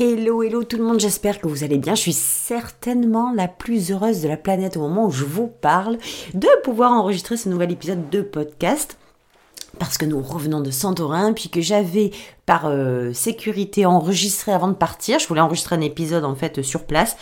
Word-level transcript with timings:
Hello, 0.00 0.44
hello 0.44 0.62
tout 0.62 0.76
le 0.76 0.84
monde, 0.84 1.00
j'espère 1.00 1.40
que 1.40 1.48
vous 1.48 1.64
allez 1.64 1.76
bien. 1.76 1.96
Je 1.96 2.02
suis 2.02 2.12
certainement 2.12 3.32
la 3.34 3.48
plus 3.48 3.90
heureuse 3.90 4.22
de 4.22 4.28
la 4.28 4.36
planète 4.36 4.76
au 4.76 4.80
moment 4.80 5.06
où 5.06 5.10
je 5.10 5.24
vous 5.24 5.48
parle 5.48 5.98
de 6.34 6.46
pouvoir 6.62 6.92
enregistrer 6.92 7.36
ce 7.36 7.48
nouvel 7.48 7.72
épisode 7.72 8.08
de 8.08 8.22
podcast. 8.22 8.96
Parce 9.80 9.98
que 9.98 10.04
nous 10.04 10.22
revenons 10.22 10.60
de 10.60 10.70
Santorin, 10.70 11.32
puis 11.32 11.48
que 11.48 11.60
j'avais 11.60 12.12
par 12.46 12.66
euh, 12.66 13.12
sécurité 13.12 13.86
enregistré 13.86 14.52
avant 14.52 14.68
de 14.68 14.74
partir. 14.74 15.18
Je 15.18 15.26
voulais 15.26 15.40
enregistrer 15.40 15.74
un 15.74 15.80
épisode 15.80 16.24
en 16.24 16.36
fait 16.36 16.62
sur 16.62 16.84
place, 16.84 17.16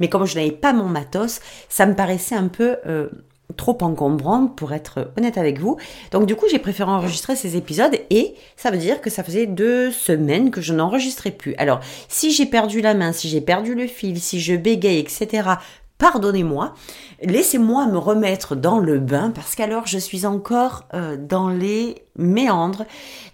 mais 0.00 0.08
comme 0.08 0.24
je 0.24 0.34
n'avais 0.34 0.52
pas 0.52 0.72
mon 0.72 0.88
matos, 0.88 1.42
ça 1.68 1.84
me 1.84 1.94
paraissait 1.94 2.34
un 2.34 2.48
peu 2.48 2.76
euh, 2.86 3.10
trop 3.56 3.78
encombrant 3.80 4.46
pour 4.46 4.72
être 4.72 5.12
honnête 5.16 5.38
avec 5.38 5.58
vous. 5.58 5.76
Donc 6.10 6.26
du 6.26 6.36
coup, 6.36 6.46
j'ai 6.50 6.58
préféré 6.58 6.90
enregistrer 6.90 7.36
ces 7.36 7.56
épisodes 7.56 7.98
et 8.10 8.34
ça 8.56 8.70
veut 8.70 8.78
dire 8.78 9.00
que 9.00 9.10
ça 9.10 9.22
faisait 9.22 9.46
deux 9.46 9.90
semaines 9.90 10.50
que 10.50 10.60
je 10.60 10.72
n'enregistrais 10.72 11.30
plus. 11.30 11.54
Alors, 11.56 11.80
si 12.08 12.32
j'ai 12.32 12.46
perdu 12.46 12.80
la 12.80 12.94
main, 12.94 13.12
si 13.12 13.28
j'ai 13.28 13.40
perdu 13.40 13.74
le 13.74 13.86
fil, 13.86 14.20
si 14.20 14.40
je 14.40 14.54
bégaye, 14.54 14.98
etc., 14.98 15.50
pardonnez-moi, 15.98 16.74
laissez-moi 17.22 17.86
me 17.86 17.96
remettre 17.98 18.56
dans 18.56 18.80
le 18.80 18.98
bain 18.98 19.30
parce 19.32 19.54
qu'alors 19.54 19.86
je 19.86 19.98
suis 19.98 20.26
encore 20.26 20.84
euh, 20.94 21.16
dans 21.16 21.48
les 21.48 22.02
méandres, 22.16 22.86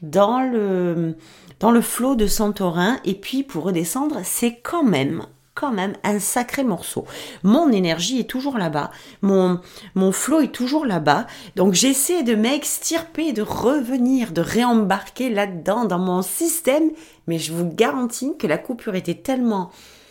dans 0.02 0.42
le 0.42 1.16
dans 1.60 1.70
le 1.70 1.80
flot 1.80 2.14
de 2.14 2.26
Santorin 2.26 2.98
et 3.04 3.14
puis 3.14 3.42
pour 3.42 3.64
redescendre, 3.64 4.20
c'est 4.22 4.60
quand 4.62 4.84
même 4.84 5.22
quand 5.58 5.72
même 5.72 5.94
un 6.04 6.20
sacré 6.20 6.62
morceau. 6.62 7.04
Mon 7.42 7.72
énergie 7.72 8.20
est 8.20 8.30
toujours 8.30 8.58
là-bas, 8.58 8.90
mon, 9.22 9.60
mon 9.96 10.12
flow 10.12 10.40
est 10.40 10.54
toujours 10.54 10.86
là-bas, 10.86 11.26
donc 11.56 11.74
j'essaie 11.74 12.22
de 12.22 12.36
m'extirper, 12.36 13.32
de 13.32 13.42
revenir, 13.42 14.30
de 14.30 14.40
réembarquer 14.40 15.30
là-dedans 15.30 15.84
dans 15.84 15.98
mon 15.98 16.22
système, 16.22 16.90
mais 17.26 17.38
je 17.38 17.52
vous 17.52 17.68
garantis 17.68 18.36
que 18.38 18.46
la 18.46 18.56
coupure 18.56 18.94
était 18.94 19.14
tellement 19.14 19.70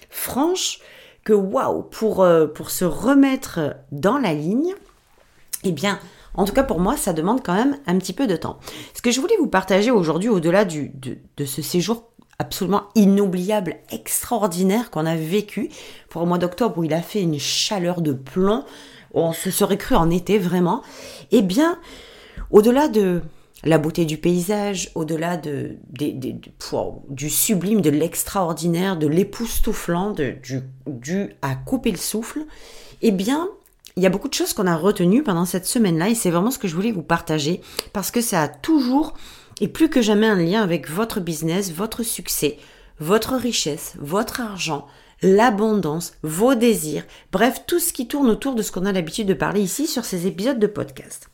franche 0.10 0.80
que 1.24 1.34
waouh, 1.34 1.84
pour, 1.84 2.24
euh, 2.24 2.48
pour 2.48 2.70
se 2.70 2.84
remettre 2.84 3.76
dans 3.94 4.18
la 4.18 4.34
ligne, 4.34 4.74
eh 5.64 5.72
bien, 5.72 6.00
en 6.36 6.44
tout 6.44 6.54
cas, 6.54 6.64
pour 6.64 6.80
moi, 6.82 6.98
ça 6.98 7.14
demande 7.14 7.42
quand 7.44 7.56
même 7.56 7.78
un 7.88 7.98
petit 7.98 8.14
peu 8.14 8.28
de 8.28 8.36
temps. 8.36 8.60
Ce 8.94 9.02
que 9.02 9.12
je 9.12 9.22
voulais 9.22 9.38
vous 9.40 9.48
partager 9.48 9.92
aujourd'hui, 9.92 10.30
au-delà 10.30 10.66
de, 10.66 10.90
de 11.38 11.46
ce 11.46 11.62
séjour 11.62 12.12
absolument 12.40 12.84
inoubliable, 12.94 13.78
extraordinaire 13.92 14.92
qu'on 14.92 15.06
a 15.06 15.16
vécu 15.16 15.70
pour 16.10 16.22
le 16.22 16.28
mois 16.28 16.38
d'octobre 16.38 16.78
où 16.78 16.84
il 16.84 16.94
a 16.94 17.02
fait 17.02 17.22
une 17.22 17.40
chaleur 17.40 18.02
de 18.02 18.14
plomb, 18.14 18.64
on 19.14 19.34
se 19.34 19.50
serait 19.50 19.78
cru 19.78 19.96
en 19.96 20.12
été 20.12 20.38
vraiment, 20.38 20.84
eh 21.32 21.42
bien, 21.42 21.80
au-delà 22.52 22.90
de 22.90 23.22
la 23.64 23.80
beauté 23.80 24.06
du 24.06 24.18
paysage, 24.18 24.92
au-delà 24.94 25.36
de, 25.36 25.78
du 27.10 27.30
sublime, 27.32 27.82
de 27.82 27.90
l'extraordinaire, 27.90 28.98
de 28.98 29.08
l'époustouflant, 29.08 30.12
du, 30.12 30.62
du 30.86 31.30
à 31.42 31.56
couper 31.56 31.90
le 31.90 31.98
souffle, 31.98 32.46
eh 33.02 33.12
bien, 33.12 33.50
il 33.96 34.04
y 34.04 34.06
a 34.06 34.10
beaucoup 34.10 34.30
de 34.30 34.36
choses 34.36 34.54
qu'on 34.54 34.68
a 34.68 34.76
retenues 34.76 35.24
pendant 35.24 35.46
cette 35.46 35.66
semaine-là 35.66 36.10
et 36.10 36.16
c'est 36.16 36.30
vraiment 36.30 36.52
ce 36.52 36.60
que 36.60 36.68
je 36.68 36.76
voulais 36.76 36.92
vous 36.92 37.02
partager 37.02 37.62
parce 37.94 38.12
que 38.12 38.22
ça 38.22 38.44
a 38.44 38.48
toujours 38.48 39.16
et 39.62 39.68
plus 39.68 39.90
que 39.90 40.02
jamais 40.02 40.28
un 40.28 40.36
lien 40.36 40.62
avec 40.62 40.90
votre 40.90 41.20
business, 41.20 41.72
votre 41.72 42.04
succès, 42.04 42.58
votre 43.00 43.36
richesse, 43.36 43.94
votre 44.00 44.42
argent, 44.42 44.88
l'abondance, 45.22 46.14
vos 46.22 46.56
désirs, 46.56 47.04
bref, 47.32 47.64
tout 47.66 47.80
ce 47.80 47.94
qui 47.94 48.08
tourne 48.08 48.30
autour 48.30 48.56
de 48.56 48.62
ce 48.62 48.72
qu'on 48.72 48.86
a 48.86 48.92
l'habitude 48.92 49.28
de 49.28 49.34
parler 49.34 49.62
ici 49.62 49.88
sur 49.88 50.06
ces 50.06 50.28
épisodes 50.28 50.60
de 50.60 50.68
podcast. 50.68 51.28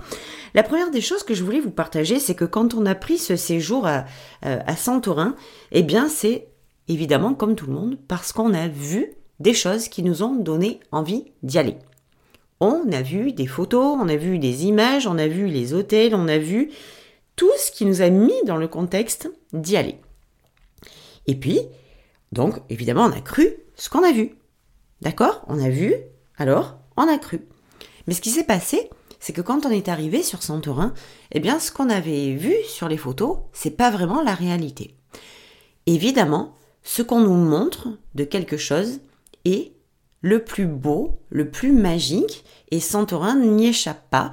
La 0.53 0.63
première 0.63 0.91
des 0.91 1.01
choses 1.01 1.23
que 1.23 1.34
je 1.34 1.44
voulais 1.44 1.59
vous 1.59 1.72
partager, 1.72 2.19
c'est 2.19 2.35
que 2.35 2.45
quand 2.45 2.73
on 2.73 2.85
a 2.85 2.95
pris 2.95 3.17
ce 3.17 3.35
séjour 3.35 3.88
à, 3.88 4.06
euh, 4.45 4.59
à 4.66 4.75
Santorin, 4.75 5.35
eh 5.72 5.84
bien 5.84 6.07
c'est 6.07 6.47
évidemment 6.88 7.34
comme 7.34 7.55
tout 7.55 7.67
le 7.67 7.73
monde 7.73 7.97
parce 8.07 8.31
qu'on 8.31 8.53
a 8.53 8.67
vu 8.67 9.13
des 9.40 9.53
choses 9.53 9.88
qui 9.88 10.03
nous 10.03 10.23
ont 10.23 10.35
donné 10.35 10.79
envie 10.91 11.25
d'y 11.41 11.57
aller. 11.57 11.78
On 12.59 12.90
a 12.94 13.01
vu 13.01 13.34
des 13.34 13.47
photos, 13.47 13.97
on 14.00 14.07
a 14.07 14.16
vu 14.16 14.40
des 14.40 14.66
images, 14.66 15.07
on 15.07 15.17
a 15.17 15.28
vu 15.28 15.47
les 15.47 15.73
hôtels, 15.73 16.16
on 16.16 16.28
a 16.28 16.38
vu 16.38 16.72
tout 17.35 17.51
ce 17.57 17.71
qui 17.71 17.85
nous 17.85 18.01
a 18.01 18.09
mis 18.09 18.33
dans 18.45 18.57
le 18.57 18.67
contexte 18.67 19.29
d'y 19.53 19.77
aller. 19.77 19.99
Et 21.27 21.35
puis, 21.35 21.59
donc, 22.31 22.55
évidemment, 22.69 23.05
on 23.05 23.11
a 23.11 23.21
cru 23.21 23.55
ce 23.75 23.89
qu'on 23.89 24.03
a 24.03 24.11
vu. 24.11 24.35
D'accord? 25.01 25.43
On 25.47 25.63
a 25.63 25.69
vu, 25.69 25.93
alors, 26.38 26.77
on 26.97 27.07
a 27.07 27.17
cru. 27.17 27.47
Mais 28.07 28.13
ce 28.13 28.22
qui 28.22 28.29
s'est 28.29 28.43
passé, 28.43 28.89
c'est 29.19 29.33
que 29.33 29.41
quand 29.41 29.66
on 29.66 29.69
est 29.69 29.88
arrivé 29.88 30.23
sur 30.23 30.43
Santorin, 30.43 30.93
eh 31.31 31.39
bien, 31.39 31.59
ce 31.59 31.72
qu'on 31.72 31.89
avait 31.89 32.33
vu 32.33 32.53
sur 32.67 32.88
les 32.89 32.97
photos, 32.97 33.38
c'est 33.53 33.77
pas 33.77 33.89
vraiment 33.89 34.22
la 34.22 34.33
réalité. 34.33 34.95
Évidemment, 35.85 36.55
ce 36.83 37.01
qu'on 37.01 37.22
nous 37.22 37.35
montre 37.35 37.89
de 38.16 38.25
quelque 38.25 38.57
chose 38.57 38.99
est 39.45 39.72
le 40.22 40.43
plus 40.43 40.67
beau, 40.67 41.19
le 41.29 41.49
plus 41.49 41.72
magique, 41.72 42.43
et 42.72 42.79
Santorin 42.79 43.35
n'y 43.35 43.67
échappe 43.67 44.09
pas. 44.09 44.31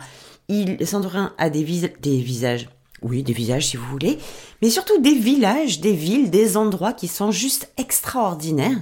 Il, 0.48 0.84
Santorin 0.86 1.34
a 1.38 1.50
des, 1.50 1.64
des 2.00 2.20
visages 2.20 2.68
oui, 3.02 3.22
des 3.22 3.32
visages 3.32 3.68
si 3.68 3.76
vous 3.76 3.86
voulez, 3.86 4.18
mais 4.62 4.70
surtout 4.70 5.00
des 5.00 5.14
villages, 5.14 5.80
des 5.80 5.92
villes, 5.92 6.30
des 6.30 6.56
endroits 6.56 6.92
qui 6.92 7.08
sont 7.08 7.30
juste 7.30 7.72
extraordinaires. 7.76 8.78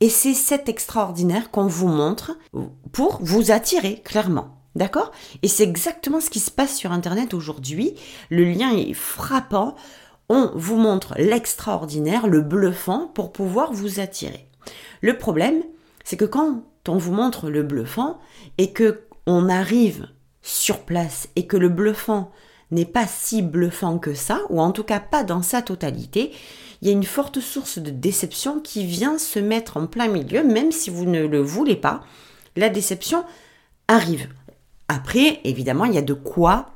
Et 0.00 0.10
c'est 0.10 0.34
cet 0.34 0.68
extraordinaire 0.68 1.50
qu'on 1.50 1.66
vous 1.66 1.88
montre 1.88 2.36
pour 2.92 3.18
vous 3.22 3.50
attirer, 3.50 4.02
clairement. 4.04 4.56
D'accord? 4.74 5.10
Et 5.42 5.48
c'est 5.48 5.62
exactement 5.62 6.20
ce 6.20 6.28
qui 6.28 6.38
se 6.38 6.50
passe 6.50 6.76
sur 6.76 6.92
Internet 6.92 7.32
aujourd'hui. 7.32 7.94
Le 8.28 8.44
lien 8.44 8.76
est 8.76 8.92
frappant. 8.92 9.74
On 10.28 10.50
vous 10.54 10.76
montre 10.76 11.14
l'extraordinaire, 11.16 12.26
le 12.26 12.42
bluffant 12.42 13.06
pour 13.14 13.32
pouvoir 13.32 13.72
vous 13.72 14.00
attirer. 14.00 14.50
Le 15.00 15.16
problème, 15.16 15.62
c'est 16.04 16.18
que 16.18 16.26
quand 16.26 16.62
on 16.88 16.98
vous 16.98 17.12
montre 17.12 17.48
le 17.48 17.62
bluffant 17.62 18.18
et 18.58 18.72
que 18.72 19.06
on 19.26 19.48
arrive 19.48 20.08
sur 20.42 20.80
place 20.80 21.28
et 21.36 21.46
que 21.46 21.56
le 21.56 21.68
bluffant 21.68 22.30
n'est 22.70 22.84
pas 22.84 23.06
si 23.06 23.42
bluffant 23.42 23.98
que 23.98 24.14
ça, 24.14 24.40
ou 24.50 24.60
en 24.60 24.72
tout 24.72 24.84
cas 24.84 25.00
pas 25.00 25.24
dans 25.24 25.42
sa 25.42 25.62
totalité, 25.62 26.32
il 26.82 26.88
y 26.88 26.90
a 26.90 26.94
une 26.94 27.04
forte 27.04 27.40
source 27.40 27.78
de 27.78 27.90
déception 27.90 28.60
qui 28.60 28.84
vient 28.84 29.18
se 29.18 29.38
mettre 29.38 29.76
en 29.76 29.86
plein 29.86 30.08
milieu, 30.08 30.44
même 30.44 30.72
si 30.72 30.90
vous 30.90 31.04
ne 31.04 31.26
le 31.26 31.40
voulez 31.40 31.76
pas. 31.76 32.02
La 32.56 32.68
déception 32.68 33.24
arrive. 33.88 34.28
Après, 34.88 35.40
évidemment, 35.44 35.84
il 35.84 35.94
y 35.94 35.98
a 35.98 36.02
de 36.02 36.14
quoi 36.14 36.66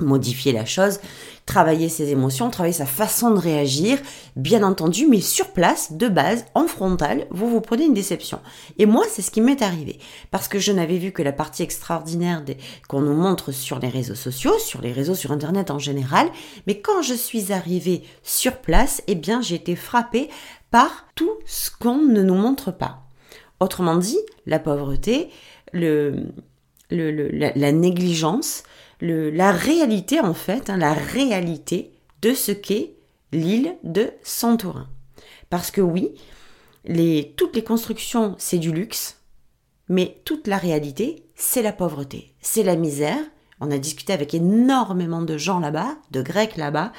modifier 0.00 0.52
la 0.52 0.64
chose, 0.64 1.00
travailler 1.48 1.88
ses 1.88 2.10
émotions, 2.10 2.50
travailler 2.50 2.74
sa 2.74 2.84
façon 2.84 3.30
de 3.30 3.38
réagir, 3.38 3.98
bien 4.36 4.62
entendu, 4.62 5.06
mais 5.08 5.22
sur 5.22 5.48
place, 5.48 5.92
de 5.92 6.06
base, 6.06 6.44
en 6.54 6.66
frontal, 6.66 7.26
vous 7.30 7.48
vous 7.48 7.62
prenez 7.62 7.86
une 7.86 7.94
déception. 7.94 8.38
Et 8.76 8.84
moi, 8.84 9.04
c'est 9.08 9.22
ce 9.22 9.30
qui 9.30 9.40
m'est 9.40 9.62
arrivé, 9.62 9.98
parce 10.30 10.46
que 10.46 10.58
je 10.58 10.72
n'avais 10.72 10.98
vu 10.98 11.10
que 11.10 11.22
la 11.22 11.32
partie 11.32 11.62
extraordinaire 11.62 12.44
qu'on 12.86 13.00
nous 13.00 13.14
montre 13.14 13.50
sur 13.50 13.78
les 13.78 13.88
réseaux 13.88 14.14
sociaux, 14.14 14.58
sur 14.58 14.82
les 14.82 14.92
réseaux 14.92 15.14
sur 15.14 15.32
Internet 15.32 15.70
en 15.70 15.78
général, 15.78 16.28
mais 16.66 16.80
quand 16.80 17.00
je 17.00 17.14
suis 17.14 17.50
arrivée 17.50 18.02
sur 18.22 18.58
place, 18.58 19.02
eh 19.06 19.14
bien, 19.14 19.40
j'ai 19.40 19.54
été 19.54 19.74
frappée 19.74 20.28
par 20.70 21.06
tout 21.14 21.32
ce 21.46 21.70
qu'on 21.70 21.96
ne 21.96 22.22
nous 22.22 22.34
montre 22.34 22.72
pas. 22.72 23.04
Autrement 23.58 23.96
dit, 23.96 24.18
la 24.44 24.58
pauvreté, 24.58 25.30
le, 25.72 26.26
la 26.90 27.72
négligence, 27.72 28.64
la 29.00 29.52
réalité 29.52 30.20
en 30.20 30.34
fait, 30.34 30.70
hein, 30.70 30.76
la 30.76 30.92
réalité 30.92 31.92
de 32.22 32.34
ce 32.34 32.52
qu'est 32.52 32.94
l'île 33.32 33.76
de 33.84 34.10
Santorin. 34.22 34.88
Parce 35.50 35.70
que 35.70 35.80
oui, 35.80 36.14
les, 36.84 37.34
toutes 37.36 37.56
les 37.56 37.64
constructions, 37.64 38.34
c'est 38.38 38.58
du 38.58 38.72
luxe, 38.72 39.20
mais 39.88 40.20
toute 40.24 40.46
la 40.46 40.58
réalité, 40.58 41.24
c'est 41.34 41.62
la 41.62 41.72
pauvreté, 41.72 42.34
c'est 42.40 42.62
la 42.62 42.76
misère. 42.76 43.20
On 43.60 43.70
a 43.70 43.78
discuté 43.78 44.12
avec 44.12 44.34
énormément 44.34 45.22
de 45.22 45.36
gens 45.36 45.58
là-bas, 45.58 45.96
de 46.10 46.22
Grecs 46.22 46.56
là-bas, 46.56 46.92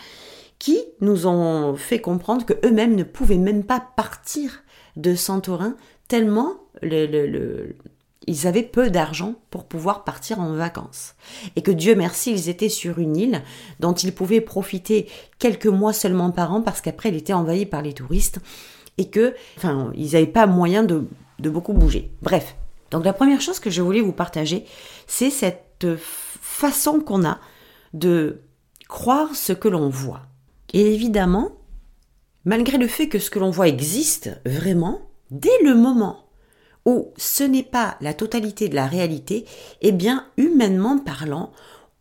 qui 0.58 0.80
nous 1.00 1.26
ont 1.26 1.76
fait 1.76 2.02
comprendre 2.02 2.46
que 2.46 2.54
eux-mêmes 2.66 2.96
ne 2.96 3.04
pouvaient 3.04 3.38
même 3.38 3.64
pas 3.64 3.80
partir 3.80 4.64
de 4.98 5.16
Santorin 5.16 5.76
tellement 6.08 6.56
le, 6.82 7.76
ils 8.28 8.48
avaient 8.48 8.64
peu 8.64 8.90
d'argent 8.90 9.36
pour 9.50 9.66
pouvoir 9.66 10.04
partir 10.04 10.40
en 10.40 10.54
vacances. 10.54 11.16
Et 11.56 11.62
que 11.62 11.72
Dieu 11.72 11.96
merci, 11.96 12.32
ils 12.32 12.50
étaient 12.50 12.70
sur 12.70 13.00
une 13.00 13.16
île 13.16 13.42
dont 13.80 13.94
ils 13.94 14.14
pouvaient 14.14 14.42
profiter 14.42 15.08
quelques 15.40 15.68
mois 15.68 15.94
seulement 15.94 16.32
par 16.32 16.54
an 16.54 16.62
parce 16.62 16.82
qu'après 16.82 17.10
elle 17.10 17.16
était 17.16 17.34
envahie 17.34 17.66
par 17.66 17.82
les 17.82 17.94
touristes 17.94 18.40
et 18.98 19.10
que, 19.10 19.34
enfin, 19.58 19.92
ils 19.96 20.12
n'avaient 20.12 20.28
pas 20.28 20.46
moyen 20.46 20.84
de, 20.84 21.08
de 21.40 21.50
beaucoup 21.50 21.74
bouger. 21.74 22.12
Bref, 22.22 22.56
Donc 22.92 23.06
la 23.06 23.14
première 23.14 23.42
chose 23.42 23.60
que 23.60 23.70
je 23.70 23.82
voulais 23.82 24.02
vous 24.02 24.12
partager, 24.12 24.66
c'est 25.08 25.30
cette 25.30 25.88
façon 25.98 27.00
qu'on 27.00 27.26
a 27.26 27.40
de 27.94 28.42
croire 28.88 29.36
ce 29.36 29.54
que 29.54 29.68
l'on 29.68 29.90
voit. 29.90 30.22
Et 30.74 30.94
évidemment, 30.94 31.52
malgré 32.46 32.78
le 32.78 32.88
fait 32.88 33.08
que 33.08 33.20
ce 33.20 33.30
que 33.30 33.40
l'on 33.40 33.52
voit 33.52 33.68
existe 33.68 34.40
vraiment, 34.46 35.02
dès 35.32 35.58
le 35.64 35.76
moment 35.76 36.29
ce 37.18 37.44
n'est 37.44 37.64
pas 37.64 37.98
la 38.02 38.14
totalité 38.14 38.70
de 38.70 38.76
la 38.76 38.88
réalité, 38.88 39.46
eh 39.82 39.92
bien, 39.92 40.26
humainement 40.38 40.98
parlant, 40.98 41.52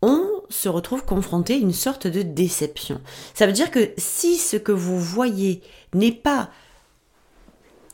on 0.01 0.25
se 0.49 0.69
retrouve 0.69 1.03
confronté 1.03 1.53
à 1.53 1.57
une 1.57 1.73
sorte 1.73 2.07
de 2.07 2.21
déception. 2.21 3.01
Ça 3.33 3.45
veut 3.45 3.53
dire 3.53 3.71
que 3.71 3.91
si 3.97 4.37
ce 4.37 4.57
que 4.57 4.71
vous 4.71 4.99
voyez 4.99 5.61
n'est 5.93 6.11
pas 6.11 6.49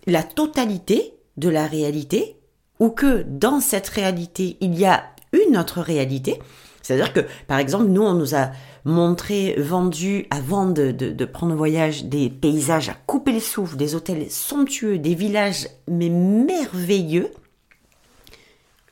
la 0.06 0.24
totalité 0.24 1.14
de 1.38 1.50
la 1.50 1.66
réalité, 1.66 2.38
ou 2.80 2.90
que 2.90 3.24
dans 3.24 3.60
cette 3.60 3.88
réalité, 3.88 4.58
il 4.60 4.78
y 4.78 4.86
a 4.86 5.06
une 5.34 5.58
autre 5.58 5.82
réalité, 5.82 6.40
c'est-à-dire 6.86 7.14
que, 7.14 7.22
par 7.48 7.58
exemple, 7.58 7.86
nous, 7.86 8.04
on 8.04 8.14
nous 8.14 8.36
a 8.36 8.52
montré, 8.84 9.56
vendu, 9.58 10.28
avant 10.30 10.68
de, 10.68 10.92
de, 10.92 11.26
prendre 11.26 11.54
le 11.54 11.58
voyage, 11.58 12.06
des 12.06 12.30
paysages 12.30 12.90
à 12.90 12.94
couper 12.94 13.32
les 13.32 13.40
souffles, 13.40 13.76
des 13.76 13.96
hôtels 13.96 14.30
somptueux, 14.30 15.00
des 15.00 15.16
villages, 15.16 15.68
mais 15.88 16.10
merveilleux. 16.10 17.32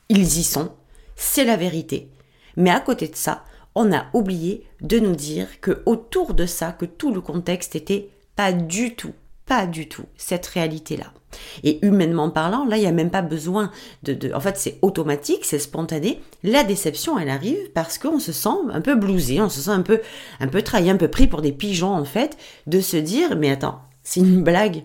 Ils 0.08 0.24
y 0.24 0.42
sont, 0.42 0.72
c'est 1.14 1.44
la 1.44 1.56
vérité. 1.56 2.08
Mais 2.56 2.70
à 2.70 2.80
côté 2.80 3.06
de 3.06 3.14
ça, 3.14 3.44
on 3.76 3.92
a 3.92 4.06
oublié 4.12 4.66
de 4.80 4.98
nous 4.98 5.14
dire 5.14 5.60
que 5.60 5.80
autour 5.86 6.34
de 6.34 6.46
ça, 6.46 6.72
que 6.72 6.86
tout 6.86 7.14
le 7.14 7.20
contexte 7.20 7.76
était 7.76 8.10
pas 8.34 8.50
du 8.50 8.96
tout, 8.96 9.14
pas 9.46 9.68
du 9.68 9.88
tout 9.88 10.06
cette 10.16 10.46
réalité-là. 10.46 11.13
Et 11.62 11.84
humainement 11.84 12.30
parlant, 12.30 12.64
là, 12.64 12.76
il 12.76 12.80
n'y 12.80 12.86
a 12.86 12.92
même 12.92 13.10
pas 13.10 13.22
besoin 13.22 13.70
de, 14.02 14.32
En 14.34 14.40
fait, 14.40 14.56
c'est 14.56 14.78
automatique, 14.82 15.44
c'est 15.44 15.58
spontané. 15.58 16.20
La 16.42 16.64
déception, 16.64 17.18
elle 17.18 17.30
arrive 17.30 17.70
parce 17.74 17.98
qu'on 17.98 18.18
se 18.18 18.32
sent 18.32 18.48
un 18.70 18.80
peu 18.80 18.94
blousé, 18.94 19.40
on 19.40 19.48
se 19.48 19.60
sent 19.60 19.70
un 19.70 19.82
peu, 19.82 20.00
un 20.40 20.48
peu 20.48 20.62
trahi, 20.62 20.90
un 20.90 20.96
peu 20.96 21.08
pris 21.08 21.26
pour 21.26 21.42
des 21.42 21.52
pigeons, 21.52 21.94
en 21.94 22.04
fait, 22.04 22.36
de 22.66 22.80
se 22.80 22.96
dire, 22.96 23.36
mais 23.36 23.50
attends, 23.50 23.80
c'est 24.02 24.20
une 24.20 24.42
blague. 24.42 24.84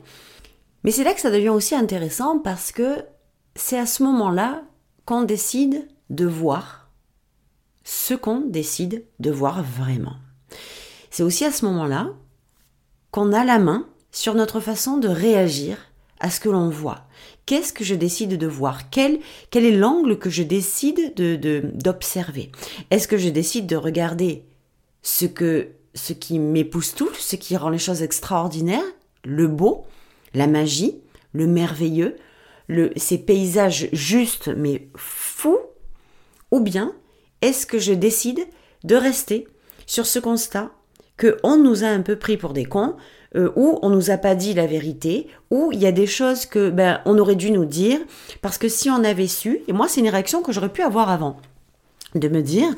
Mais 0.84 0.92
c'est 0.92 1.04
là 1.04 1.13
que 1.13 1.22
ça 1.22 1.31
devient 1.31 1.50
aussi 1.50 1.75
intéressant 1.75 2.40
parce 2.40 2.72
que 2.72 3.04
c'est 3.56 3.78
à 3.78 3.86
ce 3.86 4.04
moment-là 4.04 4.63
qu'on 5.06 5.24
décide 5.24 5.88
de 6.10 6.25
voir 6.25 6.80
ce 7.90 8.13
qu'on 8.13 8.42
décide 8.42 9.04
de 9.19 9.31
voir 9.31 9.63
vraiment. 9.63 10.16
C'est 11.10 11.24
aussi 11.24 11.44
à 11.44 11.51
ce 11.51 11.66
moment-là 11.66 12.12
qu'on 13.10 13.34
a 13.34 13.44
la 13.44 13.57
main 13.57 13.88
sur 14.12 14.36
notre 14.36 14.60
façon 14.60 14.98
de 14.98 15.07
réagir 15.07 15.88
à 16.19 16.30
ce 16.30 16.39
que 16.39 16.50
l'on 16.50 16.69
voit. 16.69 17.07
Qu'est-ce 17.45 17.74
que 17.74 17.83
je 17.83 17.95
décide 17.95 18.38
de 18.38 18.48
voir? 18.48 18.89
Quel, 18.89 19.19
est 19.54 19.71
l'angle 19.71 20.18
que 20.19 20.30
je 20.30 20.44
décide 20.44 21.13
d'observer? 21.16 22.51
Est-ce 22.92 23.07
que 23.07 23.18
je 23.18 23.30
décide 23.30 23.66
de 23.68 23.75
regarder 23.75 24.44
ce, 25.01 25.25
que, 25.25 25.69
ce 25.95 26.13
qui 26.13 26.39
ce 26.39 27.36
qui 27.36 27.57
rend 27.57 27.69
les 27.69 27.77
choses 27.77 28.04
extraordinaires, 28.04 28.83
le 29.24 29.48
beau, 29.48 29.86
la 30.33 30.48
magie, 30.48 30.95
le 31.33 31.48
merveilleux, 31.48 32.18
le, 32.68 32.92
ces 32.95 33.18
paysages 33.18 33.89
justes 33.94 34.50
mais 34.50 34.89
fous? 34.95 35.60
Ou 36.51 36.60
bien 36.60 36.94
est-ce 37.42 37.65
que 37.65 37.80
je 37.80 37.94
décide 37.94 38.45
de 38.83 38.95
rester 38.95 39.48
sur 39.86 40.06
ce 40.06 40.19
constat 40.19 40.72
que 41.18 41.38
on 41.44 41.57
nous 41.57 41.83
a 41.83 41.88
un 41.88 42.01
peu 42.01 42.15
pris 42.15 42.38
pour 42.38 42.54
des 42.54 42.65
cons, 42.65 42.95
euh, 43.35 43.51
ou 43.55 43.79
on 43.81 43.89
nous 43.89 44.09
a 44.09 44.17
pas 44.17 44.35
dit 44.35 44.53
la 44.53 44.65
vérité, 44.65 45.27
ou 45.51 45.71
il 45.71 45.79
y 45.79 45.85
a 45.85 45.91
des 45.91 46.07
choses 46.07 46.45
que 46.45 46.69
ben 46.69 47.01
on 47.05 47.17
aurait 47.17 47.35
dû 47.35 47.51
nous 47.51 47.65
dire 47.65 47.99
parce 48.41 48.57
que 48.57 48.67
si 48.67 48.89
on 48.89 49.03
avait 49.03 49.27
su, 49.27 49.61
et 49.67 49.73
moi 49.73 49.87
c'est 49.87 50.01
une 50.01 50.09
réaction 50.09 50.41
que 50.41 50.51
j'aurais 50.51 50.69
pu 50.73 50.81
avoir 50.81 51.09
avant, 51.09 51.37
de 52.15 52.27
me 52.27 52.41
dire 52.41 52.69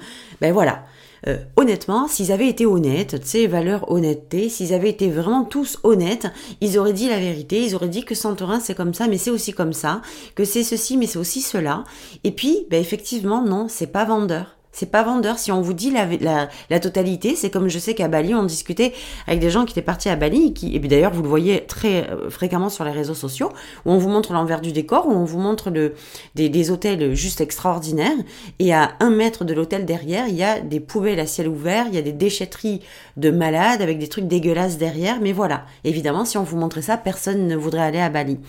ben 0.42 0.54
voilà. 0.54 0.84
Euh, 1.28 1.38
honnêtement, 1.56 2.08
s'ils 2.08 2.32
avaient 2.32 2.48
été 2.48 2.66
honnêtes, 2.66 3.22
tu 3.22 3.28
sais, 3.28 3.46
valeur 3.46 3.92
honnêteté, 3.92 4.50
s'ils 4.50 4.74
avaient 4.74 4.90
été 4.90 5.12
vraiment 5.12 5.44
tous 5.44 5.78
honnêtes, 5.84 6.28
ils 6.62 6.80
auraient 6.80 6.94
dit 6.94 7.10
la 7.10 7.20
vérité, 7.20 7.64
ils 7.64 7.76
auraient 7.76 7.90
dit 7.90 8.04
que 8.04 8.16
Santorin 8.16 8.60
c'est 8.60 8.74
comme 8.74 8.96
ça, 8.96 9.08
mais 9.08 9.20
c'est 9.20 9.30
aussi 9.30 9.54
comme 9.54 9.74
ça, 9.74 10.02
que 10.34 10.46
c'est 10.46 10.64
ceci, 10.64 10.98
mais 10.98 11.06
c'est 11.06 11.20
aussi 11.20 11.42
cela. 11.42 11.84
Et 12.24 12.32
puis, 12.32 12.66
ben 12.72 12.82
effectivement, 12.82 13.44
non, 13.44 13.68
c'est 13.70 13.86
pas 13.86 14.04
vendeur. 14.04 14.58
C'est 14.72 14.90
pas 14.90 15.04
vendeur. 15.04 15.38
Si 15.38 15.52
on 15.52 15.62
vous 15.62 15.74
dit 15.74 15.92
la, 15.92 16.80
totalité, 16.80 17.36
c'est 17.36 17.50
comme 17.50 17.68
je 17.68 17.78
sais 17.78 17.94
qu'à 17.94 18.08
Bali, 18.08 18.34
on 18.34 18.44
discutait 18.44 18.94
avec 19.28 19.40
des 19.40 19.50
gens 19.50 19.66
qui 19.66 19.74
étaient 19.74 19.82
partis 19.82 20.10
à 20.10 20.16
Bali, 20.16 20.54
qui, 20.54 20.76
et 20.76 20.80
puis 20.80 20.88
d'ailleurs, 20.88 21.14
vous 21.14 21.22
le 21.22 21.28
voyez 21.28 21.66
très 21.66 22.10
euh, 22.10 22.30
fréquemment 22.30 22.70
sur 22.70 22.86
les 22.86 22.92
réseaux 22.92 23.14
sociaux, 23.14 23.50
où 23.86 23.92
on 23.92 23.98
vous 23.98 24.10
montre 24.10 24.32
l'envers 24.32 24.62
du 24.62 24.72
décor, 24.72 25.08
où 25.08 25.12
on 25.12 25.26
vous 25.26 25.40
montre 25.40 25.72
des, 25.72 26.50
des 26.50 26.72
hôtels 26.72 27.14
juste 27.14 27.42
extraordinaires, 27.42 28.18
et 28.60 28.74
à 28.74 28.94
un 29.02 29.10
mètre 29.10 29.44
de 29.44 29.54
l'hôtel 29.54 29.86
derrière, 29.86 30.28
il 30.28 30.36
y 30.36 30.44
a 30.44 30.62
des 30.62 30.80
poubelles 30.80 31.20
à 31.20 31.26
ciel 31.26 31.50
ouvert, 31.50 31.88
il 31.88 31.96
y 31.96 31.98
a 31.98 32.02
des 32.02 32.14
déchetteries 32.14 32.82
de 33.18 33.30
malades 33.30 33.82
avec 33.82 34.00
des 34.00 34.08
trucs 34.08 34.28
dégueulasses 34.28 34.78
derrière, 34.78 35.20
mais 35.22 35.34
voilà. 35.34 35.66
Évidemment, 35.84 36.24
si 36.24 36.38
on 36.38 36.44
vous 36.44 36.58
montrait 36.58 36.82
ça, 36.82 36.98
personne 36.98 37.48
ne 37.48 37.56
voudrait 37.56 37.82
aller 37.82 38.00
à 38.00 38.10
Bali. 38.10 38.40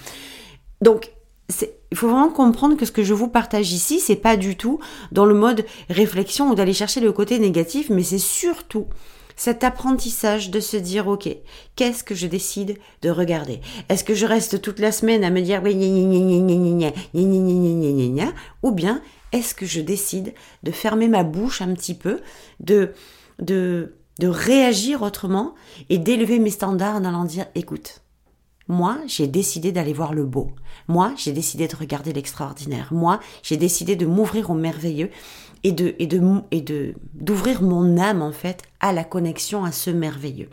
Donc, 0.81 1.13
il 1.91 1.97
faut 1.97 2.09
vraiment 2.09 2.31
comprendre 2.31 2.77
que 2.77 2.87
ce 2.87 2.93
que 2.93 3.03
je 3.03 3.15
vous 3.15 3.29
partage 3.29 3.73
ici, 3.73 4.01
c'est 4.01 4.17
pas 4.17 4.37
du 4.37 4.57
tout 4.57 4.79
dans 5.13 5.25
le 5.25 5.35
mode 5.35 5.65
réflexion 5.89 6.51
ou 6.51 6.55
d'aller 6.55 6.73
chercher 6.73 7.01
le 7.01 7.13
côté 7.13 7.39
négatif, 7.39 7.91
mais 7.91 8.03
c'est 8.03 8.19
surtout 8.19 8.87
cet 9.37 9.65
apprentissage 9.65 10.51
de 10.51 10.61
se 10.61 10.77
dire 10.77 11.09
ok 11.09 11.29
qu'est-ce 11.75 12.05
que 12.05 12.15
je 12.15 12.27
décide 12.27 12.77
de 13.01 13.11
regarder 13.11 13.61
est-ce 13.89 14.05
que 14.05 14.15
je 14.15 14.27
reste 14.27 14.61
toute 14.61 14.79
la 14.79 14.93
semaine 14.93 15.25
à 15.25 15.31
me 15.31 15.41
dire 15.41 15.63
oui 15.65 15.73
ou 18.63 18.73
bien 18.73 19.01
est-ce 19.33 19.55
que 19.55 19.67
je 19.67 19.81
décide 19.81 20.35
de 20.63 20.71
fermer 20.71 21.09
ma 21.09 21.23
bouche 21.23 21.63
un 21.63 21.73
petit 21.75 21.95
peu 21.95 22.21
de 22.61 22.93
de 23.39 23.95
de 24.21 24.29
réagir 24.29 25.03
autrement 25.03 25.55
et 25.89 25.99
d'élever 25.99 26.39
mes 26.39 26.51
standards 26.51 26.97
en 26.97 27.05
allant 27.05 27.25
dire 27.25 27.47
écoute 27.55 28.03
moi, 28.73 28.99
j'ai 29.07 29.27
décidé 29.27 29.71
d'aller 29.71 29.93
voir 29.93 30.15
le 30.15 30.25
beau. 30.25 30.51
Moi, 30.89 31.13
j'ai 31.17 31.33
décidé 31.33 31.69
de 31.69 31.77
regarder 31.77 32.13
l'extraordinaire. 32.13 32.89
Moi, 32.91 33.21
j'ai 33.43 33.57
décidé 33.57 33.97
de 33.97 34.07
m'ouvrir 34.07 34.51
au 34.51 34.55
merveilleux 34.55 35.11
et 35.63 35.73
de 35.73 36.95
d'ouvrir 37.15 37.63
mon 37.63 37.99
âme 37.99 38.23
en 38.23 38.33
fait 38.33 38.63
à 38.81 38.93
la 38.93 39.05
connexion 39.05 39.65
à 39.65 39.71
ce 39.71 39.91
merveilleux. 39.91 40.49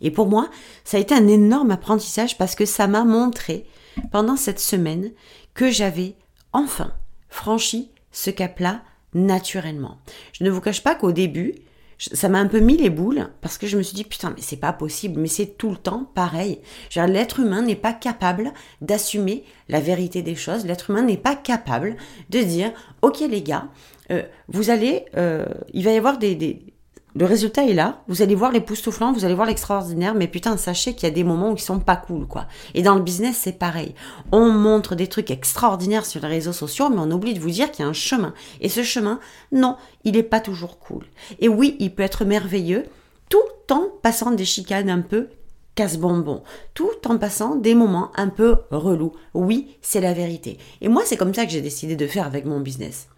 Et 0.00 0.10
pour 0.10 0.28
moi, 0.28 0.48
ça 0.82 0.96
a 0.96 1.00
été 1.00 1.14
un 1.14 1.28
énorme 1.28 1.70
apprentissage 1.70 2.36
parce 2.38 2.54
que 2.54 2.64
ça 2.64 2.88
m'a 2.88 3.04
montré 3.04 3.66
pendant 4.10 4.36
cette 4.36 4.58
semaine 4.58 5.12
que 5.52 5.70
j'avais 5.70 6.16
enfin 6.52 6.92
franchi 7.28 7.90
ce 8.10 8.30
cap-là 8.30 8.82
naturellement. 9.12 9.98
Je 10.32 10.42
ne 10.42 10.50
vous 10.50 10.60
cache 10.60 10.82
pas 10.82 10.94
qu'au 10.94 11.12
début, 11.12 11.54
ça 11.98 12.28
m'a 12.28 12.38
un 12.38 12.46
peu 12.46 12.60
mis 12.60 12.76
les 12.76 12.90
boules 12.90 13.28
parce 13.40 13.58
que 13.58 13.66
je 13.66 13.76
me 13.76 13.82
suis 13.82 13.94
dit 13.94 14.04
putain 14.04 14.30
mais 14.30 14.42
c'est 14.42 14.56
pas 14.56 14.72
possible 14.72 15.20
mais 15.20 15.28
c'est 15.28 15.58
tout 15.58 15.70
le 15.70 15.76
temps 15.76 16.10
pareil. 16.14 16.60
L'être 16.94 17.40
humain 17.40 17.62
n'est 17.62 17.76
pas 17.76 17.92
capable 17.92 18.52
d'assumer 18.80 19.44
la 19.68 19.80
vérité 19.80 20.22
des 20.22 20.34
choses. 20.34 20.66
L'être 20.66 20.90
humain 20.90 21.02
n'est 21.02 21.16
pas 21.16 21.36
capable 21.36 21.96
de 22.30 22.40
dire 22.40 22.72
ok 23.02 23.20
les 23.20 23.42
gars, 23.42 23.68
euh, 24.10 24.22
vous 24.48 24.70
allez, 24.70 25.06
euh, 25.16 25.46
il 25.72 25.84
va 25.84 25.92
y 25.92 25.96
avoir 25.96 26.18
des, 26.18 26.34
des, 26.34 26.73
le 27.16 27.26
résultat 27.26 27.64
est 27.64 27.74
là, 27.74 28.02
vous 28.08 28.22
allez 28.22 28.34
voir 28.34 28.50
l'époustouflant, 28.50 29.12
vous 29.12 29.24
allez 29.24 29.34
voir 29.34 29.46
l'extraordinaire, 29.46 30.14
mais 30.14 30.26
putain, 30.26 30.56
sachez 30.56 30.94
qu'il 30.94 31.08
y 31.08 31.12
a 31.12 31.14
des 31.14 31.22
moments 31.22 31.52
où 31.52 31.54
ils 31.54 31.60
sont 31.60 31.78
pas 31.78 31.94
cool, 31.94 32.26
quoi. 32.26 32.46
Et 32.74 32.82
dans 32.82 32.96
le 32.96 33.02
business, 33.02 33.36
c'est 33.36 33.58
pareil. 33.58 33.94
On 34.32 34.50
montre 34.50 34.96
des 34.96 35.06
trucs 35.06 35.30
extraordinaires 35.30 36.06
sur 36.06 36.22
les 36.22 36.28
réseaux 36.28 36.52
sociaux, 36.52 36.88
mais 36.90 36.98
on 36.98 37.10
oublie 37.12 37.34
de 37.34 37.38
vous 37.38 37.50
dire 37.50 37.70
qu'il 37.70 37.84
y 37.84 37.86
a 37.86 37.90
un 37.90 37.92
chemin. 37.92 38.34
Et 38.60 38.68
ce 38.68 38.82
chemin, 38.82 39.20
non, 39.52 39.76
il 40.02 40.16
est 40.16 40.24
pas 40.24 40.40
toujours 40.40 40.80
cool. 40.80 41.04
Et 41.38 41.48
oui, 41.48 41.76
il 41.78 41.94
peut 41.94 42.02
être 42.02 42.24
merveilleux, 42.24 42.84
tout 43.28 43.38
en 43.70 43.86
passant 44.02 44.32
des 44.32 44.44
chicanes 44.44 44.90
un 44.90 45.00
peu 45.00 45.28
casse-bonbon, 45.76 46.42
tout 46.74 46.90
en 47.06 47.18
passant 47.18 47.54
des 47.54 47.76
moments 47.76 48.10
un 48.16 48.28
peu 48.28 48.56
relous. 48.72 49.12
Oui, 49.34 49.76
c'est 49.82 50.00
la 50.00 50.14
vérité. 50.14 50.58
Et 50.80 50.88
moi, 50.88 51.02
c'est 51.04 51.16
comme 51.16 51.34
ça 51.34 51.46
que 51.46 51.52
j'ai 51.52 51.62
décidé 51.62 51.94
de 51.94 52.06
faire 52.08 52.26
avec 52.26 52.44
mon 52.44 52.60
business. 52.60 53.08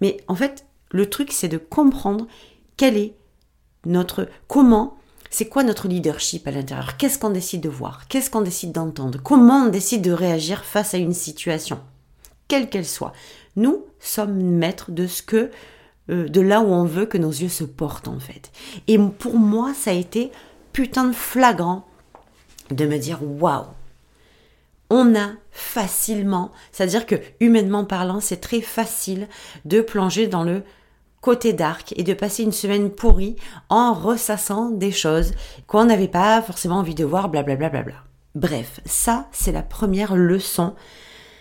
Mais 0.00 0.18
en 0.26 0.34
fait, 0.34 0.64
le 0.90 1.10
truc, 1.10 1.32
c'est 1.32 1.48
de 1.48 1.58
comprendre 1.58 2.26
quel 2.76 2.96
est 2.96 3.14
comment 4.48 4.96
c'est 5.30 5.48
quoi 5.48 5.64
notre 5.64 5.88
leadership 5.88 6.46
à 6.46 6.50
l'intérieur? 6.50 6.96
Qu'est-ce 6.96 7.18
qu'on 7.18 7.30
décide 7.30 7.60
de 7.60 7.68
voir? 7.68 8.06
Qu'est-ce 8.08 8.30
qu'on 8.30 8.42
décide 8.42 8.72
d'entendre? 8.72 9.20
Comment 9.22 9.64
on 9.64 9.68
décide 9.68 10.02
de 10.02 10.12
réagir 10.12 10.64
face 10.64 10.94
à 10.94 10.98
une 10.98 11.12
situation? 11.12 11.80
Quelle 12.48 12.68
qu'elle 12.68 12.86
soit. 12.86 13.12
Nous 13.56 13.84
sommes 13.98 14.40
maîtres 14.40 14.90
de 14.92 15.06
ce 15.06 15.22
que 15.22 15.50
euh, 16.08 16.28
de 16.28 16.40
là 16.40 16.60
où 16.60 16.68
on 16.68 16.84
veut 16.84 17.06
que 17.06 17.18
nos 17.18 17.30
yeux 17.30 17.48
se 17.48 17.64
portent 17.64 18.08
en 18.08 18.20
fait. 18.20 18.52
Et 18.86 18.98
pour 18.98 19.36
moi, 19.38 19.74
ça 19.74 19.90
a 19.90 19.94
été 19.94 20.30
putain 20.72 21.04
de 21.04 21.12
flagrant 21.12 21.84
de 22.70 22.86
me 22.86 22.98
dire 22.98 23.18
waouh. 23.22 23.66
On 24.88 25.16
a 25.16 25.30
facilement, 25.50 26.52
c'est-à-dire 26.70 27.06
que 27.06 27.16
humainement 27.40 27.84
parlant, 27.84 28.20
c'est 28.20 28.36
très 28.36 28.60
facile 28.60 29.26
de 29.64 29.80
plonger 29.80 30.28
dans 30.28 30.44
le 30.44 30.62
côté 31.26 31.52
dark 31.52 31.92
et 31.96 32.04
de 32.04 32.14
passer 32.14 32.44
une 32.44 32.52
semaine 32.52 32.88
pourrie 32.88 33.34
en 33.68 33.94
ressassant 33.94 34.70
des 34.70 34.92
choses 34.92 35.32
qu'on 35.66 35.86
n'avait 35.86 36.06
pas 36.06 36.40
forcément 36.40 36.76
envie 36.76 36.94
de 36.94 37.04
voir, 37.04 37.28
blablabla. 37.28 37.68
Bla 37.68 37.82
bla 37.82 37.82
bla. 37.82 38.04
Bref, 38.36 38.78
ça, 38.84 39.26
c'est 39.32 39.50
la 39.50 39.64
première 39.64 40.14
leçon. 40.14 40.76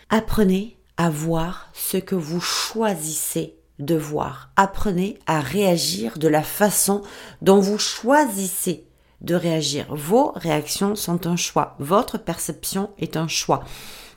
Apprenez 0.09 0.79
à 0.97 1.11
voir 1.11 1.69
ce 1.73 1.97
que 1.97 2.15
vous 2.15 2.41
choisissez 2.41 3.59
de 3.77 3.93
voir. 3.93 4.49
Apprenez 4.55 5.19
à 5.27 5.39
réagir 5.39 6.17
de 6.17 6.29
la 6.29 6.41
façon 6.41 7.03
dont 7.43 7.59
vous 7.59 7.77
choisissez 7.77 8.87
de 9.21 9.35
réagir. 9.35 9.85
Vos 9.93 10.31
réactions 10.35 10.95
sont 10.95 11.27
un 11.27 11.35
choix. 11.35 11.75
Votre 11.77 12.17
perception 12.17 12.89
est 12.97 13.17
un 13.17 13.27
choix. 13.27 13.63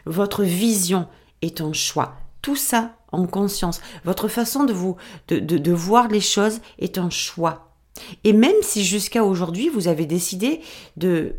Votre 0.06 0.44
vision 0.44 1.08
est 1.42 1.60
un 1.60 1.74
choix. 1.74 2.14
Tout 2.40 2.56
ça 2.56 2.94
en 3.12 3.26
conscience. 3.26 3.80
Votre 4.04 4.28
façon 4.28 4.64
de 4.64 4.72
vous 4.72 4.96
de, 5.28 5.38
de, 5.38 5.72
voir 5.72 6.08
les 6.08 6.20
choses 6.20 6.60
est 6.78 6.98
un 6.98 7.10
choix. 7.10 7.74
Et 8.24 8.32
même 8.32 8.56
si 8.62 8.84
jusqu'à 8.84 9.24
aujourd'hui 9.24 9.68
vous 9.68 9.88
avez 9.88 10.06
décidé 10.06 10.60
de, 10.96 11.34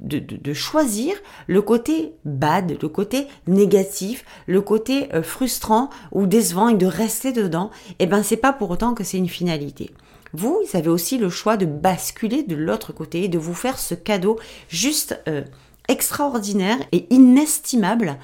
de, 0.00 0.18
de, 0.18 0.52
choisir 0.52 1.14
le 1.46 1.62
côté 1.62 2.14
bad, 2.24 2.76
le 2.80 2.88
côté 2.88 3.28
négatif, 3.46 4.24
le 4.46 4.60
côté 4.60 5.12
euh, 5.14 5.22
frustrant 5.22 5.90
ou 6.10 6.26
décevant 6.26 6.68
et 6.68 6.76
de 6.76 6.86
rester 6.86 7.32
dedans, 7.32 7.70
eh 7.98 8.06
ben 8.06 8.22
c'est 8.22 8.36
pas 8.36 8.52
pour 8.52 8.70
autant 8.70 8.94
que 8.94 9.04
c'est 9.04 9.18
une 9.18 9.28
finalité. 9.28 9.90
Vous, 10.34 10.62
avez 10.72 10.88
aussi 10.88 11.18
le 11.18 11.28
choix 11.28 11.56
de 11.56 11.66
basculer 11.66 12.42
de 12.42 12.56
l'autre 12.56 12.92
côté 12.92 13.24
et 13.24 13.28
de 13.28 13.38
vous 13.38 13.54
faire 13.54 13.78
ce 13.78 13.94
cadeau 13.94 14.38
juste 14.68 15.20
euh, 15.28 15.42
extraordinaire 15.88 16.78
et 16.90 17.06
inestimable 17.10 18.16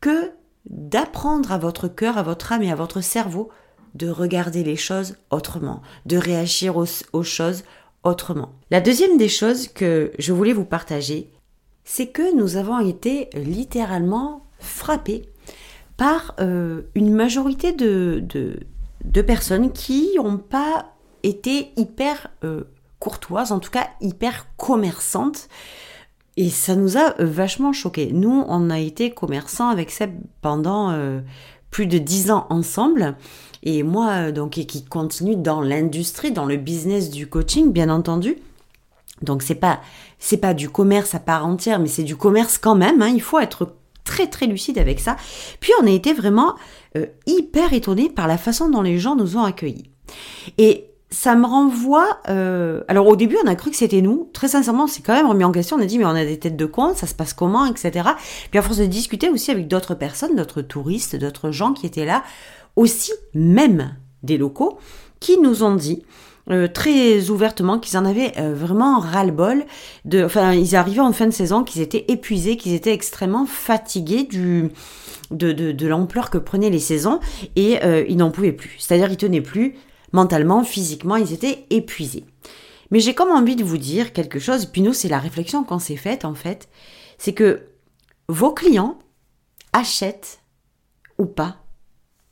que 0.00 0.30
d'apprendre 0.68 1.52
à 1.52 1.58
votre 1.58 1.88
cœur, 1.88 2.18
à 2.18 2.22
votre 2.22 2.52
âme 2.52 2.62
et 2.62 2.72
à 2.72 2.74
votre 2.74 3.00
cerveau 3.00 3.50
de 3.94 4.08
regarder 4.08 4.62
les 4.62 4.76
choses 4.76 5.16
autrement, 5.30 5.82
de 6.04 6.18
réagir 6.18 6.76
aux, 6.76 7.22
choses 7.22 7.64
autrement. 8.04 8.52
La 8.70 8.80
deuxième 8.80 9.16
des 9.16 9.28
choses 9.28 9.68
que 9.68 10.12
je 10.18 10.32
voulais 10.32 10.52
vous 10.52 10.64
partager, 10.64 11.30
c'est 11.84 12.08
que 12.08 12.34
nous 12.36 12.56
avons 12.56 12.78
été 12.80 13.30
littéralement 13.34 14.44
frappés 14.58 15.22
par 15.96 16.34
euh, 16.40 16.82
une 16.94 17.14
majorité 17.14 17.72
de, 17.72 18.22
personnes 19.26 19.72
qui 19.72 20.10
n'ont 20.16 20.36
pas 20.36 20.92
été 21.22 21.72
hyper 21.76 22.28
euh, 22.44 22.64
courtoises, 22.98 23.52
en 23.52 23.60
tout 23.60 23.70
cas 23.70 23.88
hyper 24.00 24.46
commerçantes, 24.56 25.48
et 26.36 26.50
ça 26.50 26.76
nous 26.76 26.96
a 26.96 27.14
euh, 27.20 27.24
vachement 27.24 27.72
choqué. 27.72 28.10
Nous, 28.12 28.44
on 28.48 28.70
a 28.70 28.78
été 28.78 29.10
commerçants 29.10 29.68
avec 29.68 29.90
Seb 29.90 30.12
pendant 30.42 30.90
euh, 30.90 31.20
plus 31.70 31.86
de 31.86 31.98
dix 31.98 32.30
ans 32.30 32.46
ensemble. 32.50 33.16
Et 33.62 33.82
moi, 33.82 34.10
euh, 34.10 34.32
donc, 34.32 34.58
et 34.58 34.66
qui 34.66 34.84
continue 34.84 35.36
dans 35.36 35.60
l'industrie, 35.60 36.32
dans 36.32 36.44
le 36.44 36.56
business 36.56 37.10
du 37.10 37.26
coaching, 37.26 37.72
bien 37.72 37.88
entendu. 37.88 38.36
Donc, 39.22 39.42
c'est 39.42 39.54
pas, 39.54 39.80
c'est 40.18 40.36
pas 40.36 40.52
du 40.52 40.68
commerce 40.68 41.14
à 41.14 41.20
part 41.20 41.46
entière, 41.46 41.78
mais 41.78 41.88
c'est 41.88 42.02
du 42.02 42.16
commerce 42.16 42.58
quand 42.58 42.74
même. 42.74 43.00
Hein. 43.00 43.12
Il 43.14 43.22
faut 43.22 43.38
être 43.38 43.74
très, 44.04 44.26
très 44.26 44.46
lucide 44.46 44.78
avec 44.78 45.00
ça. 45.00 45.16
Puis, 45.60 45.72
on 45.82 45.86
a 45.86 45.90
été 45.90 46.12
vraiment 46.12 46.54
hyper 47.26 47.72
étonnés 47.72 48.10
par 48.10 48.26
la 48.26 48.36
façon 48.36 48.68
dont 48.68 48.82
les 48.82 48.98
gens 48.98 49.16
nous 49.16 49.36
ont 49.36 49.42
accueillis. 49.42 49.90
Et 50.58 50.90
ça 51.10 51.36
me 51.36 51.46
renvoie. 51.46 52.18
Euh, 52.28 52.82
alors 52.88 53.06
au 53.06 53.16
début, 53.16 53.36
on 53.44 53.46
a 53.46 53.54
cru 53.54 53.70
que 53.70 53.76
c'était 53.76 54.00
nous. 54.00 54.28
Très 54.32 54.48
sincèrement, 54.48 54.84
on 54.84 54.88
s'est 54.88 55.02
quand 55.02 55.14
même 55.14 55.26
remis 55.26 55.44
en 55.44 55.52
question. 55.52 55.76
On 55.76 55.80
a 55.80 55.86
dit 55.86 55.98
mais 55.98 56.04
on 56.04 56.10
a 56.10 56.24
des 56.24 56.38
têtes 56.38 56.56
de 56.56 56.66
con, 56.66 56.94
ça 56.94 57.06
se 57.06 57.14
passe 57.14 57.32
comment, 57.32 57.66
etc. 57.66 58.08
Puis 58.50 58.58
à 58.58 58.62
force 58.62 58.78
de 58.78 58.86
discuter 58.86 59.28
aussi 59.28 59.50
avec 59.50 59.68
d'autres 59.68 59.94
personnes, 59.94 60.34
d'autres 60.34 60.62
touristes, 60.62 61.16
d'autres 61.16 61.50
gens 61.52 61.72
qui 61.72 61.86
étaient 61.86 62.04
là, 62.04 62.24
aussi 62.74 63.12
même 63.34 63.94
des 64.22 64.36
locaux, 64.36 64.78
qui 65.20 65.38
nous 65.38 65.62
ont 65.62 65.76
dit 65.76 66.02
euh, 66.50 66.66
très 66.66 67.30
ouvertement 67.30 67.78
qu'ils 67.78 67.96
en 67.98 68.04
avaient 68.04 68.32
euh, 68.38 68.54
vraiment 68.54 68.98
ras-le-bol. 68.98 69.64
De, 70.04 70.24
enfin, 70.24 70.54
ils 70.54 70.74
arrivaient 70.74 71.00
en 71.00 71.12
fin 71.12 71.26
de 71.26 71.32
saison, 71.32 71.62
qu'ils 71.62 71.82
étaient 71.82 72.04
épuisés, 72.08 72.56
qu'ils 72.56 72.74
étaient 72.74 72.92
extrêmement 72.92 73.46
fatigués 73.46 74.24
du 74.24 74.70
de, 75.30 75.52
de, 75.52 75.72
de 75.72 75.86
l'ampleur 75.88 76.30
que 76.30 76.38
prenaient 76.38 76.70
les 76.70 76.78
saisons 76.78 77.18
et 77.56 77.78
ils 78.08 78.16
n'en 78.16 78.30
pouvaient 78.30 78.52
plus. 78.52 78.76
C'est-à-dire 78.78 79.10
ils 79.10 79.16
tenaient 79.16 79.40
plus 79.40 79.74
mentalement, 80.16 80.64
physiquement, 80.64 81.16
ils 81.16 81.34
étaient 81.34 81.66
épuisés. 81.68 82.24
Mais 82.90 83.00
j'ai 83.00 83.14
comme 83.14 83.30
envie 83.30 83.54
de 83.54 83.64
vous 83.64 83.76
dire 83.76 84.14
quelque 84.14 84.38
chose, 84.38 84.66
puis 84.66 84.80
nous, 84.80 84.94
c'est 84.94 85.08
la 85.08 85.18
réflexion 85.18 85.62
qu'on 85.62 85.78
s'est 85.78 85.96
faite 85.96 86.24
en 86.24 86.34
fait, 86.34 86.68
c'est 87.18 87.34
que 87.34 87.68
vos 88.28 88.52
clients 88.52 88.98
achètent 89.74 90.40
ou 91.18 91.26
pas 91.26 91.58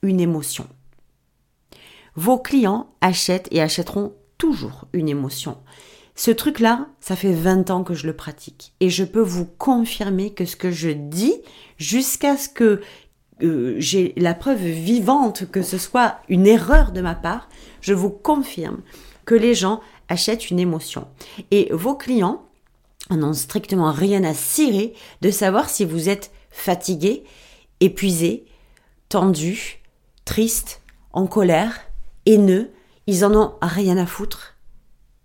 une 0.03 0.21
émotion. 0.21 0.67
Vos 2.17 2.39
clients 2.39 2.89
achètent 3.03 3.49
et 3.51 3.61
achèteront 3.61 4.15
toujours 4.39 4.87
une 4.95 5.11
émotion. 5.11 5.59
Ce 6.15 6.31
truc-là, 6.31 6.87
ça 7.01 7.17
fait 7.17 7.35
20 7.35 7.71
ans 7.71 7.85
que 7.85 7.95
je 7.95 8.07
le 8.07 8.15
pratique. 8.15 8.73
Et 8.81 8.89
je 8.89 9.05
peux 9.05 9.21
vous 9.21 9.47
confirmer 9.47 10.33
que 10.33 10.47
ce 10.47 10.57
que 10.57 10.71
je 10.71 10.91
dis, 10.91 11.35
jusqu'à 11.77 12.37
ce 12.37 12.49
que 12.49 12.81
euh, 13.43 13.75
j'ai 13.79 14.15
la 14.17 14.35
preuve 14.35 14.65
vivante 14.65 15.51
que 15.51 15.63
ce 15.63 15.79
soit 15.79 16.19
une 16.29 16.47
erreur 16.47 16.93
de 16.93 17.01
ma 17.01 17.15
part, 17.15 17.49
je 17.81 17.95
vous 17.95 18.11
confirme 18.11 18.81
que 19.25 19.35
les 19.35 19.55
gens 19.55 19.81
achètent 20.09 20.51
une 20.51 20.61
émotion. 20.61 21.09
Et 21.51 21.69
vos 21.73 21.95
clients 21.95 22.47
n'ont 23.11 23.33
strictement 23.33 23.93
rien 23.93 24.25
à 24.25 24.35
cirer 24.35 24.95
de 25.21 25.31
savoir 25.31 25.69
si 25.69 25.85
vous 25.85 26.09
êtes 26.09 26.31
fatigué, 26.51 27.25
épuisé, 27.81 28.45
tendu, 29.09 29.83
triste, 30.25 30.81
en 31.13 31.27
colère, 31.27 31.81
haineux. 32.27 32.71
Ils 33.07 33.25
en 33.25 33.35
ont 33.35 33.55
rien 33.61 33.97
à 33.99 34.07
foutre. 34.07 34.57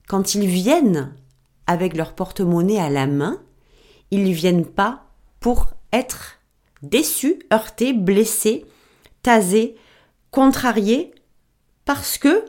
Quand 0.08 0.36
ils 0.36 0.48
viennent 0.48 1.14
avec 1.68 1.96
leur 1.96 2.14
porte-monnaie 2.14 2.80
à 2.80 2.90
la 2.90 3.08
main, 3.08 3.40
ils 4.12 4.24
ne 4.24 4.34
viennent 4.34 4.66
pas 4.66 5.06
pour 5.40 5.68
être 5.94 6.39
déçus, 6.82 7.40
heurtés, 7.52 7.94
blessés, 7.94 8.66
tasés, 9.24 9.76
contrariés, 10.32 11.12
parce 11.86 12.18
que 12.18 12.46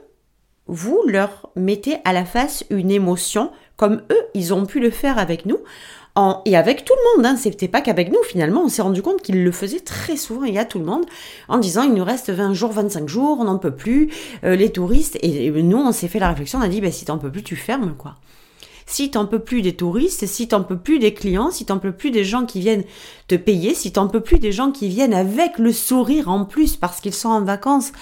vous 0.67 1.03
leur 1.07 1.51
mettez 1.57 1.97
à 2.05 2.13
la 2.13 2.25
face 2.25 2.65
une 2.71 2.91
émotion, 2.91 3.51
comme 3.77 4.03
eux, 4.11 4.23
ils 4.35 4.55
ont 4.55 4.67
pu 4.67 4.79
le 4.79 4.91
faire 4.91 5.19
avec 5.19 5.47
nous, 5.47 5.59
en, 6.15 6.43
et 6.45 6.57
avec 6.57 6.85
tout 6.85 6.93
le 6.95 7.17
monde, 7.17 7.27
hein, 7.27 7.37
c'était 7.37 7.69
pas 7.69 7.81
qu'avec 7.81 8.11
nous 8.11 8.23
finalement, 8.25 8.63
on 8.63 8.69
s'est 8.69 8.83
rendu 8.83 9.01
compte 9.01 9.23
qu'ils 9.23 9.45
le 9.45 9.53
faisaient 9.53 9.81
très 9.81 10.17
souvent 10.17 10.45
et 10.45 10.59
à 10.59 10.65
tout 10.65 10.79
le 10.79 10.85
monde, 10.85 11.07
en 11.49 11.59
disant 11.59 11.83
il 11.83 11.95
nous 11.95 12.05
reste 12.05 12.31
20 12.31 12.53
jours, 12.53 12.73
25 12.73 13.09
jours, 13.09 13.39
on 13.41 13.45
n'en 13.45 13.59
peut 13.59 13.75
plus, 13.75 14.11
euh, 14.45 14.57
les 14.57 14.71
touristes, 14.71 15.19
et, 15.23 15.51
nous 15.51 15.79
on 15.79 15.93
s'est 15.93 16.09
fait 16.09 16.19
la 16.19 16.29
réflexion, 16.29 16.59
on 16.59 16.63
a 16.63 16.69
dit 16.69 16.81
bah, 16.81 16.91
si 16.91 17.05
t'en 17.05 17.19
peux 17.19 17.31
plus, 17.31 17.43
tu 17.43 17.57
fermes 17.57 17.95
quoi 17.97 18.17
si 18.91 19.09
t'en 19.09 19.25
peux 19.25 19.39
plus 19.39 19.63
des 19.63 19.77
touristes, 19.77 20.27
si 20.27 20.49
t'en 20.49 20.65
peux 20.65 20.77
plus 20.77 20.99
des 20.99 21.15
clients, 21.15 21.53
si 21.53 21.65
t'en 21.65 21.79
peux 21.79 21.93
plus 21.93 22.11
des 22.11 22.25
gens 22.25 22.45
qui 22.45 22.59
viennent 22.59 22.83
te 23.29 23.37
payer, 23.37 23.73
si 23.73 23.93
t'en 23.93 24.09
peux 24.09 24.21
plus 24.21 24.41
des 24.41 24.51
gens 24.51 24.73
qui 24.73 24.89
viennent 24.89 25.15
avec 25.15 25.59
le 25.59 25.73
sourire 25.73 26.29
en 26.29 26.45
plus 26.45 26.77
parce 26.77 27.01
qu'ils 27.01 27.15
sont 27.15 27.29
en 27.29 27.43
vacances, 27.43 27.93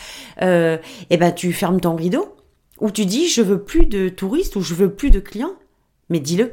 euh, 0.40 0.78
eh 1.10 1.18
ben 1.18 1.30
tu 1.32 1.52
fermes 1.52 1.78
ton 1.78 1.94
rideau 1.94 2.34
ou 2.80 2.90
tu 2.90 3.04
dis 3.04 3.28
je 3.28 3.42
veux 3.42 3.62
plus 3.62 3.84
de 3.84 4.08
touristes 4.08 4.56
ou 4.56 4.62
je 4.62 4.74
veux 4.74 4.90
plus 4.90 5.10
de 5.10 5.20
clients. 5.20 5.52
Mais 6.08 6.20
dis-le. 6.20 6.52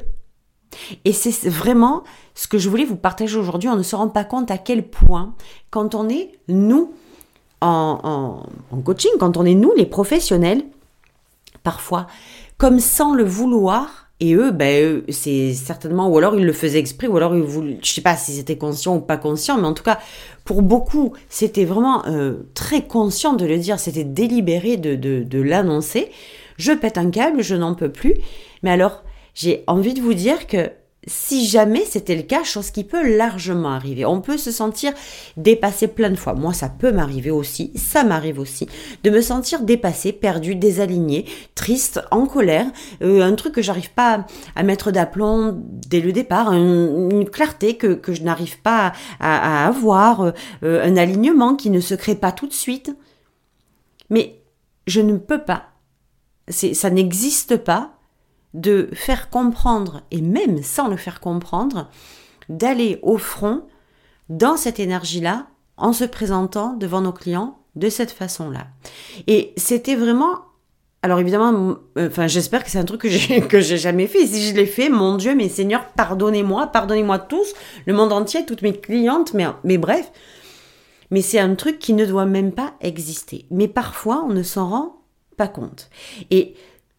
Et 1.06 1.14
c'est 1.14 1.48
vraiment 1.48 2.04
ce 2.34 2.46
que 2.46 2.58
je 2.58 2.68
voulais 2.68 2.84
vous 2.84 2.96
partager 2.96 3.38
aujourd'hui. 3.38 3.70
On 3.70 3.76
ne 3.76 3.82
se 3.82 3.96
rend 3.96 4.08
pas 4.08 4.24
compte 4.24 4.50
à 4.50 4.58
quel 4.58 4.86
point, 4.86 5.34
quand 5.70 5.94
on 5.94 6.10
est 6.10 6.32
nous 6.48 6.92
en, 7.62 8.42
en 8.70 8.80
coaching, 8.82 9.12
quand 9.18 9.38
on 9.38 9.46
est 9.46 9.54
nous 9.54 9.72
les 9.74 9.86
professionnels, 9.86 10.62
parfois, 11.62 12.06
comme 12.58 12.80
sans 12.80 13.14
le 13.14 13.24
vouloir, 13.24 14.05
et 14.18 14.34
eux, 14.34 14.50
ben, 14.50 15.02
c'est 15.10 15.52
certainement, 15.52 16.08
ou 16.08 16.16
alors 16.16 16.36
ils 16.36 16.44
le 16.44 16.52
faisaient 16.52 16.78
exprès, 16.78 17.06
ou 17.06 17.16
alors 17.16 17.36
ils 17.36 17.42
voulaient, 17.42 17.78
je 17.82 17.90
sais 17.90 18.00
pas 18.00 18.16
si 18.16 18.32
c'était 18.32 18.56
conscient 18.56 18.96
ou 18.96 19.00
pas 19.00 19.18
conscient, 19.18 19.58
mais 19.58 19.66
en 19.66 19.74
tout 19.74 19.82
cas, 19.82 19.98
pour 20.44 20.62
beaucoup, 20.62 21.12
c'était 21.28 21.66
vraiment 21.66 22.06
euh, 22.06 22.46
très 22.54 22.86
conscient 22.86 23.34
de 23.34 23.44
le 23.44 23.58
dire, 23.58 23.78
c'était 23.78 24.04
délibéré 24.04 24.78
de, 24.78 24.94
de, 24.94 25.22
de 25.22 25.40
l'annoncer. 25.40 26.10
Je 26.56 26.72
pète 26.72 26.96
un 26.96 27.10
câble, 27.10 27.42
je 27.42 27.54
n'en 27.54 27.74
peux 27.74 27.90
plus. 27.90 28.14
Mais 28.62 28.70
alors, 28.70 29.04
j'ai 29.34 29.64
envie 29.66 29.92
de 29.92 30.00
vous 30.00 30.14
dire 30.14 30.46
que 30.46 30.70
si 31.06 31.46
jamais 31.46 31.84
c'était 31.84 32.16
le 32.16 32.22
cas, 32.22 32.42
chose 32.42 32.70
qui 32.70 32.82
peut 32.82 33.16
largement 33.16 33.70
arriver. 33.70 34.04
On 34.04 34.20
peut 34.20 34.36
se 34.36 34.50
sentir 34.50 34.92
dépassé 35.36 35.86
plein 35.86 36.10
de 36.10 36.16
fois. 36.16 36.34
Moi, 36.34 36.52
ça 36.52 36.68
peut 36.68 36.90
m'arriver 36.90 37.30
aussi, 37.30 37.72
ça 37.76 38.02
m'arrive 38.02 38.40
aussi, 38.40 38.68
de 39.04 39.10
me 39.10 39.20
sentir 39.20 39.60
dépassé, 39.60 40.12
perdu, 40.12 40.56
désaligné, 40.56 41.26
triste, 41.54 42.00
en 42.10 42.26
colère, 42.26 42.66
euh, 43.02 43.22
un 43.22 43.34
truc 43.34 43.54
que 43.54 43.62
j'arrive 43.62 43.92
pas 43.92 44.26
à 44.56 44.62
mettre 44.62 44.90
d'aplomb 44.90 45.56
dès 45.88 46.00
le 46.00 46.12
départ, 46.12 46.52
une 46.52 47.28
clarté 47.30 47.76
que, 47.76 48.00
je 48.12 48.22
n'arrive 48.22 48.60
pas 48.60 48.92
à, 49.20 49.66
avoir, 49.66 50.32
euh, 50.62 50.84
un 50.84 50.96
alignement 50.96 51.54
qui 51.54 51.70
ne 51.70 51.80
se 51.80 51.94
crée 51.94 52.16
pas 52.16 52.32
tout 52.32 52.46
de 52.46 52.52
suite. 52.52 52.94
Mais 54.10 54.40
je 54.86 55.00
ne 55.00 55.16
peux 55.16 55.42
pas. 55.42 55.70
ça 56.48 56.90
n'existe 56.90 57.56
pas 57.56 57.95
de 58.56 58.88
faire 58.92 59.30
comprendre, 59.30 60.02
et 60.10 60.20
même 60.20 60.62
sans 60.62 60.88
le 60.88 60.96
faire 60.96 61.20
comprendre, 61.20 61.88
d'aller 62.48 62.98
au 63.02 63.18
front 63.18 63.62
dans 64.28 64.56
cette 64.56 64.80
énergie-là 64.80 65.46
en 65.76 65.92
se 65.92 66.04
présentant 66.04 66.72
devant 66.72 67.02
nos 67.02 67.12
clients 67.12 67.58
de 67.76 67.90
cette 67.90 68.10
façon-là. 68.10 68.66
Et 69.26 69.52
c'était 69.56 69.94
vraiment 69.94 70.40
alors 71.02 71.20
évidemment, 71.20 71.76
enfin 71.96 72.26
j'espère 72.26 72.64
que 72.64 72.70
c'est 72.70 72.78
un 72.78 72.84
truc 72.84 73.02
que 73.02 73.08
j'ai 73.08 73.40
que 73.48 73.60
j'ai 73.60 73.78
jamais 73.78 74.08
fait. 74.08 74.26
Si 74.26 74.48
je 74.48 74.54
l'ai 74.56 74.66
fait, 74.66 74.88
mon 74.88 75.16
Dieu, 75.16 75.36
mes 75.36 75.48
seigneurs, 75.48 75.86
pardonnez-moi, 75.94 76.68
pardonnez-moi 76.68 77.20
tous, 77.20 77.54
le 77.86 77.92
monde 77.92 78.12
entier, 78.12 78.44
toutes 78.44 78.62
mes 78.62 78.76
clientes, 78.76 79.32
mais 79.34 79.46
mais 79.62 79.78
bref, 79.78 80.10
Mais 81.12 81.20
c'est 81.20 81.38
un 81.38 81.54
truc 81.54 81.78
qui 81.78 81.92
ne 81.92 82.06
doit 82.06 82.26
même 82.26 82.50
pas 82.50 82.74
exister. 82.80 83.46
Mais 83.50 83.68
parfois, 83.68 84.24
on 84.26 84.32
ne 84.32 84.42
s'en 84.42 84.68
rend 84.68 85.02
pas 85.36 85.46
compte. 85.46 85.90
Et 86.30 86.54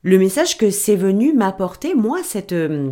le 0.08 0.18
message 0.18 0.58
que 0.58 0.70
c'est 0.70 0.96
venu 0.96 1.34
m'apporter, 1.34 1.94
moi, 1.94 2.20
cette, 2.24 2.54
euh, 2.54 2.92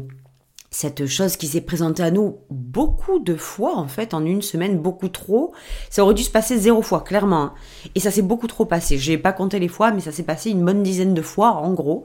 cette 0.69 1.05
chose 1.05 1.38
qui 1.38 1.48
s'est 1.48 1.62
présentée 1.62 2.03
à 2.03 2.12
nous 2.12 2.39
beaucoup 2.50 3.19
de 3.19 3.36
fois, 3.36 3.77
en 3.77 3.88
fait, 3.88 4.13
en 4.13 4.25
une 4.25 4.41
semaine, 4.41 4.79
beaucoup 4.79 5.07
trop, 5.07 5.53
ça 5.89 6.03
aurait 6.03 6.13
dû 6.13 6.24
se 6.24 6.29
passer 6.29 6.57
zéro 6.57 6.81
fois, 6.81 7.05
clairement. 7.05 7.41
Hein. 7.41 7.53
Et 7.95 8.01
ça 8.01 8.12
s'est 8.12 8.22
beaucoup 8.22 8.48
trop 8.48 8.65
passé. 8.65 8.98
J'ai 8.98 9.17
pas 9.17 9.31
compté 9.31 9.60
les 9.60 9.69
fois, 9.69 9.91
mais 9.91 10.01
ça 10.01 10.12
s'est 10.12 10.24
passé 10.24 10.50
une 10.50 10.65
bonne 10.65 10.84
dizaine 10.84 11.13
de 11.13 11.22
fois, 11.22 11.53
en 11.53 11.74
gros. 11.74 12.03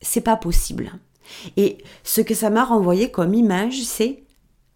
C'est 0.00 0.22
pas 0.22 0.36
possible. 0.36 0.92
Et 1.58 1.76
ce 2.02 2.22
que 2.22 2.34
ça 2.34 2.48
m'a 2.48 2.64
renvoyé 2.64 3.10
comme 3.10 3.34
image, 3.34 3.82
c'est 3.82 4.22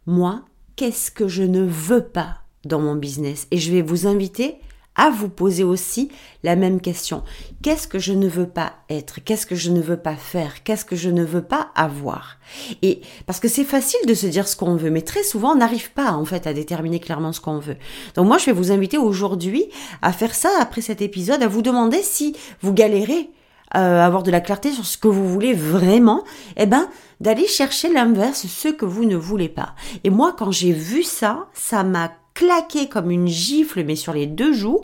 moi, 0.04 0.42
qu'est-ce 0.76 1.10
que 1.10 1.28
je 1.28 1.44
ne 1.44 1.62
veux 1.62 2.04
pas 2.04 2.42
dans 2.66 2.78
mon 2.78 2.94
business? 2.94 3.46
Et 3.50 3.56
je 3.56 3.72
vais 3.72 3.80
vous 3.80 4.06
inviter 4.06 4.58
à 4.96 5.10
vous 5.10 5.28
poser 5.28 5.64
aussi 5.64 6.10
la 6.42 6.56
même 6.56 6.80
question. 6.80 7.22
Qu'est-ce 7.62 7.88
que 7.88 7.98
je 7.98 8.12
ne 8.12 8.28
veux 8.28 8.48
pas 8.48 8.74
être? 8.90 9.24
Qu'est-ce 9.24 9.46
que 9.46 9.54
je 9.54 9.70
ne 9.70 9.80
veux 9.80 9.96
pas 9.96 10.16
faire? 10.16 10.62
Qu'est-ce 10.64 10.84
que 10.84 10.96
je 10.96 11.08
ne 11.10 11.24
veux 11.24 11.42
pas 11.42 11.70
avoir? 11.74 12.38
Et 12.82 13.00
parce 13.26 13.40
que 13.40 13.48
c'est 13.48 13.64
facile 13.64 14.06
de 14.06 14.14
se 14.14 14.26
dire 14.26 14.48
ce 14.48 14.56
qu'on 14.56 14.76
veut, 14.76 14.90
mais 14.90 15.02
très 15.02 15.22
souvent 15.22 15.52
on 15.52 15.56
n'arrive 15.56 15.92
pas 15.92 16.12
en 16.12 16.24
fait 16.24 16.46
à 16.46 16.52
déterminer 16.52 17.00
clairement 17.00 17.32
ce 17.32 17.40
qu'on 17.40 17.58
veut. 17.58 17.76
Donc 18.14 18.26
moi 18.26 18.38
je 18.38 18.46
vais 18.46 18.52
vous 18.52 18.72
inviter 18.72 18.98
aujourd'hui 18.98 19.64
à 20.02 20.12
faire 20.12 20.34
ça 20.34 20.50
après 20.60 20.82
cet 20.82 21.00
épisode, 21.00 21.42
à 21.42 21.48
vous 21.48 21.62
demander 21.62 22.02
si 22.02 22.36
vous 22.60 22.72
galérez 22.72 23.30
euh, 23.74 24.04
avoir 24.04 24.22
de 24.22 24.30
la 24.30 24.42
clarté 24.42 24.70
sur 24.70 24.84
ce 24.84 24.98
que 24.98 25.08
vous 25.08 25.26
voulez 25.26 25.54
vraiment, 25.54 26.24
eh 26.58 26.66
ben 26.66 26.88
d'aller 27.20 27.46
chercher 27.46 27.90
l'inverse, 27.90 28.46
ce 28.46 28.68
que 28.68 28.84
vous 28.84 29.04
ne 29.04 29.16
voulez 29.16 29.48
pas. 29.48 29.74
Et 30.04 30.10
moi, 30.10 30.34
quand 30.36 30.50
j'ai 30.50 30.72
vu 30.72 31.04
ça, 31.04 31.46
ça 31.54 31.82
m'a 31.84 32.12
claqué 32.34 32.88
comme 32.88 33.10
une 33.10 33.28
gifle, 33.28 33.84
mais 33.84 33.96
sur 33.96 34.12
les 34.12 34.26
deux 34.26 34.52
joues. 34.52 34.80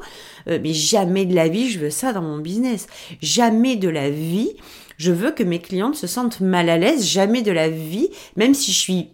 Euh, 0.49 0.59
mais 0.63 0.73
jamais 0.73 1.27
de 1.27 1.35
la 1.35 1.49
vie, 1.49 1.71
je 1.71 1.79
veux 1.79 1.91
ça 1.91 2.13
dans 2.13 2.23
mon 2.23 2.39
business. 2.39 2.87
Jamais 3.23 3.77
de 3.77 3.89
la 3.89 4.11
vie, 4.11 4.51
je 4.97 5.13
veux 5.13 5.31
que 5.31 5.43
mes 5.43 5.61
clientes 5.61 5.97
se 5.97 6.07
sentent 6.07 6.41
mal 6.41 6.69
à 6.69 6.79
l'aise. 6.79 7.07
Jamais 7.07 7.43
de 7.43 7.53
la 7.53 7.69
vie, 7.69 8.09
même 8.37 8.55
si 8.55 8.73
je 8.73 8.79
suis 8.79 9.09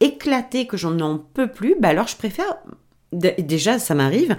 éclatée, 0.00 0.66
que 0.66 0.76
j'en 0.76 0.98
en 1.00 1.18
peux 1.18 1.48
plus, 1.48 1.74
bah 1.80 1.88
alors 1.88 2.06
je 2.06 2.16
préfère 2.16 2.56
déjà 3.12 3.78
ça 3.78 3.94
m'arrive, 3.94 4.36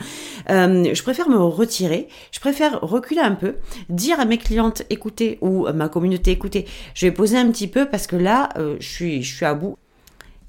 euh, 0.50 0.94
je 0.94 1.03
préfère 1.03 1.27
me 1.27 1.38
retirer, 1.38 2.08
je 2.32 2.39
préfère 2.39 2.79
reculer 2.82 3.22
un 3.22 3.34
peu, 3.34 3.56
dire 3.89 4.20
à 4.20 4.25
mes 4.25 4.38
clientes 4.38 4.84
écoutez 4.89 5.39
ou 5.41 5.65
à 5.65 5.74
ma 5.74 5.89
communauté 5.89 6.32
écoutez, 6.32 6.65
je 6.94 7.08
vais 7.08 7.12
poser 7.12 7.38
un 7.38 7.50
petit 7.50 7.68
peu 7.68 7.88
parce 7.88 8.06
que 8.06 8.15
là 8.15 8.50
euh, 8.58 8.77
je, 8.79 8.88
suis, 8.88 9.24
je 9.24 9.36
suis 9.36 9.46
à 9.46 9.56
bout. 9.56 9.77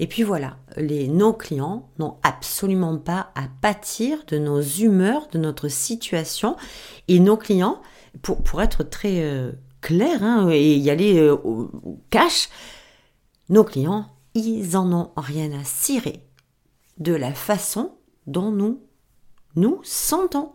Et 0.00 0.06
puis 0.06 0.22
voilà, 0.22 0.56
les 0.78 1.08
nos 1.08 1.34
clients 1.34 1.90
n'ont 1.98 2.16
absolument 2.22 2.96
pas 2.96 3.30
à 3.34 3.42
pâtir 3.60 4.24
de 4.26 4.38
nos 4.38 4.62
humeurs, 4.62 5.28
de 5.30 5.38
notre 5.38 5.68
situation. 5.68 6.56
Et 7.06 7.20
nos 7.20 7.36
clients, 7.36 7.82
pour, 8.22 8.42
pour 8.42 8.62
être 8.62 8.82
très 8.82 9.22
euh, 9.22 9.52
clair 9.82 10.22
hein, 10.22 10.48
et 10.50 10.74
y 10.74 10.88
aller 10.88 11.28
au 11.28 11.70
cash, 12.08 12.48
nos 13.50 13.62
clients, 13.62 14.06
ils 14.34 14.74
en 14.74 14.90
ont 14.90 15.10
rien 15.18 15.52
à 15.52 15.64
cirer 15.64 16.24
de 16.96 17.12
la 17.12 17.34
façon 17.34 17.92
dont 18.26 18.50
nous 18.50 18.80
nous 19.54 19.80
sentons. 19.82 20.52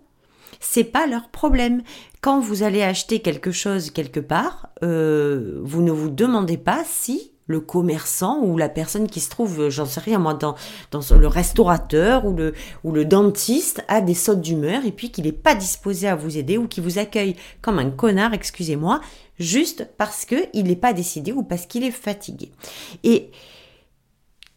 C'est 0.60 0.86
pas 0.86 1.06
leur 1.06 1.30
problème. 1.30 1.84
Quand 2.22 2.40
vous 2.40 2.64
allez 2.64 2.82
acheter 2.82 3.20
quelque 3.20 3.52
chose 3.52 3.92
quelque 3.92 4.20
part, 4.20 4.70
euh, 4.82 5.60
vous 5.64 5.84
ne 5.84 5.92
vous 5.92 6.10
demandez 6.10 6.58
pas 6.58 6.84
si 6.84 7.35
le 7.48 7.60
commerçant 7.60 8.40
ou 8.42 8.58
la 8.58 8.70
personne 8.70 9.08
qui 9.08 9.20
se 9.20 9.30
trouve, 9.30 9.70
j'en 9.70 9.86
sais 9.86 10.00
rien 10.00 10.20
moi, 10.20 10.34
dans, 10.34 10.56
le 10.92 11.28
restaurateur 11.28 12.26
ou 12.26 12.34
le, 12.92 13.06
dentiste 13.06 13.84
a 13.88 14.02
des 14.02 14.14
sautes 14.14 14.42
d'humeur 14.42 14.86
et 14.86 14.92
puis 14.92 15.12
qu'il 15.12 15.26
n'est 15.26 15.32
pas 15.32 15.56
disposé 15.56 16.08
à 16.08 16.16
vous 16.16 16.38
aider 16.38 16.58
ou 16.58 16.68
qu'il 16.68 16.84
vous 16.84 16.98
accueille 16.98 17.36
comme 17.62 17.80
un 17.80 17.92
connard, 17.92 18.34
excusez-moi, 18.34 19.00
juste 19.40 19.88
parce 19.98 20.26
qu'il 20.26 20.66
n'est 20.66 20.76
pas 20.76 20.94
décidé 20.94 21.32
ou 21.32 21.44
parce 21.44 21.66
qu'il 21.66 21.84
est 21.84 21.92
fatigué. 21.92 22.52
Et 23.04 23.32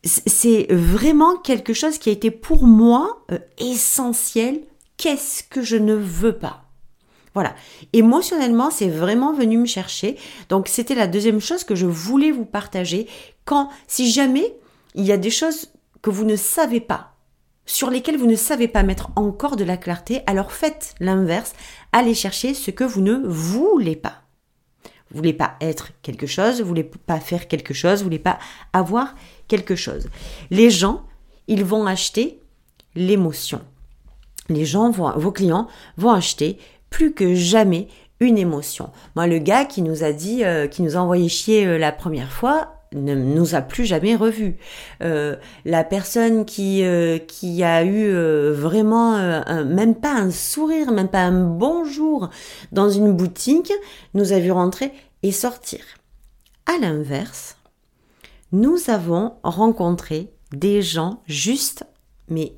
c'est 0.02 0.66
vraiment 0.70 1.36
quelque 1.36 1.74
chose 1.74 1.98
qui 1.98 2.08
a 2.08 2.12
été 2.12 2.30
pour 2.30 2.64
moi 2.64 3.24
euh, 3.32 3.38
essentiel. 3.58 4.60
Qu'est-ce 4.96 5.42
que 5.42 5.62
je 5.62 5.76
ne 5.76 5.94
veux 5.94 6.38
pas? 6.38 6.67
Voilà. 7.38 7.54
Émotionnellement, 7.92 8.72
c'est 8.72 8.88
vraiment 8.88 9.32
venu 9.32 9.58
me 9.58 9.64
chercher. 9.64 10.16
Donc, 10.48 10.66
c'était 10.66 10.96
la 10.96 11.06
deuxième 11.06 11.40
chose 11.40 11.62
que 11.62 11.76
je 11.76 11.86
voulais 11.86 12.32
vous 12.32 12.44
partager. 12.44 13.06
Quand, 13.44 13.68
si 13.86 14.10
jamais 14.10 14.56
il 14.96 15.04
y 15.04 15.12
a 15.12 15.16
des 15.16 15.30
choses 15.30 15.68
que 16.02 16.10
vous 16.10 16.24
ne 16.24 16.34
savez 16.34 16.80
pas, 16.80 17.12
sur 17.64 17.90
lesquelles 17.90 18.16
vous 18.16 18.26
ne 18.26 18.34
savez 18.34 18.66
pas 18.66 18.82
mettre 18.82 19.10
encore 19.14 19.54
de 19.54 19.62
la 19.62 19.76
clarté, 19.76 20.22
alors 20.26 20.50
faites 20.50 20.96
l'inverse. 20.98 21.52
Allez 21.92 22.14
chercher 22.14 22.54
ce 22.54 22.72
que 22.72 22.82
vous 22.82 23.02
ne 23.02 23.18
voulez 23.24 23.94
pas. 23.94 24.22
Vous 25.12 25.18
voulez 25.18 25.32
pas 25.32 25.54
être 25.60 25.90
quelque 26.02 26.26
chose, 26.26 26.60
vous 26.60 26.66
voulez 26.66 26.82
pas 26.82 27.20
faire 27.20 27.46
quelque 27.46 27.72
chose, 27.72 27.98
vous 27.98 28.04
voulez 28.06 28.18
pas 28.18 28.40
avoir 28.72 29.14
quelque 29.46 29.76
chose. 29.76 30.08
Les 30.50 30.70
gens, 30.70 31.04
ils 31.46 31.64
vont 31.64 31.86
acheter 31.86 32.40
l'émotion. 32.96 33.60
Les 34.48 34.64
gens 34.64 34.90
vos 34.90 35.30
clients 35.30 35.68
vont 35.96 36.10
acheter 36.10 36.58
plus 36.90 37.12
que 37.12 37.34
jamais 37.34 37.88
une 38.20 38.38
émotion. 38.38 38.90
Moi, 39.16 39.26
le 39.26 39.38
gars 39.38 39.64
qui 39.64 39.82
nous 39.82 40.04
a 40.04 40.12
dit, 40.12 40.44
euh, 40.44 40.66
qui 40.66 40.82
nous 40.82 40.96
a 40.96 41.00
envoyé 41.00 41.28
chier 41.28 41.66
euh, 41.66 41.78
la 41.78 41.92
première 41.92 42.32
fois, 42.32 42.74
ne 42.92 43.14
nous 43.14 43.54
a 43.54 43.60
plus 43.60 43.84
jamais 43.84 44.16
revus. 44.16 44.56
Euh, 45.02 45.36
la 45.66 45.84
personne 45.84 46.46
qui 46.46 46.82
qui 47.26 47.62
a 47.62 47.84
eu 47.84 48.10
vraiment 48.52 49.18
même 49.66 49.94
pas 49.94 50.14
un 50.14 50.30
sourire, 50.30 50.90
même 50.90 51.08
pas 51.08 51.20
un 51.20 51.44
bonjour 51.44 52.30
dans 52.72 52.88
une 52.88 53.12
boutique, 53.12 53.74
nous 54.14 54.32
a 54.32 54.38
vu 54.38 54.50
rentrer 54.50 54.90
et 55.22 55.32
sortir. 55.32 55.80
À 56.64 56.78
l'inverse, 56.80 57.58
nous 58.52 58.78
avons 58.88 59.34
rencontré 59.42 60.32
des 60.52 60.80
gens 60.80 61.20
juste, 61.26 61.84
mais 62.28 62.54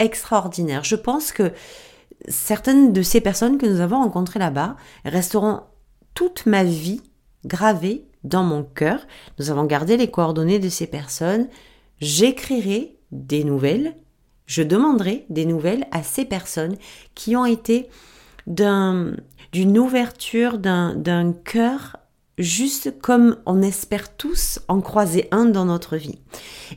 extraordinaires. 0.00 0.82
Je 0.82 0.96
pense 0.96 1.30
que 1.30 1.52
certaines 2.28 2.92
de 2.92 3.02
ces 3.02 3.20
personnes 3.20 3.58
que 3.58 3.66
nous 3.66 3.80
avons 3.80 4.02
rencontrées 4.02 4.38
là-bas 4.38 4.76
resteront 5.04 5.60
toute 6.14 6.46
ma 6.46 6.64
vie 6.64 7.02
gravées 7.44 8.04
dans 8.24 8.42
mon 8.42 8.62
cœur. 8.62 9.00
Nous 9.38 9.50
avons 9.50 9.64
gardé 9.64 9.96
les 9.96 10.10
coordonnées 10.10 10.58
de 10.58 10.68
ces 10.68 10.86
personnes. 10.86 11.48
J'écrirai 12.00 12.96
des 13.12 13.44
nouvelles. 13.44 13.96
Je 14.46 14.62
demanderai 14.62 15.26
des 15.28 15.44
nouvelles 15.44 15.86
à 15.90 16.02
ces 16.02 16.24
personnes 16.24 16.76
qui 17.14 17.36
ont 17.36 17.44
été 17.44 17.88
d'une 18.46 19.78
ouverture, 19.78 20.58
d'un 20.58 21.32
cœur 21.44 21.96
juste 22.38 23.00
comme 23.00 23.36
on 23.46 23.62
espère 23.62 24.16
tous 24.16 24.60
en 24.68 24.80
croiser 24.80 25.28
un 25.32 25.44
dans 25.44 25.64
notre 25.64 25.96
vie. 25.96 26.18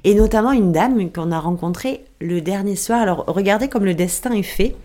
Et 0.03 0.15
notamment 0.15 0.51
une 0.51 0.71
dame 0.71 1.11
qu'on 1.11 1.31
a 1.31 1.39
rencontrée 1.39 2.03
le 2.19 2.41
dernier 2.41 2.75
soir. 2.75 3.01
Alors 3.01 3.25
regardez 3.27 3.69
comme 3.69 3.85
le 3.85 3.93
destin 3.93 4.31
est 4.33 4.43
fait. 4.43 4.75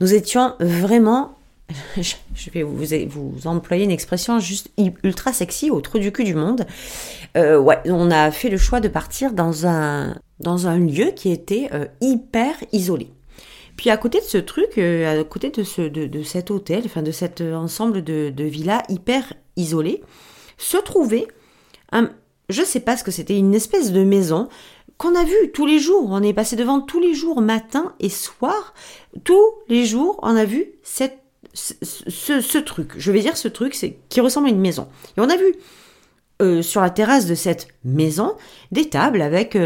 Nous 0.00 0.14
étions 0.14 0.54
vraiment, 0.60 1.36
je 1.96 2.50
vais 2.52 2.62
vous, 2.62 3.30
vous 3.30 3.46
employer 3.46 3.84
une 3.84 3.90
expression 3.90 4.38
juste 4.40 4.70
ultra 5.04 5.32
sexy 5.32 5.70
au 5.70 5.80
trou 5.80 5.98
du 5.98 6.10
cul 6.10 6.24
du 6.24 6.34
monde. 6.34 6.66
Euh, 7.36 7.58
ouais, 7.58 7.78
on 7.84 8.10
a 8.10 8.30
fait 8.30 8.48
le 8.48 8.56
choix 8.56 8.80
de 8.80 8.88
partir 8.88 9.32
dans 9.32 9.66
un, 9.66 10.16
dans 10.40 10.66
un 10.66 10.78
lieu 10.78 11.10
qui 11.14 11.30
était 11.30 11.68
euh, 11.72 11.86
hyper 12.00 12.54
isolé. 12.72 13.10
Puis 13.76 13.90
à 13.90 13.96
côté 13.96 14.20
de 14.20 14.24
ce 14.24 14.38
truc, 14.38 14.78
euh, 14.78 15.20
à 15.20 15.24
côté 15.24 15.50
de, 15.50 15.62
ce, 15.62 15.82
de, 15.82 16.22
cet 16.22 16.50
hôtel, 16.50 16.82
enfin 16.86 17.02
de 17.02 17.12
cet 17.12 17.40
ensemble 17.40 18.02
de, 18.02 18.30
de 18.34 18.44
villas 18.44 18.82
hyper 18.88 19.32
isolées, 19.56 20.02
se 20.56 20.76
trouvait 20.76 21.28
un, 21.92 22.10
je 22.50 22.62
sais 22.62 22.80
pas 22.80 22.96
ce 22.96 23.04
que 23.04 23.10
c'était, 23.10 23.38
une 23.38 23.54
espèce 23.54 23.92
de 23.92 24.02
maison 24.04 24.48
qu'on 25.00 25.14
a 25.14 25.24
vu 25.24 25.50
tous 25.54 25.64
les 25.64 25.78
jours. 25.78 26.08
On 26.10 26.22
est 26.22 26.34
passé 26.34 26.56
devant 26.56 26.82
tous 26.82 27.00
les 27.00 27.14
jours, 27.14 27.40
matin 27.40 27.94
et 28.00 28.10
soir. 28.10 28.74
Tous 29.24 29.54
les 29.66 29.86
jours, 29.86 30.20
on 30.22 30.36
a 30.36 30.44
vu 30.44 30.72
cette, 30.82 31.18
ce, 31.54 31.72
ce, 32.42 32.58
truc. 32.58 32.92
Je 32.98 33.10
vais 33.10 33.20
dire 33.20 33.38
ce 33.38 33.48
truc, 33.48 33.74
c'est 33.74 33.96
qui 34.10 34.20
ressemble 34.20 34.48
à 34.48 34.50
une 34.50 34.60
maison. 34.60 34.88
Et 35.16 35.20
on 35.20 35.30
a 35.30 35.38
vu 35.38 35.54
euh, 36.42 36.60
sur 36.60 36.82
la 36.82 36.90
terrasse 36.90 37.24
de 37.24 37.34
cette 37.34 37.68
maison 37.82 38.34
des 38.72 38.90
tables 38.90 39.22
avec 39.22 39.56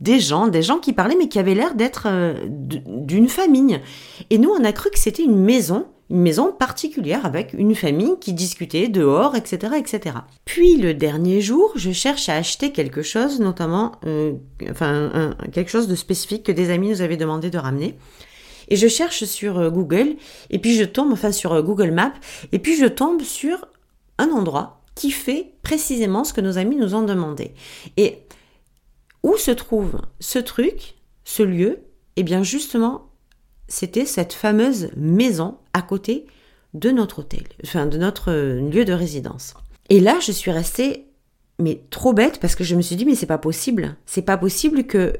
des 0.00 0.20
gens, 0.20 0.48
des 0.48 0.62
gens 0.62 0.78
qui 0.78 0.92
parlaient 0.92 1.16
mais 1.16 1.28
qui 1.28 1.38
avaient 1.38 1.54
l'air 1.54 1.74
d'être 1.74 2.06
euh, 2.06 2.34
d'une 2.46 3.30
famille. 3.30 3.80
Et 4.28 4.36
nous, 4.36 4.50
on 4.50 4.64
a 4.64 4.72
cru 4.72 4.90
que 4.90 4.98
c'était 4.98 5.24
une 5.24 5.42
maison, 5.42 5.86
une 6.10 6.20
maison 6.20 6.52
particulière 6.52 7.24
avec 7.24 7.54
une 7.54 7.74
famille 7.74 8.18
qui 8.20 8.32
discutait 8.32 8.88
dehors, 8.88 9.36
etc., 9.36 9.74
etc. 9.78 10.16
Puis 10.44 10.76
le 10.76 10.94
dernier 10.94 11.40
jour, 11.40 11.72
je 11.76 11.92
cherche 11.92 12.28
à 12.28 12.36
acheter 12.36 12.72
quelque 12.72 13.02
chose, 13.02 13.40
notamment, 13.40 13.92
euh, 14.06 14.34
enfin, 14.70 15.34
quelque 15.52 15.70
chose 15.70 15.88
de 15.88 15.94
spécifique 15.94 16.44
que 16.44 16.52
des 16.52 16.70
amis 16.70 16.90
nous 16.90 17.00
avaient 17.02 17.16
demandé 17.16 17.50
de 17.50 17.58
ramener. 17.58 17.96
Et 18.68 18.76
je 18.76 18.88
cherche 18.88 19.24
sur 19.24 19.58
euh, 19.58 19.70
Google, 19.70 20.16
et 20.50 20.58
puis 20.58 20.74
je 20.74 20.84
tombe, 20.84 21.12
enfin 21.12 21.32
sur 21.32 21.62
Google 21.62 21.90
Maps, 21.90 22.14
et 22.52 22.58
puis 22.58 22.76
je 22.76 22.86
tombe 22.86 23.22
sur 23.22 23.66
un 24.18 24.30
endroit 24.30 24.80
qui 24.94 25.10
fait 25.10 25.54
précisément 25.62 26.24
ce 26.24 26.32
que 26.32 26.40
nos 26.40 26.58
amis 26.58 26.76
nous 26.76 26.94
ont 26.94 27.02
demandé. 27.02 27.54
Et 27.96 28.18
où 29.22 29.36
se 29.36 29.50
trouve 29.50 30.00
ce 30.20 30.38
truc, 30.38 30.94
ce 31.24 31.42
lieu? 31.42 31.80
Eh 32.16 32.22
bien 32.22 32.42
justement, 32.42 33.10
c'était 33.68 34.04
cette 34.04 34.34
fameuse 34.34 34.90
maison 34.96 35.56
à 35.74 35.82
côté 35.82 36.26
de 36.72 36.90
notre 36.90 37.20
hôtel, 37.20 37.44
enfin 37.64 37.86
de 37.86 37.98
notre 37.98 38.32
lieu 38.32 38.84
de 38.84 38.92
résidence. 38.92 39.54
Et 39.90 40.00
là, 40.00 40.18
je 40.20 40.32
suis 40.32 40.50
restée 40.50 41.06
mais 41.58 41.84
trop 41.90 42.12
bête 42.12 42.40
parce 42.40 42.56
que 42.56 42.64
je 42.64 42.74
me 42.74 42.82
suis 42.82 42.96
dit 42.96 43.04
mais 43.04 43.14
c'est 43.14 43.26
pas 43.26 43.38
possible. 43.38 43.96
C'est 44.06 44.22
pas 44.22 44.36
possible 44.36 44.84
que 44.84 45.14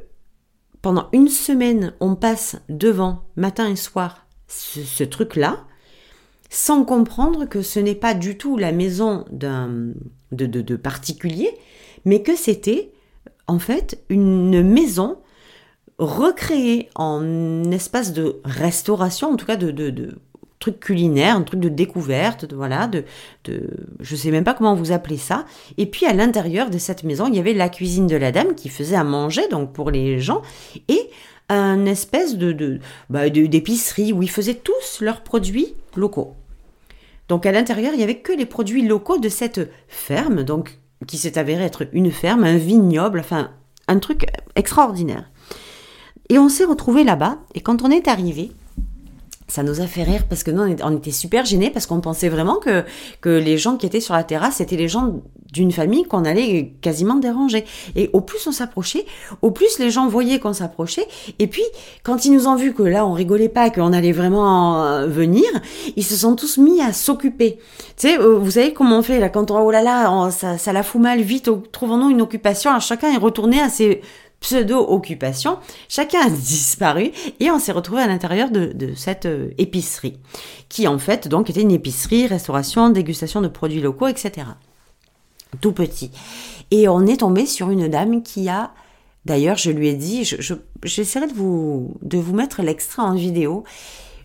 pendant 0.83 1.09
une 1.13 1.29
semaine 1.29 1.95
on 2.01 2.17
passe 2.17 2.57
devant 2.69 3.25
matin 3.37 3.71
et 3.71 3.77
soir 3.77 4.27
ce, 4.49 5.05
truc-là 5.05 5.65
sans 6.51 6.85
comprendre 6.85 7.47
que 7.47 7.63
ce 7.63 7.81
n'est 7.81 7.95
pas 7.95 8.15
du 8.15 8.37
tout 8.37 8.57
la 8.57 8.73
maison 8.73 9.25
d'un 9.31 9.93
de, 10.33 10.47
de, 10.47 10.77
particulier, 10.77 11.51
mais 12.05 12.23
que 12.23 12.37
c'était 12.37 12.93
en 13.47 13.59
fait 13.59 14.03
une 14.09 14.63
maison 14.63 15.19
recréée 15.99 16.91
en 16.97 17.65
espace 17.71 18.13
de 18.13 18.41
restauration, 18.45 19.31
en 19.31 19.37
tout 19.37 19.47
cas 19.47 19.57
de, 19.57 19.71
de 19.71 20.19
truc 20.65 20.81
culinaire, 20.81 21.37
un 21.37 21.43
truc 21.43 21.61
de 21.61 21.69
découverte, 21.69 22.47
de, 22.47 22.57
voilà, 22.57 22.87
de, 22.87 23.05
de, 23.45 23.69
je 24.01 24.17
sais 24.17 24.31
même 24.31 24.45
pas 24.45 24.55
comment 24.55 24.75
vous 24.75 24.93
appelez 24.93 25.19
ça. 25.19 25.45
Et 25.77 25.85
puis 25.85 26.07
à 26.07 26.15
l'intérieur 26.15 26.71
de 26.71 26.79
cette 26.79 27.05
maison, 27.05 27.27
il 27.29 27.35
y 27.35 27.39
avait 27.39 27.53
la 27.53 27.69
cuisine 27.69 28.07
de 28.07 28.17
la 28.17 28.33
dame 28.33 28.55
qui 28.55 28.71
faisait 28.71 28.97
à 28.97 29.05
manger, 29.05 29.47
donc 29.49 29.75
pour 29.75 29.91
les 29.91 30.21
gens, 30.21 30.41
et 30.89 31.11
un 31.51 31.85
espèce 31.85 32.39
de, 32.39 32.81
bah, 33.11 33.29
de, 33.29 33.45
d'épicerie 33.45 34.15
où 34.15 34.23
ils 34.23 34.31
faisaient 34.31 34.55
tous 34.55 35.03
leurs 35.03 35.21
produits 35.21 35.75
locaux. 35.97 36.35
Donc 37.29 37.45
à 37.45 37.53
l'intérieur, 37.53 37.93
il 37.93 38.01
y 38.01 38.03
avait 38.03 38.21
que 38.21 38.33
les 38.33 38.47
produits 38.47 38.87
locaux 38.87 39.19
de 39.19 39.29
cette 39.29 39.71
ferme, 39.87 40.45
donc 40.45 40.79
qui 41.07 41.19
s'est 41.19 41.37
avéré 41.37 41.65
être 41.65 41.87
une 41.93 42.11
ferme, 42.11 42.45
un 42.45 42.57
vignoble, 42.57 43.21
enfin 43.21 43.51
un 43.87 43.99
truc 43.99 44.25
extraordinaire. 44.57 45.31
Et 46.31 46.39
on 46.39 46.49
s'est 46.49 46.65
retrouvé 46.65 47.05
là-bas, 47.05 47.37
et 47.55 47.61
quand 47.61 47.83
on 47.83 47.91
est 47.91 48.09
arrivé, 48.09 48.53
ça 49.47 49.63
nous 49.63 49.81
a 49.81 49.87
fait 49.87 50.03
rire 50.03 50.25
parce 50.29 50.43
que 50.43 50.51
nous, 50.51 50.77
on 50.83 50.97
était 50.97 51.11
super 51.11 51.45
gênés 51.45 51.71
parce 51.71 51.87
qu'on 51.87 52.01
pensait 52.01 52.29
vraiment 52.29 52.57
que, 52.57 52.85
que 53.21 53.29
les 53.29 53.59
gens 53.59 53.77
qui 53.77 53.87
étaient 53.87 54.01
sur 54.01 54.15
la 54.15 54.25
terrasse, 54.25 54.57
c'était 54.57 54.77
les 54.77 54.89
gens 54.89 55.21
d'une 55.53 55.71
famille 55.71 56.03
qu'on 56.05 56.25
allait 56.25 56.75
quasiment 56.81 57.15
déranger. 57.15 57.65
Et 57.95 58.11
au 58.13 58.21
plus 58.21 58.45
on 58.47 58.53
s'approchait, 58.53 59.07
au 59.43 59.51
plus 59.51 59.79
les 59.79 59.91
gens 59.91 60.09
voyaient 60.09 60.41
qu'on 60.41 60.53
s'approchait. 60.53 61.07
Et 61.39 61.47
puis, 61.47 61.63
quand 62.03 62.25
ils 62.25 62.33
nous 62.33 62.49
ont 62.49 62.57
vu 62.57 62.75
que 62.75 62.83
là, 62.83 63.07
on 63.07 63.13
rigolait 63.13 63.49
pas, 63.49 63.71
qu'on 63.71 63.93
allait 63.93 64.13
vraiment 64.13 64.83
euh, 64.83 65.07
venir, 65.07 65.45
ils 65.95 66.05
se 66.05 66.17
sont 66.17 66.35
tous 66.35 66.59
mis 66.59 66.81
à 66.81 66.93
s'occuper. 66.93 67.59
Tu 67.97 68.09
sais, 68.09 68.19
euh, 68.19 68.39
vous 68.39 68.53
savez 68.53 68.73
comment 68.73 68.99
on 68.99 69.03
fait 69.03 69.21
là, 69.21 69.29
quand 69.29 69.51
on, 69.51 69.61
oh 69.61 69.71
là 69.71 69.83
là, 69.83 70.31
ça, 70.31 70.59
ça 70.59 70.73
la 70.73 70.83
fout 70.83 71.01
mal, 71.01 71.21
vite, 71.21 71.49
trouvons-nous 71.71 72.11
une 72.11 72.23
occupation. 72.23 72.71
Alors 72.71 72.83
chacun 72.83 73.13
est 73.13 73.19
retourné 73.19 73.61
à 73.61 73.69
ses 73.69 74.01
pseudo-occupation. 74.45 75.59
Chacun 75.89 76.21
a 76.27 76.31
disparu 76.31 77.13
et 77.41 77.51
on 77.51 77.59
s'est 77.59 77.73
retrouvé 77.73 78.03
à 78.03 78.07
l'intérieur 78.07 78.51
de, 78.51 78.93
cette 78.95 79.25
euh, 79.25 79.51
épicerie, 79.57 80.19
qui 80.69 80.87
en 80.87 80.99
fait 80.99 81.29
donc 81.29 81.49
était 81.49 81.63
une 81.63 81.71
épicerie, 81.71 82.27
restauration, 82.27 82.91
dégustation 82.91 83.41
de 83.41 83.49
produits 83.49 83.81
locaux, 83.81 84.07
etc. 84.07 84.47
Tout 85.63 85.73
petit. 85.73 86.11
Et 86.71 86.89
on 86.89 87.07
est 87.07 87.21
tombé 87.21 87.47
sur 87.47 87.71
une 87.71 87.89
dame 87.89 88.23
qui 88.23 88.51
a, 88.51 88.73
d'ailleurs, 89.25 89.57
je 89.57 89.71
lui 89.71 89.89
ai 89.89 89.95
dit, 89.95 90.31
j'essaierai 90.83 91.27
de 91.27 91.33
vous, 91.33 91.97
de 92.03 92.19
vous 92.19 92.35
mettre 92.35 92.61
l'extrait 92.63 93.03
en 93.03 93.15
vidéo. 93.15 93.65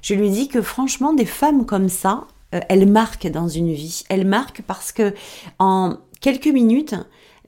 Je 0.02 0.16
lui 0.16 0.28
ai 0.28 0.32
dit 0.32 0.48
que 0.50 0.62
franchement, 0.62 1.14
des 1.14 1.26
femmes 1.26 1.66
comme 1.66 1.88
ça, 1.88 2.28
euh, 2.54 2.60
elles 2.68 2.90
marquent 2.90 3.32
dans 3.32 3.48
une 3.48 3.72
vie. 3.72 4.04
Elles 4.10 4.28
marquent 4.28 4.64
parce 4.64 4.92
que 4.92 5.14
en 5.60 5.98
quelques 6.20 6.48
minutes, 6.48 6.96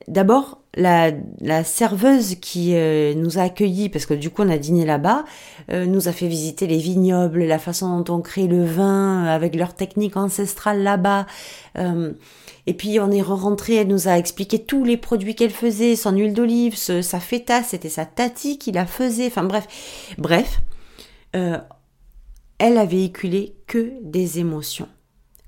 d'abord, 0.07 0.61
la, 0.75 1.63
serveuse 1.63 2.35
qui 2.35 2.75
euh, 2.75 3.13
nous 3.15 3.37
a 3.37 3.43
accueillis, 3.43 3.89
parce 3.89 4.05
que 4.05 4.13
du 4.13 4.29
coup 4.29 4.41
on 4.43 4.49
a 4.49 4.57
dîné 4.57 4.85
là-bas, 4.85 5.25
euh, 5.71 5.85
nous 5.85 6.07
a 6.07 6.11
fait 6.11 6.27
visiter 6.27 6.67
les 6.67 6.77
vignobles, 6.77 7.43
la 7.43 7.59
façon 7.59 7.99
dont 7.99 8.15
on 8.15 8.21
crée 8.21 8.47
le 8.47 8.63
vin, 8.63 9.25
euh, 9.25 9.35
avec 9.35 9.55
leur 9.55 9.73
technique 9.73 10.17
ancestrale 10.17 10.81
là-bas. 10.81 11.25
et 12.67 12.73
puis 12.73 12.99
on 12.99 13.11
est 13.11 13.21
rentré, 13.21 13.75
elle 13.75 13.87
nous 13.87 14.07
a 14.07 14.17
expliqué 14.17 14.59
tous 14.59 14.83
les 14.83 14.97
produits 14.97 15.35
qu'elle 15.35 15.51
faisait, 15.51 15.95
son 15.95 16.15
huile 16.15 16.33
d'olive, 16.33 16.75
sa 16.75 17.19
feta, 17.19 17.63
c'était 17.63 17.89
sa 17.89 18.05
tati 18.05 18.57
qui 18.57 18.71
la 18.71 18.85
faisait, 18.85 19.27
enfin 19.27 19.43
bref. 19.43 19.67
Bref, 20.17 20.61
elle 21.33 22.77
a 22.77 22.85
véhiculé 22.85 23.55
que 23.67 23.93
des 24.03 24.39
émotions. 24.39 24.87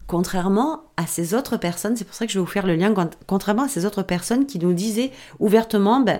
Contrairement 0.07 0.81
à 0.97 1.07
ces 1.07 1.33
autres 1.33 1.57
personnes, 1.57 1.95
c'est 1.95 2.03
pour 2.03 2.13
ça 2.13 2.25
que 2.25 2.31
je 2.31 2.39
vais 2.39 2.43
vous 2.43 2.51
faire 2.51 2.67
le 2.67 2.75
lien, 2.75 2.93
contrairement 3.25 3.63
à 3.63 3.67
ces 3.67 3.85
autres 3.85 4.03
personnes 4.03 4.45
qui 4.45 4.59
nous 4.59 4.73
disaient 4.73 5.11
ouvertement, 5.39 6.01
ben, 6.01 6.19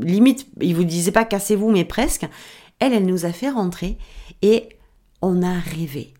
limite, 0.00 0.48
ils 0.60 0.74
vous 0.74 0.84
disaient 0.84 1.12
pas 1.12 1.24
cassez-vous, 1.24 1.70
mais 1.70 1.84
presque, 1.84 2.26
elle, 2.78 2.92
elle 2.92 3.06
nous 3.06 3.24
a 3.24 3.32
fait 3.32 3.50
rentrer 3.50 3.96
et 4.42 4.68
on 5.22 5.42
a 5.42 5.54
rêvé. 5.54 6.14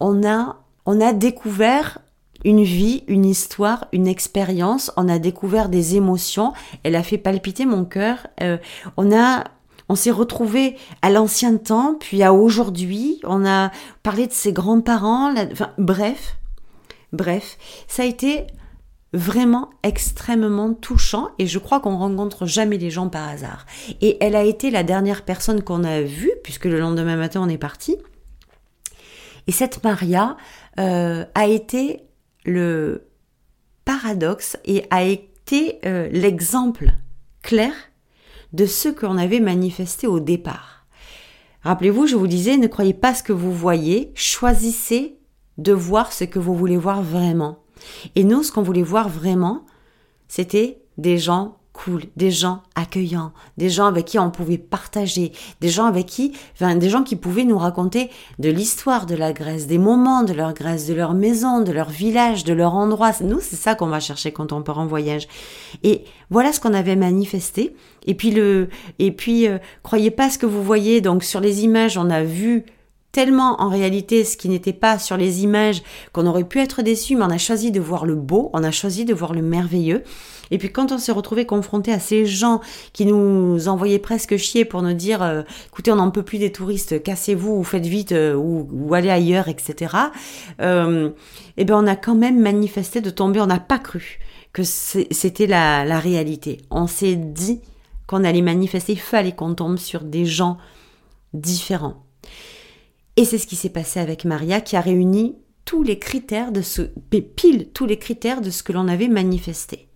On 0.00 0.26
a, 0.26 0.56
on 0.86 1.00
a 1.00 1.12
découvert 1.12 1.98
une 2.44 2.62
vie, 2.62 3.04
une 3.06 3.24
histoire, 3.24 3.86
une 3.92 4.08
expérience. 4.08 4.90
On 4.96 5.08
a 5.08 5.18
découvert 5.18 5.68
des 5.68 5.96
émotions. 5.96 6.52
Elle 6.82 6.96
a 6.96 7.02
fait 7.02 7.18
palpiter 7.18 7.66
mon 7.66 7.84
cœur. 7.84 8.26
Euh, 8.40 8.58
on 8.96 9.14
a 9.16 9.44
on 9.92 9.94
s'est 9.94 10.10
retrouvé 10.10 10.78
à 11.02 11.10
l'ancien 11.10 11.58
temps, 11.58 11.96
puis 12.00 12.22
à 12.22 12.32
aujourd'hui. 12.32 13.20
On 13.24 13.44
a 13.44 13.70
parlé 14.02 14.26
de 14.26 14.32
ses 14.32 14.50
grands-parents. 14.50 15.34
Bref, 15.76 16.38
bref, 17.12 17.58
ça 17.88 18.02
a 18.02 18.06
été 18.06 18.46
vraiment 19.12 19.68
extrêmement 19.82 20.72
touchant 20.72 21.28
et 21.38 21.46
je 21.46 21.58
crois 21.58 21.80
qu'on 21.80 21.98
rencontre 21.98 22.46
jamais 22.46 22.78
les 22.78 22.88
gens 22.88 23.10
par 23.10 23.28
hasard. 23.28 23.66
Et 24.00 24.16
elle 24.24 24.34
a 24.34 24.44
été 24.44 24.70
la 24.70 24.82
dernière 24.82 25.26
personne 25.26 25.62
qu'on 25.62 25.84
a 25.84 26.00
vue 26.00 26.32
puisque 26.42 26.64
le 26.64 26.80
lendemain 26.80 27.16
matin 27.16 27.42
on 27.42 27.48
est 27.50 27.58
parti. 27.58 27.98
Et 29.46 29.52
cette 29.52 29.84
Maria 29.84 30.38
euh, 30.80 31.26
a 31.34 31.46
été 31.46 32.00
le 32.46 33.08
paradoxe 33.84 34.56
et 34.64 34.86
a 34.88 35.02
été 35.02 35.80
euh, 35.84 36.08
l'exemple 36.10 36.92
clair 37.42 37.74
de 38.52 38.66
ce 38.66 38.88
qu'on 38.88 39.18
avait 39.18 39.40
manifesté 39.40 40.06
au 40.06 40.20
départ. 40.20 40.86
Rappelez-vous, 41.62 42.06
je 42.06 42.16
vous 42.16 42.26
disais, 42.26 42.56
ne 42.56 42.66
croyez 42.66 42.94
pas 42.94 43.14
ce 43.14 43.22
que 43.22 43.32
vous 43.32 43.52
voyez, 43.52 44.12
choisissez 44.14 45.18
de 45.58 45.72
voir 45.72 46.12
ce 46.12 46.24
que 46.24 46.38
vous 46.38 46.54
voulez 46.54 46.76
voir 46.76 47.02
vraiment. 47.02 47.58
Et 48.14 48.24
nous, 48.24 48.42
ce 48.42 48.52
qu'on 48.52 48.62
voulait 48.62 48.82
voir 48.82 49.08
vraiment, 49.08 49.64
c'était 50.28 50.82
des 50.98 51.18
gens 51.18 51.58
cool, 51.72 52.02
des 52.16 52.30
gens 52.30 52.62
accueillants, 52.74 53.32
des 53.56 53.70
gens 53.70 53.86
avec 53.86 54.04
qui 54.04 54.18
on 54.18 54.30
pouvait 54.30 54.58
partager, 54.58 55.32
des 55.60 55.68
gens 55.68 55.86
avec 55.86 56.06
qui, 56.06 56.32
enfin, 56.54 56.76
des 56.76 56.90
gens 56.90 57.02
qui 57.02 57.16
pouvaient 57.16 57.44
nous 57.44 57.58
raconter 57.58 58.10
de 58.38 58.50
l'histoire 58.50 59.06
de 59.06 59.14
la 59.14 59.32
Grèce, 59.32 59.66
des 59.66 59.78
moments 59.78 60.22
de 60.22 60.32
leur 60.32 60.52
Grèce, 60.52 60.86
de 60.86 60.94
leur 60.94 61.14
maison, 61.14 61.60
de 61.62 61.72
leur 61.72 61.88
village, 61.88 62.44
de 62.44 62.52
leur 62.52 62.74
endroit. 62.74 63.12
Nous, 63.22 63.40
c'est 63.40 63.56
ça 63.56 63.74
qu'on 63.74 63.86
va 63.86 64.00
chercher 64.00 64.32
quand 64.32 64.52
on 64.52 64.62
part 64.62 64.78
en 64.78 64.86
voyage. 64.86 65.28
Et 65.82 66.04
voilà 66.30 66.52
ce 66.52 66.60
qu'on 66.60 66.74
avait 66.74 66.96
manifesté. 66.96 67.74
Et 68.06 68.14
puis 68.14 68.30
le, 68.30 68.68
et 68.98 69.12
puis, 69.12 69.48
euh, 69.48 69.58
croyez 69.82 70.10
pas 70.10 70.30
ce 70.30 70.38
que 70.38 70.46
vous 70.46 70.62
voyez. 70.62 71.00
Donc, 71.00 71.24
sur 71.24 71.40
les 71.40 71.64
images, 71.64 71.96
on 71.96 72.10
a 72.10 72.22
vu 72.22 72.64
tellement 73.12 73.60
en 73.60 73.68
réalité 73.68 74.24
ce 74.24 74.38
qui 74.38 74.48
n'était 74.48 74.72
pas 74.72 74.98
sur 74.98 75.18
les 75.18 75.44
images 75.44 75.82
qu'on 76.12 76.26
aurait 76.26 76.44
pu 76.44 76.58
être 76.60 76.82
déçu, 76.82 77.14
mais 77.14 77.24
on 77.24 77.30
a 77.30 77.38
choisi 77.38 77.70
de 77.70 77.78
voir 77.78 78.06
le 78.06 78.14
beau, 78.14 78.50
on 78.54 78.64
a 78.64 78.70
choisi 78.70 79.04
de 79.04 79.12
voir 79.12 79.34
le 79.34 79.42
merveilleux. 79.42 80.02
Et 80.50 80.58
puis 80.58 80.72
quand 80.72 80.92
on 80.92 80.98
s'est 80.98 81.12
retrouvé 81.12 81.46
confronté 81.46 81.92
à 81.92 81.98
ces 81.98 82.26
gens 82.26 82.60
qui 82.92 83.06
nous 83.06 83.68
envoyaient 83.68 83.98
presque 83.98 84.36
chier 84.36 84.64
pour 84.64 84.82
nous 84.82 84.94
dire 84.94 85.22
euh, 85.22 85.42
écoutez 85.68 85.92
on 85.92 85.96
n'en 85.96 86.10
peut 86.10 86.22
plus 86.22 86.38
des 86.38 86.50
touristes, 86.50 87.02
cassez-vous 87.02 87.52
ou 87.52 87.64
faites 87.64 87.86
vite 87.86 88.12
euh, 88.12 88.34
ou, 88.34 88.94
allez 88.94 89.10
ailleurs, 89.10 89.48
etc. 89.48 89.94
Euh, 90.60 91.10
et 91.58 91.64
bien 91.64 91.78
on 91.78 91.86
a 91.86 91.96
quand 91.96 92.14
même 92.14 92.40
manifesté 92.40 93.02
de 93.02 93.10
tomber, 93.10 93.40
on 93.40 93.46
n'a 93.46 93.60
pas 93.60 93.78
cru 93.78 94.18
que 94.54 94.62
c'était 94.62 95.46
la, 95.46 95.84
la 95.84 95.98
réalité. 95.98 96.60
On 96.70 96.86
s'est 96.86 97.16
dit 97.16 97.60
qu'on 98.06 98.24
allait 98.24 98.42
manifester, 98.42 98.92
il 98.92 99.00
fallait 99.00 99.32
qu'on 99.32 99.54
tombe 99.54 99.78
sur 99.78 100.02
des 100.02 100.26
gens 100.26 100.58
différents 101.32 102.01
et 103.16 103.24
c'est 103.24 103.38
ce 103.38 103.46
qui 103.46 103.56
s'est 103.56 103.68
passé 103.68 104.00
avec 104.00 104.24
Maria 104.24 104.60
qui 104.60 104.76
a 104.76 104.80
réuni 104.80 105.36
tous 105.64 105.82
les 105.82 105.98
critères 105.98 106.52
de 106.52 106.62
ce, 106.62 106.82
pile 107.10 107.68
tous 107.72 107.86
les 107.86 107.98
critères 107.98 108.40
de 108.40 108.50
ce 108.50 108.62
que 108.62 108.72
l'on 108.72 108.88
avait 108.88 109.08
manifesté. 109.08 109.88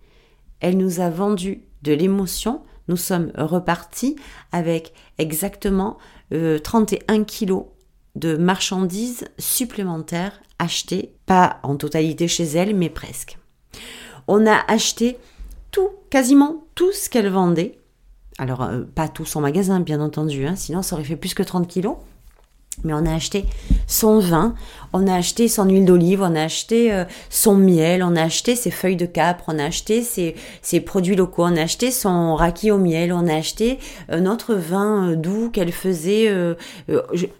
Elle 0.59 0.77
nous 0.77 0.99
a 0.99 1.09
vendu 1.09 1.63
de 1.83 1.93
l'émotion. 1.93 2.61
Nous 2.87 2.97
sommes 2.97 3.31
repartis 3.35 4.15
avec 4.51 4.93
exactement 5.17 5.97
31 6.31 7.21
euh, 7.21 7.23
kilos 7.23 7.65
de 8.15 8.37
marchandises 8.37 9.25
supplémentaires 9.37 10.41
achetées, 10.59 11.13
pas 11.25 11.59
en 11.63 11.75
totalité 11.75 12.27
chez 12.27 12.45
elle, 12.45 12.75
mais 12.75 12.89
presque. 12.89 13.37
On 14.27 14.47
a 14.47 14.63
acheté 14.67 15.17
tout, 15.71 15.89
quasiment 16.09 16.65
tout 16.75 16.91
ce 16.91 17.09
qu'elle 17.09 17.29
vendait. 17.29 17.77
Alors, 18.39 18.63
euh, 18.63 18.83
pas 18.83 19.07
tout 19.07 19.25
son 19.25 19.41
magasin, 19.41 19.79
bien 19.79 20.01
entendu, 20.01 20.45
hein, 20.45 20.55
sinon 20.55 20.81
ça 20.81 20.95
aurait 20.95 21.03
fait 21.03 21.15
plus 21.15 21.33
que 21.33 21.43
30 21.43 21.67
kilos 21.67 21.97
Mais 22.83 22.93
on 22.93 23.05
a 23.05 23.13
acheté 23.13 23.45
son 23.87 24.19
vin, 24.19 24.53
on 24.93 25.07
a 25.07 25.15
acheté 25.15 25.47
son 25.47 25.65
huile 25.65 25.85
d'olive, 25.85 26.21
on 26.21 26.35
a 26.35 26.43
acheté 26.43 26.93
euh, 26.93 27.05
son 27.29 27.55
miel, 27.55 28.03
on 28.03 28.15
a 28.15 28.21
acheté 28.21 28.55
ses 28.55 28.69
feuilles 28.69 28.95
de 28.95 29.05
capre, 29.05 29.45
on 29.47 29.57
a 29.57 29.65
acheté 29.65 30.03
ses, 30.03 30.81
produits 30.81 31.15
locaux, 31.15 31.43
on 31.43 31.57
a 31.57 31.63
acheté 31.63 31.89
son 31.89 32.35
raki 32.35 32.69
au 32.69 32.77
miel, 32.77 33.11
on 33.11 33.27
a 33.27 33.35
acheté 33.35 33.79
euh, 34.11 34.19
notre 34.19 34.53
vin 34.53 35.09
euh, 35.09 35.15
doux 35.15 35.49
qu'elle 35.49 35.71
faisait. 35.71 36.31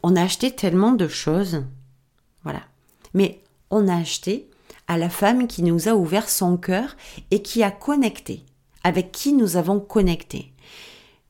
on 0.04 0.16
a 0.16 0.22
acheté 0.22 0.52
tellement 0.52 0.92
de 0.92 1.08
choses. 1.08 1.64
Voilà. 2.44 2.62
Mais 3.14 3.42
on 3.70 3.88
a 3.88 3.96
acheté 3.96 4.50
à 4.88 4.98
la 4.98 5.10
femme 5.10 5.48
qui 5.48 5.64
nous 5.64 5.88
a 5.88 5.94
ouvert 5.94 6.30
son 6.30 6.58
cœur 6.58 6.96
et 7.32 7.42
qui 7.42 7.62
a 7.62 7.72
connecté, 7.72 8.44
avec 8.84 9.12
qui 9.12 9.34
nous 9.34 9.58
avons 9.58 9.80
connecté. 9.80 10.54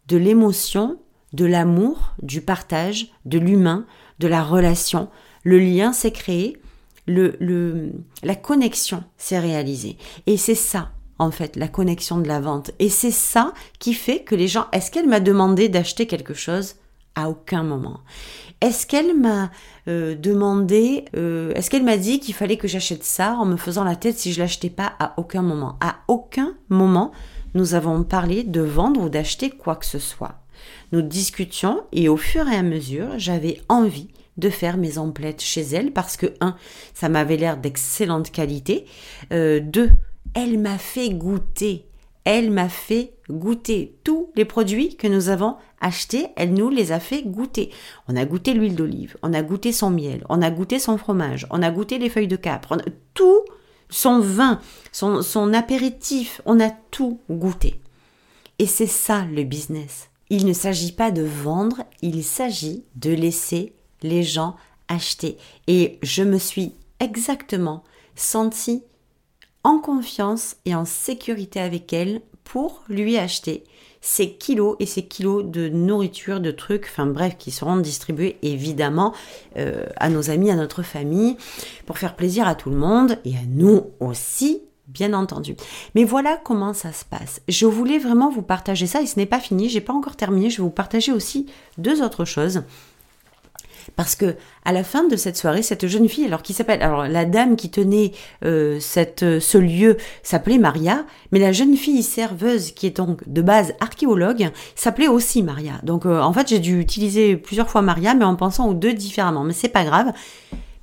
De 0.08 0.18
l'émotion, 0.18 0.98
de 1.34 1.46
l'amour, 1.46 2.14
du 2.22 2.42
partage, 2.42 3.08
de 3.26 3.40
l'humain, 3.40 3.86
de 4.20 4.28
la 4.28 4.44
relation. 4.44 5.10
Le 5.44 5.60
lien 5.60 5.94
s'est 5.94 6.12
créé, 6.12 6.58
le, 7.06 7.36
le, 7.40 7.92
la 8.24 8.36
connexion 8.36 9.04
s'est 9.18 9.40
réalisée. 9.40 9.98
Et 10.26 10.38
c'est 10.38 10.56
ça, 10.56 10.92
en 11.20 11.32
fait, 11.32 11.56
la 11.56 11.68
connexion 11.68 12.18
de 12.18 12.28
la 12.28 12.40
vente. 12.40 12.72
Et 12.80 12.90
c'est 12.90 13.12
ça 13.12 13.54
qui 13.80 13.94
fait 13.94 14.24
que 14.24 14.36
les 14.36 14.48
gens, 14.48 14.68
est-ce 14.72 14.92
qu'elle 14.92 15.08
m'a 15.08 15.20
demandé 15.20 15.70
d'acheter 15.70 16.08
quelque 16.08 16.34
chose? 16.34 16.76
À 17.16 17.30
aucun 17.30 17.64
moment. 17.64 18.02
Est-ce 18.62 18.86
qu'elle 18.86 19.18
m'a 19.18 19.50
euh, 19.88 20.16
demandé, 20.16 21.06
euh, 21.16 21.52
est-ce 21.54 21.70
qu'elle 21.70 21.84
m'a 21.84 21.98
dit 21.98 22.20
qu'il 22.20 22.36
fallait 22.36 22.58
que 22.58 22.68
j'achète 22.68 23.04
ça 23.04 23.36
en 23.36 23.46
me 23.46 23.58
faisant 23.58 23.84
la 23.84 23.96
tête 23.96 24.18
si 24.18 24.34
je 24.34 24.40
l'achetais 24.40 24.70
pas? 24.70 24.94
À 25.00 25.14
aucun 25.18 25.42
moment. 25.42 25.78
À 25.82 25.98
aucun 26.08 26.56
moment, 26.70 27.12
nous 27.56 27.74
avons 27.74 28.04
parlé 28.04 28.44
de 28.44 28.62
vendre 28.62 29.02
ou 29.02 29.10
d'acheter 29.10 29.50
quoi 29.50 29.76
que 29.76 29.86
ce 29.86 30.00
soit. 30.00 30.42
Nous 30.92 31.02
discutions 31.02 31.84
et 31.92 32.10
au 32.10 32.18
fur 32.18 32.48
et 32.48 32.56
à 32.56 32.64
mesure, 32.64 33.18
j'avais 33.18 33.62
envie 33.70 34.10
de 34.38 34.50
faire 34.50 34.78
mes 34.78 34.98
emplettes 34.98 35.42
chez 35.42 35.62
elle 35.62 35.92
parce 35.92 36.16
que, 36.16 36.28
un, 36.42 36.56
ça 36.94 37.10
m'avait 37.10 37.38
l'air 37.38 37.58
d'excellente 37.58 38.32
qualité. 38.32 38.86
Euh, 39.34 39.60
deux, 39.60 39.90
elle 40.34 40.60
m'a 40.60 40.78
fait 40.78 41.10
goûter. 41.10 41.86
Elle 42.24 42.52
m'a 42.52 42.70
fait 42.70 43.14
goûter 43.30 43.98
tous 44.04 44.30
les 44.36 44.46
produits 44.46 44.96
que 44.96 45.08
nous 45.08 45.30
avons 45.30 45.56
achetés. 45.80 46.28
Elle 46.36 46.54
nous 46.54 46.70
les 46.70 46.92
a 46.92 47.00
fait 47.00 47.24
goûter. 47.24 47.72
On 48.08 48.16
a 48.16 48.26
goûté 48.26 48.54
l'huile 48.54 48.76
d'olive, 48.76 49.18
on 49.24 49.34
a 49.34 49.42
goûté 49.42 49.72
son 49.72 49.90
miel, 49.90 50.26
on 50.30 50.42
a 50.42 50.52
goûté 50.52 50.78
son 50.78 50.98
fromage, 50.98 51.48
on 51.50 51.62
a 51.62 51.72
goûté 51.72 51.98
les 51.98 52.10
feuilles 52.10 52.28
de 52.28 52.36
capre, 52.36 52.70
on 52.72 52.80
a 52.80 52.92
tout 53.14 53.44
son 53.90 54.20
vin, 54.20 54.60
son, 54.92 55.22
son 55.22 55.54
apéritif, 55.54 56.42
on 56.46 56.60
a 56.60 56.70
tout 56.92 57.22
goûté. 57.30 57.80
Et 58.60 58.66
c'est 58.66 58.88
ça 58.88 59.26
le 59.26 59.44
business. 59.44 60.07
Il 60.30 60.46
ne 60.46 60.54
s'agit 60.54 60.92
pas 60.92 61.12
de 61.12 61.24
vendre, 61.24 61.84
il 62.02 62.24
s'agit 62.24 62.84
de 62.96 63.12
laisser 63.12 63.74
les 64.02 64.24
gens 64.24 64.56
acheter. 64.88 65.38
Et 65.68 66.00
je 66.04 66.24
me 66.24 66.38
suis 66.38 66.74
exactement 67.00 67.84
sentie 68.16 68.84
en 69.64 69.80
confiance 69.80 70.56
et 70.66 70.76
en 70.76 70.86
sécurité 70.86 71.60
avec 71.60 71.92
elle 71.94 72.22
pour 72.44 72.84
lui 72.88 73.18
acheter 73.18 73.64
ces 74.00 74.32
kilos 74.32 74.78
et 74.80 74.86
ces 74.86 75.04
kilos 75.04 75.44
de 75.44 75.68
nourriture, 75.68 76.40
de 76.40 76.52
trucs, 76.52 76.86
enfin 76.86 77.06
bref, 77.06 77.36
qui 77.38 77.52
seront 77.52 77.78
distribués 77.78 78.38
évidemment 78.42 79.14
euh, 79.58 79.86
à 79.98 80.10
nos 80.10 80.30
amis, 80.30 80.50
à 80.50 80.56
notre 80.56 80.84
famille, 80.84 81.36
pour 81.86 81.98
faire 81.98 82.16
plaisir 82.16 82.48
à 82.48 82.56
tout 82.56 82.70
le 82.70 82.78
monde 82.78 83.18
et 83.26 83.36
à 83.36 83.46
nous 83.48 83.88
aussi, 84.00 84.62
bien 84.88 85.14
entendu. 85.14 85.56
Mais 85.96 86.04
voilà 86.04 86.40
comment 86.44 86.74
ça 86.74 86.92
se 86.92 87.06
passe. 87.06 87.42
Je 87.48 87.66
voulais 87.66 88.00
vraiment 88.00 88.30
vous 88.30 88.42
partager 88.42 88.88
ça 88.88 89.02
et 89.02 89.06
ce 89.06 89.20
n'est 89.20 89.26
pas 89.26 89.40
fini, 89.40 89.70
j'ai 89.70 89.82
pas 89.82 89.94
encore 89.94 90.16
terminé, 90.16 90.50
je 90.50 90.58
vais 90.58 90.64
vous 90.64 90.70
partager 90.70 91.12
aussi 91.12 91.48
deux 91.78 92.02
autres 92.02 92.26
choses. 92.26 92.64
Parce 93.96 94.16
que 94.16 94.36
à 94.66 94.74
la 94.74 94.84
fin 94.84 95.06
de 95.06 95.16
cette 95.16 95.38
soirée, 95.38 95.62
cette 95.62 95.88
jeune 95.88 96.10
fille, 96.10 96.26
alors 96.26 96.42
qui 96.42 96.54
s'appelle, 96.54 96.82
alors 96.82 97.08
la 97.08 97.26
dame 97.26 97.56
qui 97.56 97.70
tenait 97.70 98.12
euh, 98.44 98.80
cette, 98.80 99.40
ce 99.40 99.58
lieu 99.58 99.98
s'appelait 100.24 100.58
Maria, 100.58 101.06
mais 101.32 101.40
la 101.40 101.52
jeune 101.52 101.76
fille 101.76 102.04
serveuse 102.04 102.72
qui 102.72 102.88
est 102.88 102.98
donc 102.98 103.28
de 103.28 103.42
base 103.42 103.74
archéologue 103.80 104.50
s'appelait 104.76 105.08
aussi 105.08 105.42
Maria. 105.42 105.80
Donc 105.84 106.06
euh, 106.06 106.20
en 106.20 106.34
fait, 106.34 106.50
j'ai 106.50 106.60
dû 106.60 106.80
utiliser 106.80 107.38
plusieurs 107.38 107.70
fois 107.70 107.82
Maria, 107.82 108.14
mais 108.14 108.26
en 108.26 108.36
pensant 108.36 108.68
aux 108.68 108.74
deux 108.74 108.94
différemment. 108.94 109.44
Mais 109.44 109.54
c'est 109.54 109.70
pas 109.70 109.86
grave. 109.86 110.12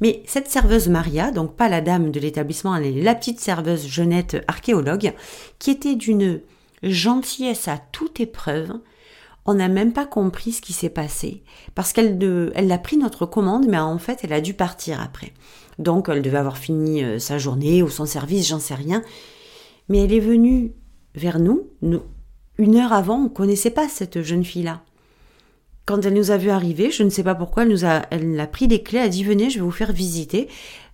Mais 0.00 0.22
cette 0.26 0.48
serveuse 0.48 0.88
Maria, 0.88 1.30
donc 1.30 1.56
pas 1.56 1.68
la 1.68 1.80
dame 1.80 2.10
de 2.10 2.20
l'établissement, 2.20 2.76
la 2.76 3.14
petite 3.14 3.40
serveuse 3.40 3.86
jeunette 3.86 4.44
archéologue, 4.48 5.12
qui 5.58 5.70
était 5.70 5.94
d'une 5.94 6.40
gentillesse 6.82 7.68
à 7.68 7.78
toute 7.92 8.20
épreuve, 8.20 8.72
on 9.46 9.54
n'a 9.54 9.68
même 9.68 9.92
pas 9.92 10.06
compris 10.06 10.52
ce 10.52 10.62
qui 10.62 10.72
s'est 10.72 10.88
passé 10.88 11.42
parce 11.74 11.92
qu'elle 11.92 12.18
elle 12.54 12.72
a 12.72 12.78
pris 12.78 12.96
notre 12.96 13.26
commande 13.26 13.66
mais 13.68 13.76
en 13.76 13.98
fait 13.98 14.20
elle 14.22 14.32
a 14.32 14.40
dû 14.40 14.54
partir 14.54 15.02
après. 15.02 15.32
Donc 15.78 16.08
elle 16.08 16.22
devait 16.22 16.38
avoir 16.38 16.56
fini 16.56 17.04
euh, 17.04 17.18
sa 17.18 17.36
journée 17.36 17.82
ou 17.82 17.90
son 17.90 18.06
service, 18.06 18.48
j'en 18.48 18.58
sais 18.58 18.74
rien. 18.74 19.02
Mais 19.90 19.98
elle 19.98 20.14
est 20.14 20.20
venue 20.20 20.72
vers 21.14 21.38
nous, 21.40 21.68
nous 21.82 22.00
une 22.58 22.76
heure 22.76 22.92
avant, 22.92 23.16
on 23.16 23.24
ne 23.24 23.28
connaissait 23.28 23.70
pas 23.70 23.88
cette 23.88 24.22
jeune 24.22 24.44
fille-là. 24.44 24.82
Quand 25.86 26.04
elle 26.06 26.14
nous 26.14 26.30
a 26.30 26.38
vu 26.38 26.50
arriver, 26.50 26.90
je 26.90 27.02
ne 27.02 27.10
sais 27.10 27.22
pas 27.22 27.34
pourquoi, 27.34 27.64
elle 27.64 27.68
nous 27.68 27.84
a, 27.84 28.02
elle 28.10 28.48
pris 28.50 28.68
des 28.68 28.82
clés, 28.82 28.98
elle 28.98 29.06
a 29.06 29.08
dit 29.08 29.22
venez, 29.22 29.50
je 29.50 29.56
vais 29.56 29.64
vous 29.64 29.70
faire 29.70 29.92
visiter. 29.92 30.48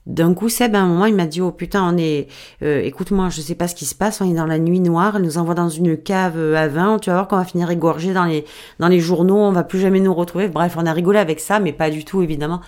D'un 0.06 0.34
coup, 0.34 0.48
Seb, 0.48 0.74
à 0.74 0.80
un 0.80 0.86
moment, 0.88 1.06
il 1.06 1.14
m'a 1.14 1.26
dit, 1.26 1.40
oh 1.40 1.52
putain, 1.52 1.86
on 1.86 1.96
est, 1.96 2.26
euh, 2.62 2.80
écoute-moi, 2.82 3.28
je 3.28 3.42
sais 3.42 3.54
pas 3.54 3.68
ce 3.68 3.74
qui 3.74 3.84
se 3.84 3.94
passe, 3.94 4.20
on 4.20 4.28
est 4.28 4.34
dans 4.34 4.46
la 4.46 4.58
nuit 4.58 4.80
noire, 4.80 5.16
elle 5.16 5.22
nous 5.22 5.38
envoie 5.38 5.54
dans 5.54 5.68
une 5.68 5.96
cave 5.96 6.38
euh, 6.38 6.56
à 6.56 6.68
vin, 6.68 6.98
tu 6.98 7.10
vas 7.10 7.16
voir 7.16 7.28
qu'on 7.28 7.36
va 7.36 7.44
finir 7.44 7.70
égorgé 7.70 8.12
dans 8.14 8.24
les, 8.24 8.44
dans 8.78 8.88
les 8.88 8.98
journaux, 8.98 9.36
on 9.36 9.52
va 9.52 9.62
plus 9.62 9.78
jamais 9.78 10.00
nous 10.00 10.14
retrouver. 10.14 10.48
Bref, 10.48 10.74
on 10.78 10.86
a 10.86 10.92
rigolé 10.92 11.18
avec 11.18 11.38
ça, 11.38 11.60
mais 11.60 11.72
pas 11.72 11.90
du 11.90 12.04
tout, 12.04 12.22
évidemment. 12.22 12.60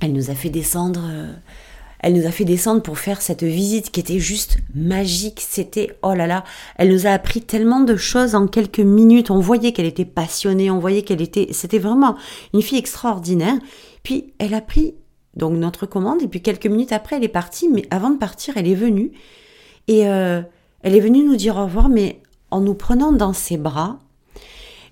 Elle 0.00 0.12
nous 0.12 0.30
a 0.30 0.34
fait 0.34 0.50
descendre, 0.50 1.02
euh, 1.04 1.32
elle 2.00 2.14
nous 2.14 2.26
a 2.26 2.30
fait 2.30 2.44
descendre 2.44 2.82
pour 2.82 2.98
faire 2.98 3.22
cette 3.22 3.42
visite 3.42 3.90
qui 3.90 4.00
était 4.00 4.18
juste 4.18 4.58
magique. 4.74 5.40
C'était, 5.46 5.96
oh 6.02 6.14
là 6.14 6.26
là, 6.26 6.44
elle 6.76 6.90
nous 6.90 7.06
a 7.06 7.10
appris 7.10 7.42
tellement 7.42 7.80
de 7.80 7.96
choses 7.96 8.34
en 8.34 8.46
quelques 8.46 8.80
minutes. 8.80 9.30
On 9.30 9.40
voyait 9.40 9.72
qu'elle 9.72 9.86
était 9.86 10.04
passionnée, 10.04 10.70
on 10.70 10.78
voyait 10.78 11.02
qu'elle 11.02 11.22
était, 11.22 11.48
c'était 11.52 11.78
vraiment 11.78 12.16
une 12.52 12.62
fille 12.62 12.78
extraordinaire. 12.78 13.56
Puis 14.02 14.32
elle 14.38 14.54
a 14.54 14.60
pris 14.60 14.94
donc 15.34 15.54
notre 15.54 15.86
commande. 15.86 16.22
Et 16.22 16.28
puis 16.28 16.42
quelques 16.42 16.66
minutes 16.66 16.92
après, 16.92 17.16
elle 17.16 17.24
est 17.24 17.28
partie. 17.28 17.68
Mais 17.68 17.86
avant 17.90 18.10
de 18.10 18.18
partir, 18.18 18.56
elle 18.56 18.68
est 18.68 18.74
venue. 18.74 19.12
Et 19.88 20.08
euh, 20.08 20.42
elle 20.82 20.94
est 20.94 21.00
venue 21.00 21.24
nous 21.24 21.36
dire 21.36 21.56
au 21.56 21.64
revoir, 21.64 21.88
mais 21.88 22.20
en 22.50 22.60
nous 22.60 22.74
prenant 22.74 23.12
dans 23.12 23.32
ses 23.32 23.56
bras, 23.56 23.98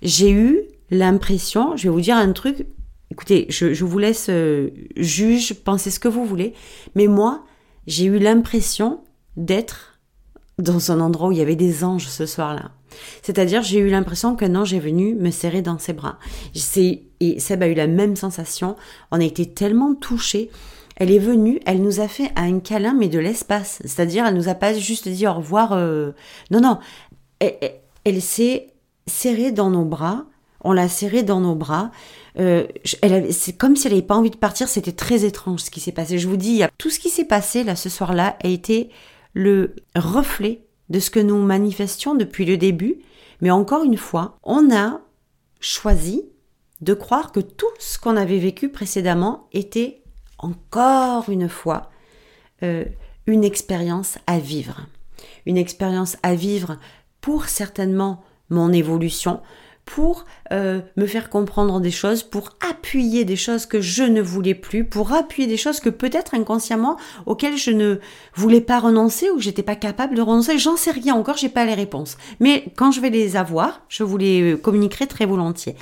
j'ai 0.01 0.31
eu 0.31 0.61
l'impression, 0.91 1.75
je 1.75 1.83
vais 1.83 1.89
vous 1.89 2.01
dire 2.01 2.17
un 2.17 2.31
truc, 2.31 2.65
écoutez, 3.11 3.47
je, 3.49 3.83
vous 3.83 3.97
laisse 3.97 4.27
euh, 4.29 4.69
juge, 4.97 5.53
pensez 5.53 5.91
ce 5.91 5.99
que 5.99 6.07
vous 6.07 6.25
voulez, 6.25 6.53
mais 6.95 7.07
moi, 7.07 7.43
j'ai 7.87 8.05
eu 8.05 8.19
l'impression 8.19 9.01
d'être 9.37 9.99
dans 10.57 10.91
un 10.91 10.99
endroit 10.99 11.29
où 11.29 11.31
il 11.31 11.37
y 11.37 11.41
avait 11.41 11.55
des 11.55 11.83
anges 11.83 12.07
ce 12.07 12.25
soir-là. 12.25 12.71
C'est-à-dire, 13.21 13.61
j'ai 13.61 13.79
eu 13.79 13.89
l'impression 13.89 14.35
qu'un 14.35 14.55
ange 14.55 14.73
est 14.73 14.79
venu 14.79 15.15
me 15.15 15.29
serrer 15.29 15.61
dans 15.61 15.77
ses 15.77 15.93
bras. 15.93 16.17
Et 17.19 17.39
Seb 17.39 17.63
a 17.63 17.67
eu 17.67 17.73
la 17.73 17.87
même 17.87 18.15
sensation. 18.15 18.75
On 19.11 19.19
a 19.19 19.23
été 19.23 19.45
tellement 19.45 19.95
touchés. 19.95 20.49
Elle 20.95 21.11
est 21.11 21.19
venue, 21.19 21.59
elle 21.65 21.81
nous 21.81 21.99
a 21.99 22.07
fait 22.07 22.31
un 22.37 22.59
câlin, 22.59 22.93
mais 22.93 23.09
de 23.09 23.19
l'espace. 23.19 23.79
C'est-à-dire, 23.81 24.25
elle 24.25 24.35
nous 24.35 24.47
a 24.47 24.55
pas 24.55 24.73
juste 24.73 25.09
dit 25.09 25.27
au 25.27 25.33
revoir. 25.33 25.73
Euh, 25.73 26.11
non, 26.51 26.61
non. 26.61 26.79
Elle, 28.05 28.21
s'est 28.21 28.67
serrée 29.07 29.51
dans 29.51 29.69
nos 29.69 29.83
bras. 29.83 30.25
On 30.61 30.71
l'a 30.71 30.87
serrée 30.87 31.23
dans 31.23 31.41
nos 31.41 31.55
bras. 31.55 31.91
Euh, 32.37 32.67
c'est 33.31 33.57
comme 33.57 33.75
si 33.75 33.87
elle 33.87 33.93
n'avait 33.93 34.05
pas 34.05 34.15
envie 34.15 34.29
de 34.29 34.37
partir. 34.37 34.67
C'était 34.67 34.91
très 34.91 35.23
étrange 35.23 35.61
ce 35.61 35.71
qui 35.71 35.79
s'est 35.79 35.91
passé. 35.91 36.19
Je 36.19 36.27
vous 36.27 36.37
dis, 36.37 36.63
tout 36.77 36.89
ce 36.89 36.99
qui 36.99 37.09
s'est 37.09 37.25
passé 37.25 37.63
là 37.63 37.75
ce 37.75 37.89
soir-là 37.89 38.37
a 38.43 38.47
été 38.47 38.89
le 39.33 39.75
reflet 39.95 40.61
de 40.89 40.99
ce 40.99 41.09
que 41.09 41.19
nous 41.19 41.41
manifestions 41.41 42.15
depuis 42.15 42.45
le 42.45 42.57
début, 42.57 42.99
mais 43.41 43.51
encore 43.51 43.83
une 43.83 43.97
fois, 43.97 44.37
on 44.43 44.73
a 44.73 45.01
choisi 45.59 46.23
de 46.81 46.93
croire 46.93 47.31
que 47.31 47.39
tout 47.39 47.65
ce 47.79 47.97
qu'on 47.97 48.17
avait 48.17 48.37
vécu 48.37 48.69
précédemment 48.69 49.47
était 49.51 50.03
encore 50.37 51.29
une 51.29 51.49
fois 51.49 51.89
euh, 52.63 52.85
une 53.27 53.43
expérience 53.43 54.17
à 54.27 54.39
vivre. 54.39 54.85
Une 55.45 55.57
expérience 55.57 56.17
à 56.23 56.35
vivre 56.35 56.77
pour 57.21 57.45
certainement 57.45 58.23
mon 58.49 58.71
évolution, 58.71 59.41
pour 59.85 60.25
euh, 60.51 60.81
me 60.97 61.05
faire 61.05 61.29
comprendre 61.29 61.79
des 61.79 61.91
choses, 61.91 62.23
pour 62.23 62.49
appuyer 62.67 63.23
des 63.23 63.35
choses 63.35 63.65
que 63.67 63.81
je 63.81 64.03
ne 64.03 64.21
voulais 64.21 64.55
plus, 64.55 64.83
pour 64.83 65.13
appuyer 65.13 65.47
des 65.47 65.57
choses 65.57 65.79
que 65.79 65.89
peut-être 65.89 66.33
inconsciemment 66.33 66.97
auxquelles 67.27 67.57
je 67.57 67.71
ne 67.71 67.99
voulais 68.33 68.61
pas 68.61 68.79
renoncer 68.79 69.29
ou 69.29 69.35
que 69.35 69.43
j'étais 69.43 69.63
pas 69.63 69.75
capable 69.75 70.15
de 70.15 70.21
renoncer. 70.21 70.57
J'en 70.57 70.75
sais 70.75 70.91
rien 70.91 71.13
encore, 71.13 71.37
j'ai 71.37 71.49
pas 71.49 71.65
les 71.65 71.75
réponses. 71.75 72.17
Mais 72.39 72.65
quand 72.75 72.91
je 72.91 72.99
vais 72.99 73.11
les 73.11 73.35
avoir, 73.35 73.81
je 73.87 74.03
vous 74.03 74.17
les 74.17 74.53
euh, 74.53 74.57
communiquerai 74.57 75.05
très 75.07 75.25
volontiers. 75.25 75.75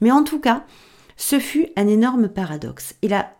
Mais 0.00 0.10
en 0.10 0.24
tout 0.24 0.40
cas, 0.40 0.64
ce 1.16 1.38
fut 1.38 1.68
un 1.76 1.86
énorme 1.86 2.28
paradoxe. 2.28 2.96
Et 3.02 3.08
la 3.08 3.32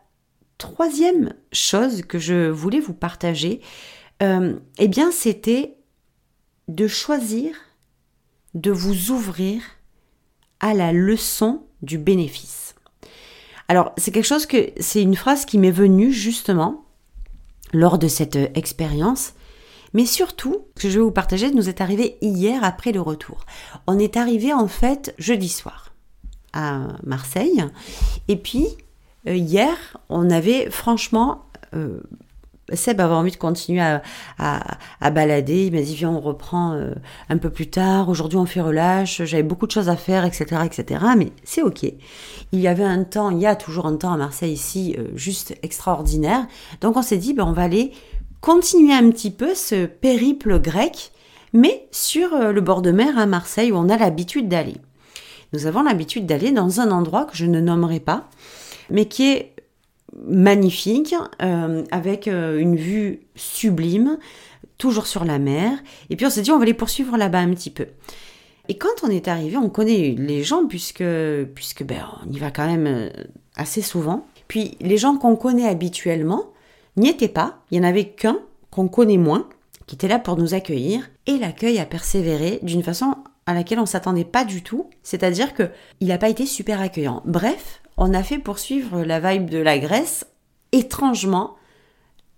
troisième 0.59 1.35
chose 1.53 2.03
que 2.03 2.21
je 2.21 2.49
voulais 2.49 2.81
vous 2.81 2.95
partager, 2.95 3.61
euh, 4.23 4.55
eh 4.79 4.89
bien, 4.89 5.11
c'était 5.11 5.77
de 6.69 6.87
choisir 6.87 7.57
de 8.55 8.71
vous 8.71 9.11
ouvrir 9.11 9.63
à 10.61 10.75
la 10.75 10.93
leçon 10.93 11.63
du 11.83 11.99
bénéfice. 11.99 12.75
Alors, 13.69 13.93
c'est 13.97 14.11
quelque 14.11 14.27
chose 14.27 14.47
que, 14.47 14.71
c'est 14.79 15.03
une 15.03 15.17
phrase 15.17 15.45
qui 15.45 15.59
m'est 15.59 15.71
venue 15.71 16.13
justement 16.13 16.85
lors 17.73 17.99
de 17.99 18.09
cette 18.09 18.37
euh, 18.37 18.49
expérience. 18.55 19.35
Mais 19.95 20.07
surtout, 20.07 20.67
que 20.75 20.89
je 20.91 20.99
vais 20.99 21.05
vous 21.05 21.13
partager 21.13 21.51
nous 21.53 21.69
est 21.69 21.81
arrivé 21.81 22.17
hier 22.21 22.63
après 22.65 22.93
le 22.93 23.01
retour. 23.01 23.47
On 23.87 23.99
est 23.99 24.17
arrivé 24.17 24.53
en 24.53 24.69
fait 24.69 25.15
jeudi 25.19 25.49
soir 25.49 25.93
à 26.53 26.89
Marseille. 27.05 27.65
Et 28.29 28.37
puis, 28.37 28.67
euh, 29.29 29.37
hier, 29.37 29.97
on 30.09 30.31
avait 30.31 30.71
franchement 30.71 31.47
euh, 31.75 32.01
Seb 32.73 33.01
avait 33.01 33.15
envie 33.15 33.31
de 33.31 33.37
continuer 33.37 33.83
à, 33.83 34.03
à, 34.39 35.11
balader. 35.11 35.67
Il 35.67 35.75
m'a 35.75 35.83
dit, 35.83 35.95
viens, 35.95 36.11
on 36.11 36.21
reprend 36.21 36.73
euh, 36.73 36.95
un 37.29 37.37
peu 37.37 37.51
plus 37.51 37.69
tard. 37.69 38.09
Aujourd'hui, 38.09 38.39
on 38.39 38.47
fait 38.47 38.61
relâche. 38.61 39.23
J'avais 39.25 39.43
beaucoup 39.43 39.67
de 39.67 39.73
choses 39.73 39.89
à 39.89 39.97
faire, 39.97 40.25
etc., 40.25 40.63
etc. 40.65 41.05
Mais 41.17 41.33
c'est 41.45 41.63
OK. 41.63 41.83
Il 41.83 42.61
y 42.61 42.69
avait 42.69 42.85
un 42.85 43.05
temps, 43.05 43.31
il 43.31 43.39
y 43.39 43.47
a 43.47 43.55
toujours 43.55 43.87
un 43.87 43.97
temps 43.97 44.13
à 44.13 44.17
Marseille 44.17 44.53
ici, 44.53 44.97
euh, 44.99 45.09
juste 45.15 45.57
extraordinaire. 45.63 46.47
Donc, 46.81 46.97
on 46.97 47.03
s'est 47.03 47.19
dit, 47.19 47.35
ben, 47.35 47.45
on 47.45 47.53
va 47.53 47.63
aller 47.63 47.93
continuer 48.41 48.93
un 48.93 49.11
petit 49.11 49.31
peu 49.31 49.55
ce 49.55 49.87
périple 49.87 50.59
grec, 50.59 51.13
mais 51.53 51.87
sur 51.91 52.35
euh, 52.35 52.53
le 52.53 52.61
bord 52.61 52.83
de 52.83 52.91
mer 52.91 53.19
à 53.19 53.27
Marseille 53.27 53.73
où 53.73 53.77
on 53.77 53.89
a 53.89 53.97
l'habitude 53.97 54.49
d'aller. 54.49 54.77
Nous 55.53 55.67
avons 55.67 55.83
l'habitude 55.83 56.27
d'aller 56.27 56.51
dans 56.51 56.81
un 56.81 56.91
endroit 56.91 57.27
que 57.27 57.37
je 57.37 57.47
ne 57.47 57.61
nommerai 57.61 58.01
pas, 58.01 58.29
mais 58.91 59.07
qui 59.07 59.31
est 59.31 59.54
magnifique, 60.27 61.15
euh, 61.43 61.85
avec 61.91 62.29
euh, 62.29 62.59
une 62.59 62.77
vue 62.77 63.21
sublime, 63.35 64.19
toujours 64.79 65.07
sur 65.07 65.25
la 65.25 65.39
mer. 65.39 65.79
Et 66.11 66.17
puis 66.17 66.27
on 66.27 66.31
s'est 66.31 66.43
dit, 66.43 66.51
on 66.51 66.59
va 66.59 66.65
les 66.65 66.75
poursuivre 66.75 67.17
là-bas 67.17 67.41
un 67.41 67.51
petit 67.51 67.71
peu. 67.71 67.87
Et 68.69 68.79
quand 68.79 69.03
on 69.03 69.09
est 69.09 69.29
arrivé, 69.29 69.57
on 69.57 69.69
connaît 69.69 70.15
les 70.17 70.43
gens 70.43 70.67
puisque, 70.67 71.05
puisque 71.55 71.85
ben, 71.85 72.05
on 72.25 72.33
y 72.33 72.39
va 72.39 72.51
quand 72.51 72.67
même 72.67 72.87
euh, 72.87 73.11
assez 73.57 73.83
souvent. 73.83 74.27
Puis 74.49 74.77
les 74.81 74.97
gens 74.97 75.17
qu'on 75.17 75.37
connaît 75.37 75.69
habituellement 75.69 76.47
n'y 76.97 77.09
étaient 77.09 77.29
pas. 77.29 77.59
Il 77.71 77.81
n'y 77.81 77.87
en 77.87 77.89
avait 77.89 78.09
qu'un 78.09 78.39
qu'on 78.71 78.89
connaît 78.89 79.19
moins, 79.19 79.49
qui 79.87 79.95
était 79.95 80.09
là 80.09 80.19
pour 80.19 80.37
nous 80.37 80.55
accueillir. 80.55 81.11
Et 81.27 81.39
l'accueil 81.39 81.79
a 81.79 81.85
persévéré 81.85 82.59
d'une 82.63 82.83
façon 82.83 83.15
à 83.47 83.55
laquelle 83.55 83.81
on 83.81 83.87
s'attendait 83.87 84.25
pas 84.25 84.45
du 84.45 84.63
tout. 84.63 84.91
C'est-à-dire 85.03 85.55
que 85.55 85.71
il 86.01 86.09
n'a 86.09 86.19
pas 86.19 86.29
été 86.29 86.47
super 86.47 86.81
accueillant. 86.81 87.23
Bref, 87.25 87.83
on 87.97 88.15
a 88.15 88.23
fait 88.23 88.39
poursuivre 88.39 89.03
la 89.03 89.21
vibe 89.21 89.51
de 89.51 89.59
la 89.59 89.79
Grèce 89.79 90.27
étrangement 90.73 91.57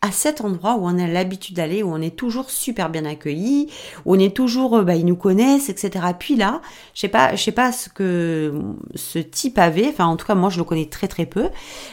à 0.02 0.12
cet 0.12 0.42
endroit 0.42 0.76
où 0.76 0.84
on 0.84 0.98
a 0.98 1.06
l'habitude 1.06 1.56
d'aller, 1.56 1.82
où 1.82 1.92
on 1.92 2.00
est 2.00 2.14
toujours 2.14 2.50
super 2.50 2.90
bien 2.90 3.04
accueilli, 3.04 3.70
où 4.04 4.14
on 4.14 4.18
est 4.18 4.34
toujours, 4.34 4.76
euh, 4.76 4.82
bah, 4.84 4.94
ils 4.94 5.06
nous 5.06 5.16
connaissent, 5.16 5.68
etc. 5.68 6.04
Puis 6.18 6.36
là, 6.36 6.60
je 6.94 7.00
sais 7.00 7.08
pas, 7.08 7.34
je 7.34 7.42
sais 7.42 7.52
pas 7.52 7.72
ce 7.72 7.88
que 7.88 8.54
ce 8.94 9.18
type 9.18 9.58
avait, 9.58 9.88
enfin 9.88 10.06
en 10.06 10.16
tout 10.16 10.26
cas 10.26 10.34
moi 10.34 10.50
je 10.50 10.58
le 10.58 10.64
connais 10.64 10.86
très 10.86 11.08
très 11.08 11.26
peu, 11.26 11.48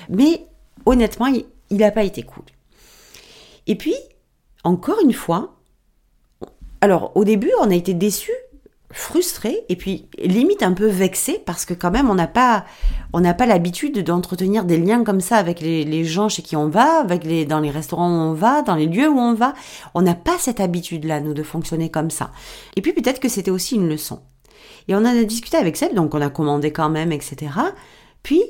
mais 0.10 0.46
honnêtement 0.86 1.28
il 1.28 1.78
n'a 1.78 1.92
pas 1.92 2.04
été 2.04 2.24
cool. 2.24 2.44
Et 3.68 3.76
puis 3.76 3.96
encore 4.64 5.00
une 5.02 5.14
fois, 5.14 5.56
alors 6.82 7.14
au 7.16 7.24
début 7.24 7.52
on 7.62 7.72
a 7.72 7.76
été 7.76 7.94
déçus 7.94 8.32
frustré 8.94 9.66
et 9.70 9.76
puis 9.76 10.08
limite 10.20 10.62
un 10.62 10.74
peu 10.74 10.86
vexé 10.86 11.42
parce 11.46 11.66
que 11.66 11.74
quand 11.74 11.90
même 11.90 12.10
on 12.10 12.16
n'a 12.16 12.28
pas 12.28 12.64
on 13.12 13.22
n'a 13.22 13.34
pas 13.34 13.48
l'habitude 13.48 14.04
d'entretenir 14.04 14.66
des 14.66 14.78
liens 14.78 15.04
comme 15.04 15.20
ça 15.20 15.38
avec 15.38 15.62
les, 15.62 16.06
gens 16.06 16.30
chez 16.30 16.44
qui 16.44 16.56
on 16.56 16.70
va, 16.70 17.00
avec 17.00 17.24
les 17.24 17.46
dans 17.46 17.60
les 17.60 17.72
restaurants 17.72 18.10
où 18.10 18.22
on 18.32 18.34
va, 18.34 18.62
dans 18.62 18.76
les 18.76 18.86
lieux 18.86 19.10
où 19.10 19.20
on 19.20 19.34
va. 19.34 19.54
On 19.96 20.02
n'a 20.02 20.16
pas 20.16 20.38
cette 20.38 20.60
habitude 20.60 21.06
là 21.06 21.20
nous 21.20 21.34
de 21.34 21.44
fonctionner 21.44 21.90
comme 21.90 22.12
ça. 22.12 22.32
Et 22.76 22.82
puis 22.82 22.94
peut-être 22.94 23.20
que 23.20 23.30
c'était 23.30 23.52
aussi 23.52 23.76
une 23.76 23.90
leçon. 23.90 24.22
Et 24.88 24.96
on 24.96 25.00
en 25.00 25.06
a 25.06 25.24
discuté 25.24 25.58
avec 25.58 25.76
Seb, 25.76 25.94
donc 25.94 26.14
on 26.14 26.22
a 26.22 26.30
commandé 26.30 26.72
quand 26.72 26.90
même, 26.90 27.12
etc. 27.12 27.52
Puis 28.22 28.44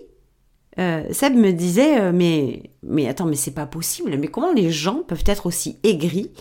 euh, 0.78 1.04
Seb 1.12 1.36
me 1.36 1.52
disait 1.52 2.02
euh, 2.02 2.12
mais 2.14 2.72
mais 2.84 3.08
attends 3.08 3.26
mais 3.26 3.36
c'est 3.38 3.52
pas 3.52 3.66
possible. 3.66 4.18
Mais 4.18 4.28
comment 4.28 4.52
les 4.52 4.72
gens 4.72 5.04
peuvent 5.08 5.24
être 5.26 5.46
aussi 5.46 5.80
aigris 5.84 6.32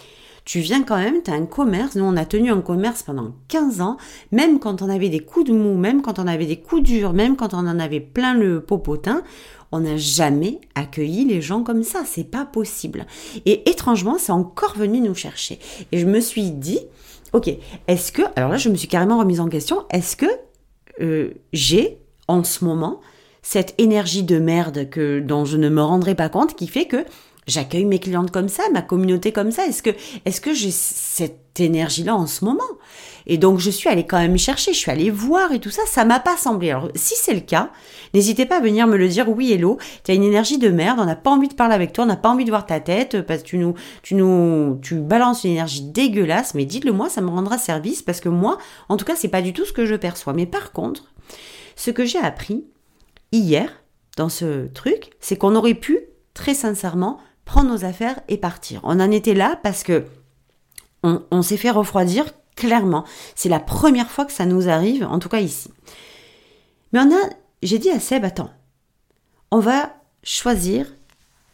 tu 0.44 0.60
viens 0.60 0.82
quand 0.82 0.98
même, 0.98 1.22
tu 1.22 1.30
as 1.30 1.34
un 1.34 1.46
commerce. 1.46 1.94
Nous, 1.94 2.04
on 2.04 2.16
a 2.16 2.24
tenu 2.24 2.50
un 2.50 2.60
commerce 2.60 3.02
pendant 3.02 3.32
15 3.48 3.80
ans, 3.80 3.96
même 4.30 4.58
quand 4.58 4.82
on 4.82 4.88
avait 4.88 5.08
des 5.08 5.20
coups 5.20 5.46
de 5.46 5.52
mou, 5.52 5.76
même 5.76 6.02
quand 6.02 6.18
on 6.18 6.26
avait 6.26 6.46
des 6.46 6.60
coups 6.60 6.82
durs, 6.82 7.12
même 7.12 7.36
quand 7.36 7.54
on 7.54 7.58
en 7.58 7.78
avait 7.78 8.00
plein 8.00 8.34
le 8.34 8.60
popotin, 8.60 9.22
on 9.70 9.80
n'a 9.80 9.96
jamais 9.96 10.60
accueilli 10.74 11.24
les 11.24 11.40
gens 11.40 11.62
comme 11.62 11.82
ça. 11.82 12.02
C'est 12.04 12.30
pas 12.30 12.44
possible. 12.44 13.06
Et 13.46 13.68
étrangement, 13.70 14.16
c'est 14.18 14.32
encore 14.32 14.76
venu 14.76 15.00
nous 15.00 15.14
chercher. 15.14 15.58
Et 15.92 15.98
je 15.98 16.06
me 16.06 16.20
suis 16.20 16.50
dit, 16.50 16.80
ok, 17.32 17.50
est-ce 17.88 18.12
que, 18.12 18.22
alors 18.36 18.50
là, 18.50 18.58
je 18.58 18.68
me 18.68 18.76
suis 18.76 18.88
carrément 18.88 19.18
remise 19.18 19.40
en 19.40 19.48
question, 19.48 19.84
est-ce 19.90 20.16
que 20.16 20.26
euh, 21.00 21.30
j'ai 21.52 21.98
en 22.28 22.44
ce 22.44 22.64
moment 22.64 23.00
cette 23.42 23.74
énergie 23.78 24.22
de 24.22 24.38
merde 24.38 24.88
que 24.88 25.18
dont 25.18 25.44
je 25.44 25.56
ne 25.56 25.68
me 25.68 25.82
rendrai 25.82 26.14
pas 26.14 26.28
compte 26.28 26.54
qui 26.54 26.68
fait 26.68 26.86
que 26.86 27.04
j'accueille 27.46 27.84
mes 27.84 27.98
clientes 27.98 28.30
comme 28.30 28.48
ça, 28.48 28.62
ma 28.72 28.82
communauté 28.82 29.32
comme 29.32 29.50
ça 29.50 29.66
Est-ce 29.66 29.82
que, 30.40 30.54
j'ai 30.54 30.70
cette 30.70 31.58
énergie-là 31.58 32.14
en 32.14 32.26
ce 32.26 32.44
moment? 32.44 32.62
Et 33.26 33.38
donc 33.38 33.58
je 33.58 33.70
suis 33.70 33.88
allée 33.88 34.06
quand 34.06 34.18
même 34.18 34.36
chercher, 34.36 34.72
je 34.72 34.78
suis 34.78 34.90
allée 34.90 35.10
voir 35.10 35.52
et 35.52 35.60
tout 35.60 35.70
ça, 35.70 35.82
ça 35.86 36.04
m'a 36.04 36.18
pas 36.18 36.36
semblé. 36.36 36.70
Alors 36.70 36.88
si 36.94 37.14
c'est 37.16 37.34
le 37.34 37.40
cas, 37.40 37.70
n'hésitez 38.14 38.46
pas 38.46 38.56
à 38.56 38.60
venir 38.60 38.86
me 38.86 38.96
le 38.96 39.08
dire. 39.08 39.28
Oui, 39.28 39.52
hello, 39.52 39.78
tu 40.04 40.10
as 40.10 40.14
une 40.14 40.24
énergie 40.24 40.58
de 40.58 40.68
merde, 40.68 40.98
on 41.00 41.04
n'a 41.04 41.14
pas 41.14 41.30
envie 41.30 41.48
de 41.48 41.54
parler 41.54 41.74
avec 41.74 41.92
toi, 41.92 42.04
on 42.04 42.08
n'a 42.08 42.16
pas 42.16 42.30
envie 42.30 42.44
de 42.44 42.50
voir 42.50 42.66
ta 42.66 42.80
tête 42.80 43.22
parce 43.22 43.42
que 43.42 43.48
tu 43.48 43.58
nous, 43.58 43.74
tu 44.02 44.14
nous, 44.14 44.78
tu 44.82 44.96
balances 44.96 45.44
une 45.44 45.52
énergie 45.52 45.82
dégueulasse. 45.82 46.54
Mais 46.54 46.64
dites-le 46.64 46.92
moi, 46.92 47.08
ça 47.08 47.20
me 47.20 47.30
rendra 47.30 47.58
service 47.58 48.02
parce 48.02 48.20
que 48.20 48.28
moi, 48.28 48.58
en 48.88 48.96
tout 48.96 49.04
cas, 49.04 49.14
c'est 49.14 49.28
pas 49.28 49.42
du 49.42 49.52
tout 49.52 49.64
ce 49.64 49.72
que 49.72 49.86
je 49.86 49.94
perçois. 49.94 50.32
Mais 50.32 50.46
par 50.46 50.72
contre, 50.72 51.12
ce 51.76 51.90
que 51.90 52.04
j'ai 52.04 52.18
appris 52.18 52.64
hier 53.30 53.82
dans 54.16 54.28
ce 54.28 54.66
truc, 54.66 55.10
c'est 55.20 55.36
qu'on 55.36 55.54
aurait 55.54 55.74
pu 55.74 56.00
très 56.34 56.54
sincèrement 56.54 57.18
prendre 57.52 57.68
nos 57.68 57.84
affaires 57.84 58.18
et 58.28 58.38
partir. 58.38 58.80
On 58.82 58.98
en 58.98 59.10
était 59.10 59.34
là 59.34 59.60
parce 59.62 59.82
que 59.82 60.06
on, 61.02 61.42
s'est 61.42 61.58
fait 61.58 61.70
refroidir 61.70 62.24
clairement. 62.56 63.04
C'est 63.34 63.50
la 63.50 63.60
première 63.60 64.10
fois 64.10 64.24
que 64.24 64.32
ça 64.32 64.46
nous 64.46 64.70
arrive, 64.70 65.04
en 65.04 65.18
tout 65.18 65.28
cas 65.28 65.40
ici. 65.40 65.68
Mais 66.92 67.00
on 67.00 67.12
a, 67.12 67.28
j'ai 67.62 67.78
dit 67.78 67.90
à 67.90 68.00
Seb, 68.00 68.24
attends, 68.24 68.50
on 69.50 69.58
va 69.58 69.96
choisir 70.22 70.86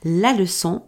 la 0.04 0.32
leçon 0.34 0.82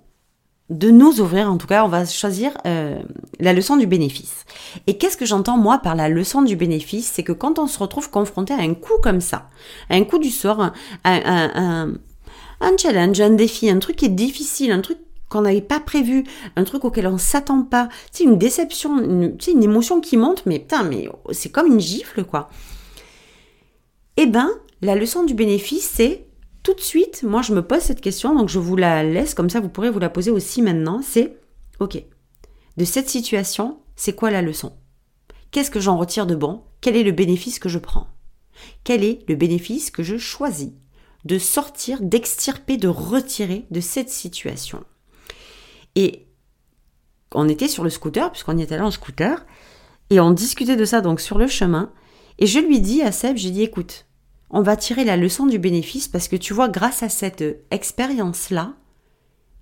de 0.69 0.91
nous 0.93 1.21
ouvrir, 1.21 1.51
en 1.51 1.59
tout 1.59 1.67
cas, 1.67 1.85
on 1.85 1.89
va 1.89 2.07
choisir 2.07 2.53
euh, 2.65 3.03
la 3.41 3.53
leçon 3.53 3.77
du 3.77 3.89
bénéfice. 3.89 4.45
Et 4.87 4.97
qu'est-ce 4.97 5.17
que 5.17 5.27
j'entends 5.27 5.59
moi 5.59 5.79
par 5.79 5.97
la 5.97 6.09
leçon 6.09 6.43
du 6.43 6.55
bénéfice? 6.55 7.11
C'est 7.13 7.25
que 7.25 7.33
quand 7.33 7.59
on 7.59 7.67
se 7.67 7.81
retrouve 7.81 8.11
confronté 8.11 8.55
à 8.55 8.59
un 8.59 8.75
coup 8.75 9.01
comme 9.03 9.21
ça, 9.21 9.49
à 9.89 9.97
un 9.97 10.05
coup 10.05 10.19
du 10.19 10.31
sort, 10.31 10.71
un, 11.03 11.95
un 12.61 12.77
challenge, 12.77 13.21
un 13.21 13.31
défi, 13.31 13.71
un 13.71 13.79
truc 13.79 13.97
qui 13.97 14.07
est 14.07 14.09
difficile, 14.09 14.73
un 14.73 14.81
truc 14.81 14.99
qu'on 15.29 15.43
n'avait 15.43 15.61
pas 15.61 15.81
prévu, 15.81 16.25
un 16.57 16.65
truc 16.65 16.85
auquel 16.85 17.07
on 17.07 17.19
s'attend 17.19 17.63
pas, 17.63 17.89
c'est 18.11 18.25
une 18.25 18.37
déception, 18.37 18.99
une, 18.99 19.37
une 19.49 19.63
émotion 19.63 20.01
qui 20.01 20.17
monte, 20.17 20.45
mais 20.45 20.59
putain, 20.59 20.83
mais 20.83 21.09
c'est 21.31 21.51
comme 21.51 21.69
une 21.69 21.81
gifle, 21.81 22.25
quoi. 22.25 22.51
Eh 24.17 24.27
ben, 24.27 24.51
la 24.83 24.97
leçon 24.97 25.23
du 25.23 25.35
bénéfice, 25.35 25.89
c'est 25.89 26.27
tout 26.63 26.75
de 26.75 26.81
suite, 26.81 27.23
moi 27.23 27.43
je 27.43 27.55
me 27.55 27.63
pose 27.63 27.81
cette 27.81 28.01
question, 28.01 28.35
donc 28.35 28.49
je 28.49 28.59
vous 28.59 28.77
la 28.77 29.03
laisse, 29.03 29.35
comme 29.35 29.49
ça 29.49 29.61
vous 29.61 29.69
pourrez 29.69 29.91
vous 29.91 29.99
la 29.99 30.11
poser 30.11 30.31
aussi 30.31 30.63
maintenant, 30.63 31.01
c'est, 31.03 31.37
ok, 31.79 32.03
de 32.77 32.85
cette 32.85 33.09
situation, 33.09 33.79
c'est 33.97 34.15
quoi 34.15 34.31
la 34.31 34.43
leçon? 34.43 34.73
Qu'est-ce 35.51 35.71
que 35.71 35.81
j'en 35.81 35.97
retire 35.97 36.27
de 36.27 36.35
bon? 36.35 36.63
Quel 36.81 36.97
est 36.97 37.03
le 37.03 37.13
bénéfice 37.13 37.59
que 37.59 37.69
je 37.69 37.79
prends? 37.79 38.09
Quel 38.85 39.05
est 39.05 39.27
le 39.29 39.37
bénéfice 39.37 39.91
que 39.91 40.03
je 40.03 40.17
choisis? 40.17 40.71
De 41.25 41.39
sortir, 41.39 42.01
d'extirper, 42.01 42.77
de 42.77 42.89
retirer 42.89 43.67
de 43.71 43.81
cette 43.81 44.11
situation. 44.11 44.85
Et 45.95 46.27
on 47.35 47.49
était 47.49 47.69
sur 47.69 47.85
le 47.85 47.91
scooter, 47.91 48.31
puisqu'on 48.31 48.59
y 48.59 48.63
était 48.63 48.75
allé 48.75 48.85
en 48.85 48.91
scooter, 48.91 49.45
et 50.09 50.21
on 50.21 50.31
discutait 50.31 50.77
de 50.77 50.85
ça 50.85 51.01
donc 51.01 51.21
sur 51.21 51.39
le 51.39 51.47
chemin, 51.47 51.93
et 52.39 52.47
je 52.47 52.59
lui 52.59 52.81
dis 52.81 53.03
à 53.03 53.13
Seb, 53.13 53.37
j'ai 53.37 53.51
dit 53.51 53.63
écoute, 53.63 54.07
on 54.49 54.63
va 54.63 54.77
tirer 54.77 55.05
la 55.05 55.17
leçon 55.17 55.47
du 55.47 55.59
bénéfice 55.59 56.09
parce 56.09 56.27
que 56.27 56.37
tu 56.37 56.55
vois, 56.55 56.69
grâce 56.69 57.03
à 57.03 57.09
cette 57.09 57.45
expérience-là, 57.71 58.75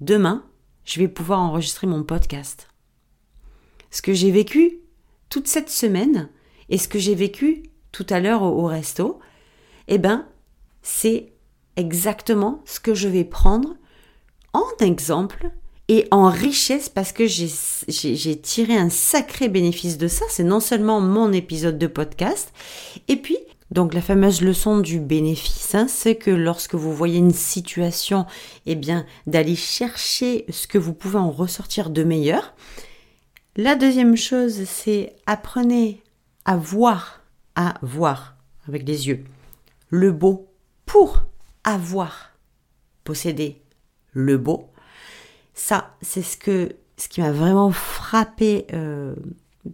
demain, 0.01 0.45
je 0.85 1.01
vais 1.01 1.09
pouvoir 1.09 1.41
enregistrer 1.41 1.87
mon 1.87 2.05
podcast. 2.05 2.69
Ce 3.91 4.01
que 4.01 4.15
j'ai 4.15 4.31
vécu 4.31 4.79
toute 5.29 5.49
cette 5.49 5.69
semaine 5.69 6.31
et 6.71 6.79
ce 6.79 6.89
que 6.89 6.99
j'ai 6.99 7.15
vécu 7.15 7.65
tout 7.93 8.07
à 8.09 8.21
l'heure 8.21 8.43
au, 8.43 8.63
au 8.63 8.67
resto, 8.67 9.19
eh 9.89 9.99
ben, 9.99 10.27
c'est 10.83 11.33
exactement 11.79 12.61
ce 12.67 12.81
que 12.81 12.93
je 12.93 13.09
vais 13.09 13.25
prendre 13.25 13.77
en 14.53 14.67
exemple 14.81 15.51
et 15.89 16.07
en 16.11 16.29
richesse 16.29 16.91
parce 16.91 17.13
que 17.13 17.27
j'ai 17.27 18.41
tiré 18.41 18.77
un 18.77 18.91
sacré 18.91 19.49
bénéfice 19.49 19.97
de 19.97 20.09
ça. 20.09 20.27
C'est 20.29 20.45
non 20.45 20.61
seulement 20.61 21.01
mon 21.01 21.33
épisode 21.33 21.79
de 21.79 21.87
podcast, 21.87 22.53
et 23.09 23.17
puis 23.17 23.39
donc 23.71 23.95
la 23.95 24.01
fameuse 24.01 24.41
leçon 24.41 24.79
du 24.79 24.99
bénéfice, 24.99 25.75
hein, 25.75 25.87
c'est 25.89 26.17
que 26.17 26.31
lorsque 26.31 26.75
vous 26.75 26.95
voyez 26.95 27.19
une 27.19 27.33
situation, 27.33 28.27
eh 28.67 28.75
bien 28.75 29.07
d'aller 29.27 29.57
chercher 29.57 30.47
ce 30.49 30.67
que 30.67 30.79
vous 30.79 30.95
pouvez 30.95 31.19
en 31.19 31.31
ressortir 31.31 31.91
de 31.91 32.03
meilleur. 32.03 32.55
La 33.57 33.75
deuxième 33.75 34.17
chose, 34.17 34.65
c'est 34.65 35.17
apprenez 35.27 36.03
à 36.45 36.57
voir, 36.57 37.23
à 37.57 37.75
voir 37.83 38.37
avec 38.67 38.87
les 38.87 39.09
yeux, 39.09 39.25
le 39.91 40.13
beau 40.13 40.49
pour 40.87 41.25
avoir 41.69 42.31
posséder 43.05 43.63
le 44.13 44.39
beau. 44.39 44.71
Ça, 45.55 45.95
c'est 46.03 46.23
ce 46.23 46.37
que 46.37 46.77
ce 46.97 47.09
qui 47.09 47.21
m'a 47.21 47.31
vraiment 47.31 47.71
frappé 47.71 48.67
euh, 48.73 49.15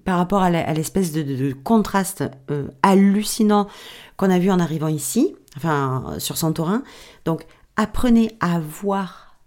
par 0.04 0.18
rapport 0.18 0.42
à 0.42 0.50
l'espèce 0.50 1.12
de, 1.12 1.52
contraste 1.52 2.24
euh, 2.50 2.68
hallucinant 2.82 3.68
qu'on 4.16 4.30
a 4.30 4.38
vu 4.38 4.50
en 4.50 4.60
arrivant 4.60 4.88
ici, 4.88 5.34
enfin 5.56 6.16
sur 6.18 6.36
Santorin. 6.36 6.82
Donc, 7.24 7.46
apprenez 7.76 8.36
à 8.40 8.58
voir 8.58 9.38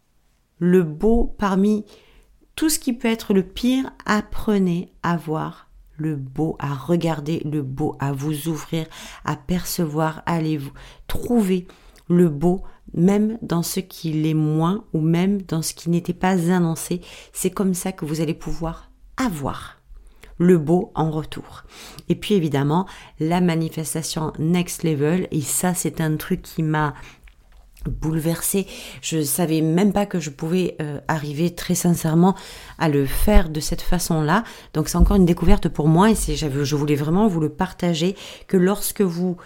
le 0.59 0.83
beau 0.83 1.35
parmi 1.37 1.85
tout 2.55 2.69
ce 2.69 2.79
qui 2.79 2.93
peut 2.93 3.07
être 3.07 3.33
le 3.33 3.43
pire. 3.43 3.91
Apprenez 4.05 4.91
à 5.03 5.17
voir 5.17 5.69
le 5.97 6.15
beau, 6.15 6.55
à 6.59 6.73
regarder 6.73 7.41
le 7.45 7.61
beau, 7.61 7.95
à 7.99 8.11
vous 8.11 8.47
ouvrir, 8.47 8.85
à 9.25 9.35
percevoir, 9.35 10.21
allez-vous 10.25 10.71
trouver 11.07 11.67
le 12.07 12.29
beau 12.29 12.63
même 12.93 13.37
dans 13.41 13.63
ce 13.63 13.79
qui 13.79 14.11
l'est 14.11 14.33
moins 14.33 14.83
ou 14.93 15.01
même 15.01 15.41
dans 15.41 15.61
ce 15.61 15.73
qui 15.73 15.89
n'était 15.89 16.13
pas 16.13 16.51
annoncé. 16.51 17.01
C'est 17.33 17.51
comme 17.51 17.73
ça 17.73 17.91
que 17.91 18.05
vous 18.05 18.21
allez 18.21 18.33
pouvoir 18.33 18.89
avoir 19.17 19.77
le 20.39 20.57
beau 20.57 20.91
en 20.95 21.09
retour. 21.09 21.63
Et 22.09 22.15
puis 22.15 22.35
évidemment, 22.35 22.85
la 23.19 23.41
manifestation 23.41 24.33
next 24.37 24.83
level, 24.83 25.27
et 25.31 25.41
ça 25.41 25.73
c'est 25.73 25.99
un 25.99 26.15
truc 26.15 26.43
qui 26.43 26.63
m'a 26.63 26.93
bouleversée. 27.85 28.67
Je 29.01 29.21
savais 29.23 29.61
même 29.61 29.93
pas 29.93 30.05
que 30.05 30.19
je 30.19 30.29
pouvais 30.29 30.75
euh, 30.81 30.99
arriver 31.07 31.55
très 31.55 31.75
sincèrement 31.75 32.35
à 32.77 32.89
le 32.89 33.05
faire 33.05 33.49
de 33.49 33.59
cette 33.59 33.81
façon-là. 33.81 34.43
Donc 34.73 34.89
c'est 34.89 34.97
encore 34.97 35.17
une 35.17 35.25
découverte 35.25 35.69
pour 35.69 35.87
moi 35.87 36.11
et 36.11 36.15
je 36.15 36.75
voulais 36.75 36.95
vraiment 36.95 37.27
vous 37.27 37.39
le 37.39 37.49
partager 37.49 38.15
que 38.47 38.57
lorsque 38.57 39.01
vous 39.01 39.37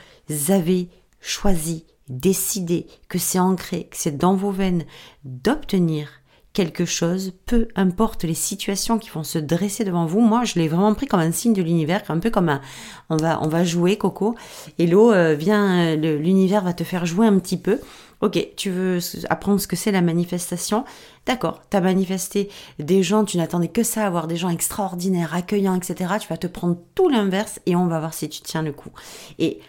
avez 0.49 0.89
choisi 1.21 1.85
décidez 2.09 2.87
que 3.09 3.17
c'est 3.17 3.39
ancré, 3.39 3.85
que 3.85 3.97
c'est 3.97 4.17
dans 4.17 4.35
vos 4.35 4.51
veines 4.51 4.85
d'obtenir 5.23 6.09
quelque 6.53 6.83
chose, 6.83 7.33
peu 7.45 7.69
importe 7.75 8.23
les 8.23 8.33
situations 8.33 8.99
qui 8.99 9.09
vont 9.09 9.23
se 9.23 9.39
dresser 9.39 9.85
devant 9.85 10.05
vous. 10.05 10.19
Moi, 10.19 10.43
je 10.43 10.59
l'ai 10.59 10.67
vraiment 10.67 10.93
pris 10.93 11.07
comme 11.07 11.21
un 11.21 11.31
signe 11.31 11.53
de 11.53 11.61
l'univers, 11.61 12.01
un 12.09 12.19
peu 12.19 12.29
comme 12.29 12.49
un, 12.49 12.61
on 13.09 13.15
va, 13.15 13.41
on 13.41 13.47
va 13.47 13.63
jouer, 13.63 13.97
Coco. 13.97 14.35
Et 14.77 14.85
l'eau 14.85 15.13
vient, 15.35 15.95
euh, 15.95 16.17
l'univers 16.17 16.63
va 16.63 16.73
te 16.73 16.83
faire 16.83 17.05
jouer 17.05 17.25
un 17.25 17.39
petit 17.39 17.57
peu. 17.57 17.79
Ok, 18.21 18.53
tu 18.55 18.69
veux 18.69 18.99
apprendre 19.29 19.59
ce 19.59 19.67
que 19.67 19.75
c'est 19.75 19.91
la 19.91 20.01
manifestation? 20.01 20.85
D'accord, 21.25 21.61
tu 21.71 21.77
as 21.77 21.81
manifesté 21.81 22.49
des 22.77 23.01
gens, 23.01 23.25
tu 23.25 23.37
n'attendais 23.37 23.67
que 23.67 23.81
ça, 23.81 24.05
avoir 24.05 24.27
des 24.27 24.37
gens 24.37 24.49
extraordinaires, 24.49 25.33
accueillants, 25.33 25.75
etc. 25.75 26.13
Tu 26.19 26.27
vas 26.27 26.37
te 26.37 26.45
prendre 26.45 26.77
tout 26.93 27.09
l'inverse 27.09 27.59
et 27.65 27.75
on 27.75 27.87
va 27.87 27.99
voir 27.99 28.13
si 28.13 28.29
tu 28.29 28.41
tiens 28.41 28.61
le 28.61 28.73
coup. 28.73 28.91
Et 29.39 29.59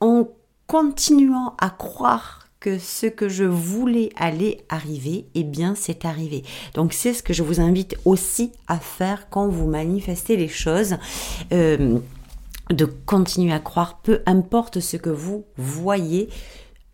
on 0.00 0.30
continuant 0.70 1.56
à 1.58 1.68
croire 1.68 2.46
que 2.60 2.78
ce 2.78 3.06
que 3.06 3.28
je 3.28 3.42
voulais 3.42 4.10
aller 4.14 4.60
arriver, 4.68 5.26
eh 5.34 5.42
bien 5.42 5.74
c'est 5.74 6.04
arrivé. 6.04 6.44
Donc 6.74 6.92
c'est 6.92 7.12
ce 7.12 7.24
que 7.24 7.32
je 7.32 7.42
vous 7.42 7.60
invite 7.60 7.96
aussi 8.04 8.52
à 8.68 8.78
faire 8.78 9.28
quand 9.30 9.48
vous 9.48 9.66
manifestez 9.66 10.36
les 10.36 10.46
choses. 10.46 10.94
Euh, 11.52 11.98
de 12.70 12.84
continuer 12.84 13.52
à 13.52 13.58
croire, 13.58 14.00
peu 14.00 14.22
importe 14.26 14.78
ce 14.78 14.96
que 14.96 15.10
vous 15.10 15.44
voyez, 15.56 16.28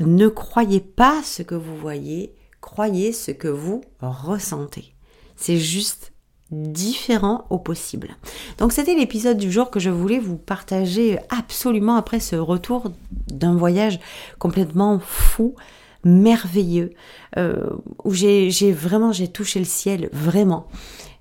ne 0.00 0.28
croyez 0.28 0.80
pas 0.80 1.22
ce 1.22 1.42
que 1.42 1.54
vous 1.54 1.76
voyez, 1.76 2.34
croyez 2.62 3.12
ce 3.12 3.30
que 3.30 3.48
vous 3.48 3.82
ressentez. 4.00 4.94
C'est 5.36 5.58
juste 5.58 6.05
différent 6.50 7.44
au 7.50 7.58
possible. 7.58 8.16
Donc 8.58 8.72
c'était 8.72 8.94
l'épisode 8.94 9.36
du 9.36 9.50
jour 9.50 9.70
que 9.70 9.80
je 9.80 9.90
voulais 9.90 10.18
vous 10.18 10.36
partager 10.36 11.18
absolument 11.28 11.96
après 11.96 12.20
ce 12.20 12.36
retour 12.36 12.92
d'un 13.28 13.56
voyage 13.56 13.98
complètement 14.38 15.00
fou, 15.00 15.56
merveilleux, 16.04 16.92
euh, 17.36 17.70
où 18.04 18.12
j'ai 18.14 18.72
vraiment 18.72 19.12
j'ai 19.12 19.28
touché 19.28 19.58
le 19.58 19.64
ciel 19.64 20.08
vraiment. 20.12 20.68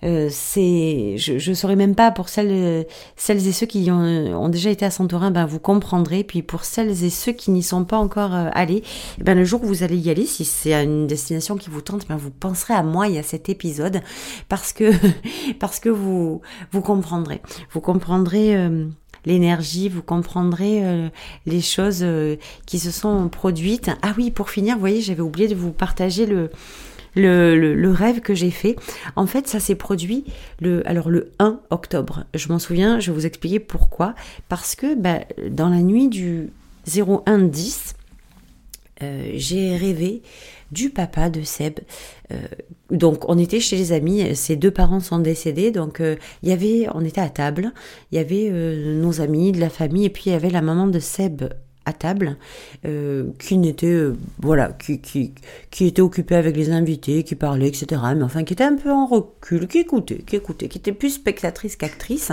Euh, 0.05 0.27
c'est, 0.31 1.15
je 1.17 1.49
ne 1.49 1.55
saurais 1.55 1.75
même 1.75 1.95
pas 1.95 2.11
pour 2.11 2.29
celles, 2.29 2.85
celles 3.15 3.47
et 3.47 3.51
ceux 3.51 3.65
qui 3.65 3.89
ont, 3.89 4.49
déjà 4.49 4.69
été 4.69 4.85
à 4.85 4.91
Santorin, 4.91 5.31
ben 5.31 5.45
vous 5.45 5.59
comprendrez. 5.59 6.23
Puis 6.23 6.43
pour 6.43 6.63
celles 6.63 7.03
et 7.03 7.09
ceux 7.09 7.31
qui 7.31 7.51
n'y 7.51 7.63
sont 7.63 7.85
pas 7.85 7.97
encore 7.97 8.35
euh, 8.35 8.49
allés, 8.53 8.83
eh 9.19 9.23
ben 9.23 9.35
le 9.35 9.43
jour 9.43 9.63
où 9.63 9.67
vous 9.67 9.83
allez 9.83 9.97
y 9.97 10.09
aller, 10.09 10.25
si 10.25 10.45
c'est 10.45 10.73
une 10.73 11.07
destination 11.07 11.57
qui 11.57 11.69
vous 11.69 11.81
tente, 11.81 12.07
ben 12.07 12.17
vous 12.17 12.29
penserez 12.29 12.75
à 12.75 12.83
moi 12.83 13.09
et 13.09 13.17
à 13.17 13.23
cet 13.23 13.49
épisode 13.49 14.01
parce 14.47 14.73
que 14.73 14.91
parce 15.59 15.79
que 15.79 15.89
vous 15.89 16.41
vous 16.71 16.81
comprendrez, 16.81 17.41
vous 17.71 17.81
comprendrez. 17.81 18.55
Euh, 18.55 18.87
l'énergie, 19.27 19.89
vous 19.89 20.03
comprendrez 20.03 20.83
les 21.47 21.61
choses 21.61 22.05
qui 22.67 22.77
se 22.77 22.91
sont 22.91 23.27
produites. 23.27 23.89
Ah 24.03 24.13
oui, 24.15 24.29
pour 24.29 24.51
finir, 24.51 24.75
vous 24.75 24.81
voyez, 24.81 25.01
j'avais 25.01 25.23
oublié 25.23 25.47
de 25.47 25.55
vous 25.55 25.71
partager 25.71 26.27
le, 26.27 26.51
le, 27.15 27.91
rêve 27.91 28.19
que 28.19 28.33
j'ai 28.33 28.51
fait. 28.51 28.75
En 29.15 29.27
fait, 29.27 29.47
ça 29.47 29.59
s'est 29.59 29.75
produit 29.75 30.25
le, 30.59 30.87
alors 30.87 31.09
le 31.09 31.31
1 31.39 31.59
octobre. 31.69 32.25
Je 32.33 32.49
m'en 32.49 32.59
souviens, 32.59 32.99
je 32.99 33.11
vais 33.11 33.17
vous 33.17 33.25
expliquer 33.25 33.59
pourquoi. 33.59 34.15
Parce 34.49 34.75
que 34.75 34.95
bah, 34.95 35.19
dans 35.49 35.69
la 35.69 35.79
nuit 35.79 36.07
du 36.07 36.49
01-10, 36.87 37.93
euh, 39.03 39.31
j'ai 39.33 39.75
rêvé 39.75 40.21
du 40.71 40.89
papa 40.89 41.29
de 41.29 41.41
Seb. 41.41 41.79
Euh, 42.31 42.37
donc 42.91 43.27
on 43.29 43.37
était 43.37 43.59
chez 43.59 43.77
les 43.77 43.91
amis, 43.91 44.35
ses 44.35 44.55
deux 44.55 44.71
parents 44.71 44.99
sont 44.99 45.19
décédés, 45.19 45.71
donc 45.71 45.99
euh, 45.99 46.15
y 46.43 46.51
avait, 46.51 46.87
on 46.93 47.03
était 47.03 47.21
à 47.21 47.29
table, 47.29 47.71
il 48.11 48.15
y 48.15 48.19
avait 48.19 48.49
nos 48.49 49.21
amis, 49.21 49.51
de 49.51 49.59
la 49.59 49.69
famille, 49.69 50.05
et 50.05 50.09
puis 50.09 50.23
il 50.27 50.31
y 50.31 50.35
avait 50.35 50.49
la 50.49 50.61
maman 50.61 50.87
de 50.87 50.99
Seb 50.99 51.43
table, 51.93 52.37
euh, 52.85 53.29
qui 53.39 53.57
n'était 53.57 53.87
euh, 53.87 54.15
voilà, 54.39 54.73
qui, 54.73 54.99
qui, 54.99 55.33
qui, 55.71 55.85
était 55.85 56.01
occupé 56.01 56.35
avec 56.35 56.55
les 56.55 56.71
invités, 56.71 57.23
qui 57.23 57.35
parlait, 57.35 57.67
etc. 57.67 58.01
Mais 58.15 58.23
enfin, 58.23 58.43
qui 58.43 58.53
était 58.53 58.63
un 58.63 58.75
peu 58.75 58.91
en 58.91 59.05
recul, 59.05 59.67
qui 59.67 59.79
écoutait, 59.79 60.17
qui 60.17 60.35
écoutait, 60.35 60.67
qui 60.67 60.77
était 60.77 60.91
plus 60.91 61.11
spectatrice 61.11 61.75
qu'actrice. 61.75 62.31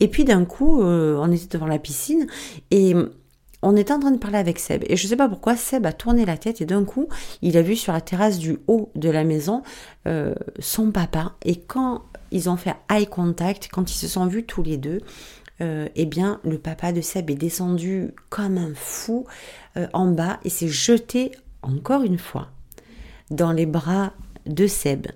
Et 0.00 0.08
puis 0.08 0.24
d'un 0.24 0.44
coup, 0.44 0.82
euh, 0.82 1.16
on 1.20 1.30
était 1.32 1.46
devant 1.56 1.66
la 1.66 1.78
piscine 1.78 2.26
et 2.70 2.94
on 3.62 3.76
était 3.76 3.92
en 3.92 4.00
train 4.00 4.12
de 4.12 4.18
parler 4.18 4.38
avec 4.38 4.58
Seb. 4.58 4.84
Et 4.88 4.96
je 4.96 5.06
sais 5.06 5.16
pas 5.16 5.28
pourquoi, 5.28 5.56
Seb 5.56 5.86
a 5.86 5.92
tourné 5.92 6.24
la 6.24 6.36
tête 6.36 6.60
et 6.60 6.64
d'un 6.64 6.84
coup, 6.84 7.08
il 7.42 7.56
a 7.56 7.62
vu 7.62 7.76
sur 7.76 7.92
la 7.92 8.00
terrasse 8.00 8.38
du 8.38 8.58
haut 8.66 8.90
de 8.94 9.10
la 9.10 9.24
maison 9.24 9.62
son 10.58 10.90
papa. 10.90 11.34
Et 11.44 11.56
quand 11.56 12.02
ils 12.30 12.48
ont 12.48 12.56
fait 12.56 12.74
eye 12.90 13.06
contact, 13.06 13.68
quand 13.70 13.90
ils 13.90 13.96
se 13.96 14.08
sont 14.08 14.26
vus 14.26 14.44
tous 14.44 14.62
les 14.62 14.76
deux, 14.76 15.00
euh, 15.60 15.88
eh 15.96 16.06
bien, 16.06 16.40
le 16.44 16.58
papa 16.58 16.92
de 16.92 17.00
Seb 17.00 17.30
est 17.30 17.34
descendu 17.34 18.12
comme 18.28 18.58
un 18.58 18.72
fou 18.74 19.26
euh, 19.76 19.86
en 19.92 20.06
bas 20.08 20.38
et 20.44 20.50
s'est 20.50 20.68
jeté 20.68 21.32
encore 21.62 22.02
une 22.02 22.18
fois 22.18 22.48
dans 23.30 23.52
les 23.52 23.66
bras 23.66 24.12
de 24.46 24.66
Seb. 24.66 25.08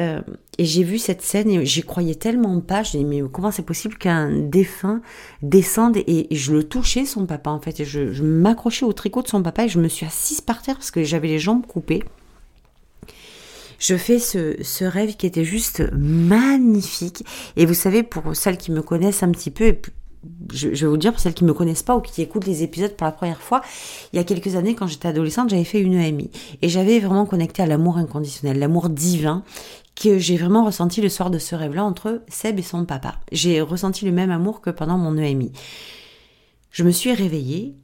Euh, 0.00 0.20
et 0.58 0.64
j'ai 0.64 0.82
vu 0.82 0.98
cette 0.98 1.22
scène 1.22 1.48
et 1.50 1.64
j'y 1.64 1.82
croyais 1.82 2.14
tellement 2.14 2.60
pas. 2.60 2.82
Je 2.82 2.98
me 2.98 3.04
mais 3.04 3.22
comment 3.30 3.50
c'est 3.50 3.62
possible 3.62 3.96
qu'un 3.96 4.30
défunt 4.30 5.00
descende 5.42 5.96
et, 5.96 6.26
je 6.30 6.52
le 6.52 6.64
touchais, 6.64 7.06
son 7.06 7.24
papa, 7.26 7.50
en 7.50 7.60
fait. 7.60 7.84
Je, 7.84 8.12
je 8.12 8.22
m'accrochais 8.22 8.84
au 8.84 8.92
tricot 8.92 9.22
de 9.22 9.28
son 9.28 9.42
papa 9.42 9.64
et 9.64 9.68
je 9.68 9.78
me 9.78 9.88
suis 9.88 10.04
assise 10.04 10.40
par 10.40 10.62
terre 10.62 10.76
parce 10.76 10.90
que 10.90 11.04
j'avais 11.04 11.28
les 11.28 11.38
jambes 11.38 11.64
coupées 11.64 12.02
je 13.78 13.96
fais 13.96 14.18
ce, 14.18 14.84
rêve 14.84 15.16
qui 15.16 15.26
était 15.26 15.44
juste 15.44 15.82
magnifique. 15.92 17.24
Et 17.56 17.66
vous 17.66 17.74
savez, 17.74 18.02
pour 18.02 18.34
celles 18.34 18.56
qui 18.56 18.72
me 18.72 18.82
connaissent 18.82 19.22
un 19.22 19.30
petit 19.30 19.50
peu, 19.50 19.76
je, 20.52 20.68
vais 20.68 20.86
vous 20.86 20.96
dire, 20.96 21.12
pour 21.12 21.20
celles 21.20 21.34
qui 21.34 21.44
ne 21.44 21.48
me 21.48 21.54
connaissent 21.54 21.82
pas 21.82 21.96
ou 21.96 22.00
qui 22.00 22.22
écoutent 22.22 22.46
les 22.46 22.62
épisodes 22.62 22.96
pour 22.96 23.04
la 23.04 23.12
première 23.12 23.40
fois, 23.40 23.62
il 24.12 24.16
y 24.16 24.18
a 24.18 24.24
quelques 24.24 24.56
années, 24.56 24.74
quand 24.74 24.86
j'étais 24.86 25.08
adolescente, 25.08 25.50
j'avais 25.50 25.64
fait 25.64 25.80
une 25.80 25.94
EMI. 25.94 26.30
Et 26.62 26.68
j'avais 26.68 26.98
vraiment 26.98 27.26
connecté 27.26 27.62
à 27.62 27.66
l'amour 27.66 27.98
inconditionnel, 27.98 28.58
l'amour 28.58 28.88
divin 28.88 29.42
que 29.94 30.18
j'ai 30.18 30.36
vraiment 30.36 30.64
ressenti 30.64 31.00
le 31.00 31.08
soir 31.08 31.30
de 31.30 31.38
ce 31.38 31.54
rêve-là 31.54 31.82
entre 31.82 32.22
Seb 32.28 32.58
et 32.58 32.62
son 32.62 32.84
papa. 32.84 33.18
J'ai 33.32 33.62
ressenti 33.62 34.04
le 34.04 34.12
même 34.12 34.30
amour 34.30 34.60
que 34.60 34.70
pendant 34.70 34.98
mon 34.98 35.16
EMI. 35.16 35.52
Je 36.70 36.82
me 36.84 36.90
suis 36.90 37.14
réveillée 37.14 37.74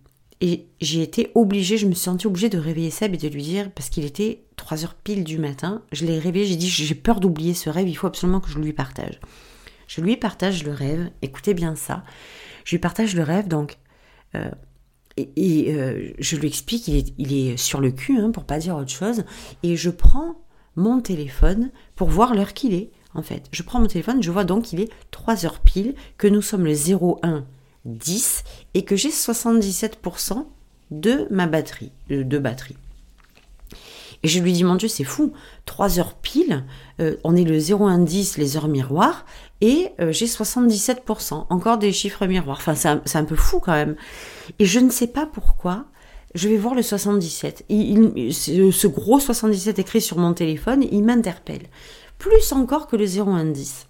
et 0.42 0.66
j'ai 0.80 1.02
été 1.02 1.30
obligée, 1.36 1.78
je 1.78 1.86
me 1.86 1.92
suis 1.92 2.02
sentie 2.02 2.26
obligée 2.26 2.48
de 2.48 2.58
réveiller 2.58 2.90
Seb 2.90 3.14
et 3.14 3.16
de 3.16 3.28
lui 3.28 3.44
dire, 3.44 3.70
parce 3.70 3.88
qu'il 3.88 4.04
était 4.04 4.42
3 4.56 4.82
heures 4.82 4.96
pile 4.96 5.22
du 5.22 5.38
matin, 5.38 5.82
je 5.92 6.04
l'ai 6.04 6.18
réveillé, 6.18 6.46
j'ai 6.46 6.56
dit, 6.56 6.68
j'ai 6.68 6.96
peur 6.96 7.20
d'oublier 7.20 7.54
ce 7.54 7.70
rêve, 7.70 7.88
il 7.88 7.94
faut 7.94 8.08
absolument 8.08 8.40
que 8.40 8.50
je 8.50 8.58
lui 8.58 8.72
partage. 8.72 9.20
Je 9.86 10.00
lui 10.00 10.16
partage 10.16 10.64
le 10.64 10.72
rêve, 10.72 11.10
écoutez 11.22 11.54
bien 11.54 11.76
ça, 11.76 12.02
je 12.64 12.72
lui 12.72 12.80
partage 12.80 13.14
le 13.14 13.22
rêve, 13.22 13.46
donc, 13.46 13.78
euh, 14.34 14.50
et, 15.16 15.72
euh, 15.76 16.10
je 16.18 16.34
lui 16.34 16.48
explique, 16.48 16.88
il 16.88 16.96
est, 16.96 17.14
il 17.18 17.32
est 17.32 17.56
sur 17.56 17.80
le 17.80 17.92
cul, 17.92 18.18
hein, 18.18 18.32
pour 18.32 18.44
pas 18.44 18.58
dire 18.58 18.74
autre 18.74 18.90
chose, 18.90 19.22
et 19.62 19.76
je 19.76 19.90
prends 19.90 20.42
mon 20.74 21.00
téléphone 21.00 21.70
pour 21.94 22.08
voir 22.08 22.34
l'heure 22.34 22.52
qu'il 22.52 22.74
est, 22.74 22.90
en 23.14 23.22
fait. 23.22 23.44
Je 23.52 23.62
prends 23.62 23.78
mon 23.78 23.86
téléphone, 23.86 24.20
je 24.20 24.30
vois 24.32 24.44
donc 24.44 24.64
qu'il 24.64 24.80
est 24.80 24.90
3 25.12 25.46
heures 25.46 25.60
pile, 25.60 25.94
que 26.18 26.26
nous 26.26 26.42
sommes 26.42 26.64
le 26.64 26.74
01 26.74 27.44
10 27.84 28.44
et 28.74 28.84
que 28.84 28.96
j'ai 28.96 29.10
77% 29.10 30.44
de 30.90 31.26
ma 31.30 31.46
batterie, 31.46 31.92
de 32.08 32.38
batterie. 32.38 32.76
Et 34.22 34.28
je 34.28 34.38
lui 34.38 34.52
dis, 34.52 34.62
mon 34.62 34.76
Dieu, 34.76 34.88
c'est 34.88 35.04
fou, 35.04 35.32
3 35.66 35.98
heures 35.98 36.14
pile, 36.14 36.64
euh, 37.00 37.16
on 37.24 37.34
est 37.34 37.44
le 37.44 37.58
0,110, 37.58 38.38
les 38.38 38.56
heures 38.56 38.68
miroirs, 38.68 39.26
et 39.60 39.90
euh, 40.00 40.12
j'ai 40.12 40.26
77%, 40.26 41.46
encore 41.50 41.78
des 41.78 41.92
chiffres 41.92 42.26
miroirs. 42.26 42.58
Enfin, 42.58 42.74
c'est 42.74 43.18
un, 43.18 43.24
peu 43.24 43.34
fou 43.34 43.58
quand 43.58 43.72
même. 43.72 43.96
Et 44.58 44.64
je 44.64 44.78
ne 44.78 44.90
sais 44.90 45.08
pas 45.08 45.26
pourquoi, 45.26 45.86
je 46.34 46.48
vais 46.48 46.56
voir 46.56 46.74
le 46.74 46.82
77. 46.82 47.64
Il, 47.68 48.32
ce 48.32 48.86
gros 48.86 49.18
77 49.18 49.78
écrit 49.80 50.00
sur 50.00 50.18
mon 50.18 50.34
téléphone, 50.34 50.84
il 50.90 51.02
m'interpelle. 51.02 51.66
Plus 52.18 52.52
encore 52.52 52.86
que 52.86 52.96
le 52.96 53.06
010. 53.06 53.86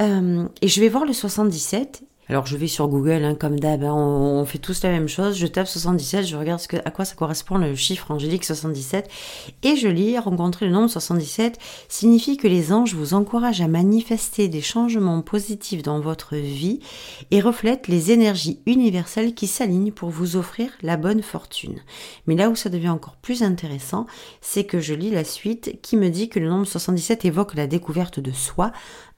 Euh, 0.00 0.48
et 0.60 0.68
je 0.68 0.80
vais 0.80 0.88
voir 0.88 1.04
le 1.04 1.12
77 1.12 2.04
alors 2.28 2.46
je 2.46 2.56
vais 2.56 2.68
sur 2.68 2.86
Google, 2.88 3.24
hein, 3.24 3.34
comme 3.34 3.58
d'hab, 3.58 3.82
hein, 3.82 3.92
on, 3.92 4.44
fait 4.44 4.58
tous 4.58 4.82
la 4.84 4.90
même 4.90 5.08
chose. 5.08 5.36
Je 5.36 5.46
tape 5.46 5.66
77, 5.66 6.24
je 6.24 6.36
regarde 6.36 6.60
à 6.84 6.90
quoi 6.90 7.04
ça 7.04 7.16
correspond 7.16 7.58
le 7.58 7.74
chiffre 7.74 8.10
angélique 8.10 8.44
77, 8.44 9.10
et 9.64 9.76
je 9.76 9.88
lis 9.88 10.16
rencontrer 10.18 10.66
le 10.66 10.72
nombre 10.72 10.88
77 10.88 11.58
signifie 11.88 12.36
que 12.36 12.46
les 12.46 12.72
anges 12.72 12.94
vous 12.94 13.14
encouragent 13.14 13.60
à 13.60 13.68
manifester 13.68 14.48
des 14.48 14.60
changements 14.60 15.20
positifs 15.20 15.82
dans 15.82 16.00
votre 16.00 16.36
vie 16.36 16.80
et 17.30 17.40
reflètent 17.40 17.88
les 17.88 18.12
énergies 18.12 18.60
universelles 18.66 19.34
qui 19.34 19.46
s'alignent 19.46 19.92
pour 19.92 20.10
vous 20.10 20.36
offrir 20.36 20.70
la 20.82 20.96
bonne 20.96 21.22
fortune. 21.22 21.80
Mais 22.26 22.36
là 22.36 22.50
où 22.50 22.56
ça 22.56 22.70
devient 22.70 22.90
encore 22.90 23.16
plus 23.16 23.42
intéressant, 23.42 24.06
c'est 24.40 24.64
que 24.64 24.80
je 24.80 24.94
lis 24.94 25.10
la 25.10 25.24
suite 25.24 25.80
qui 25.82 25.96
me 25.96 26.08
dit 26.08 26.28
que 26.28 26.38
le 26.38 26.48
nombre 26.48 26.66
77 26.66 27.24
évoque 27.24 27.54
la 27.54 27.66
découverte 27.66 28.20
de 28.20 28.32
soi, 28.32 28.72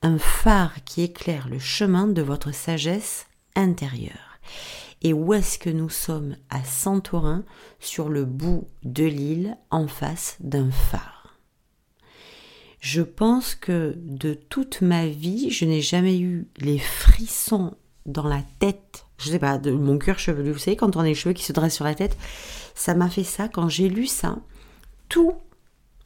un 0.05 0.19
phare 0.19 0.85
qui 0.85 1.01
éclaire 1.01 1.49
le 1.49 1.59
chemin 1.59 2.07
de 2.07 2.21
votre 2.21 2.53
sagesse 2.53 3.27
intérieure. 3.57 4.39
Et 5.01 5.15
où 5.15 5.33
est-ce 5.33 5.59
que 5.59 5.71
nous 5.71 5.89
sommes 5.89 6.37
À 6.51 6.63
Santorin, 6.63 7.43
sur 7.81 8.11
le 8.11 8.27
bout 8.27 8.69
de 8.83 9.05
l'île, 9.05 9.57
en 9.71 9.89
face 9.89 10.37
d'un 10.41 10.71
phare? 10.71 11.39
Je 12.81 13.01
pense 13.01 13.55
que 13.55 13.95
de 13.97 14.35
toute 14.35 14.83
ma 14.83 15.07
vie, 15.07 15.51
je 15.51 15.65
n'ai 15.65 15.81
jamais 15.81 16.19
eu 16.19 16.49
les 16.59 16.79
frissons 16.79 17.75
dans 18.05 18.29
la 18.29 18.43
tête, 18.59 19.07
je 19.17 19.31
sais 19.31 19.39
pas, 19.39 19.57
de 19.57 19.71
mon 19.71 19.97
cœur 19.97 20.19
chevelu. 20.19 20.53
Vous 20.53 20.59
savez, 20.59 20.77
quand 20.77 20.97
on 20.97 21.01
a 21.01 21.05
les 21.05 21.15
cheveux 21.15 21.33
qui 21.33 21.45
se 21.45 21.55
dressent 21.55 21.77
sur 21.77 21.87
la 21.87 21.95
tête, 21.95 22.19
ça 22.75 22.95
m'a 22.95 23.09
fait 23.09 23.25
ça. 23.25 23.49
Quand 23.49 23.71
j'ai 23.71 23.89
lu 23.89 24.07
ça, 24.07 24.37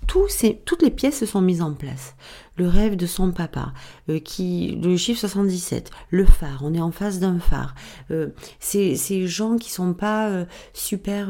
tout 0.09 0.27
toutes 0.65 0.83
les 0.83 0.91
pièces 0.91 1.19
se 1.19 1.27
sont 1.27 1.43
mises 1.43 1.63
en 1.63 1.75
place. 1.75 2.17
Le 2.57 2.67
rêve 2.67 2.97
de 2.97 3.07
son 3.07 3.31
papa, 3.31 3.73
euh, 4.09 4.19
qui 4.19 4.81
le 4.83 4.97
chiffre 4.97 5.21
77, 5.21 5.91
le 6.11 6.25
phare, 6.25 6.63
on 6.65 6.75
est 6.75 6.81
en 6.81 6.91
face 6.91 7.21
d'un 7.21 7.39
phare. 7.39 7.75
Euh, 8.11 8.31
ces, 8.59 9.29
gens 9.29 9.57
qui 9.57 9.71
sont 9.71 9.93
pas 9.93 10.29
euh, 10.29 10.45
super 10.73 11.29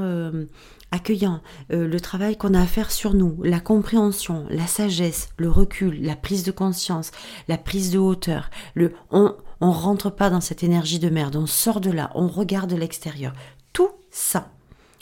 accueillants, 0.90 1.42
le 1.68 1.98
travail 1.98 2.36
qu'on 2.36 2.54
a 2.54 2.62
à 2.62 2.66
faire 2.66 2.90
sur 2.90 3.12
nous, 3.12 3.42
la 3.42 3.60
compréhension, 3.60 4.46
la 4.48 4.66
sagesse, 4.66 5.28
le 5.36 5.50
recul, 5.50 6.00
la 6.00 6.16
prise 6.16 6.44
de 6.44 6.52
conscience, 6.52 7.10
la 7.48 7.58
prise 7.58 7.90
de 7.90 7.98
hauteur. 7.98 8.48
Le, 8.74 8.94
on 9.10 9.36
on 9.60 9.72
rentre 9.72 10.08
pas 10.08 10.30
dans 10.30 10.40
cette 10.40 10.62
énergie 10.62 11.00
de 11.00 11.10
merde, 11.10 11.34
on 11.34 11.46
sort 11.46 11.80
de 11.80 11.90
là, 11.90 12.12
on 12.14 12.28
regarde 12.28 12.72
l'extérieur. 12.72 13.32
Tout 13.72 13.90
ça 14.10 14.52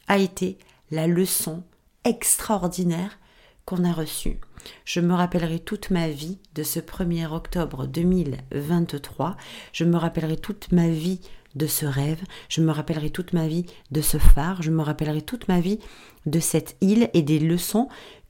a 0.08 0.16
été 0.16 0.56
la 0.90 1.06
leçon 1.06 1.62
extraordinaire 2.04 3.18
qu'on 3.66 3.84
a 3.84 3.92
reçu. 3.92 4.38
Je 4.84 5.00
me 5.00 5.12
rappellerai 5.12 5.58
toute 5.58 5.90
ma 5.90 6.08
vie 6.08 6.38
de 6.54 6.62
ce 6.62 6.80
1er 6.80 7.26
octobre 7.26 7.86
2023. 7.86 9.36
Je 9.72 9.84
me 9.84 9.96
rappellerai 9.96 10.36
toute 10.36 10.72
ma 10.72 10.88
vie 10.88 11.20
de 11.56 11.66
ce 11.66 11.84
rêve. 11.84 12.22
Je 12.48 12.60
me 12.60 12.70
rappellerai 12.70 13.10
toute 13.10 13.32
ma 13.32 13.48
vie 13.48 13.66
de 13.90 14.00
ce 14.00 14.18
phare. 14.18 14.62
Je 14.62 14.70
me 14.70 14.82
rappellerai 14.82 15.20
toute 15.22 15.48
ma 15.48 15.60
vie 15.60 15.80
de 16.26 16.40
cette 16.40 16.76
île 16.80 17.10
et 17.12 17.22
des 17.22 17.38
leçons 17.38 17.88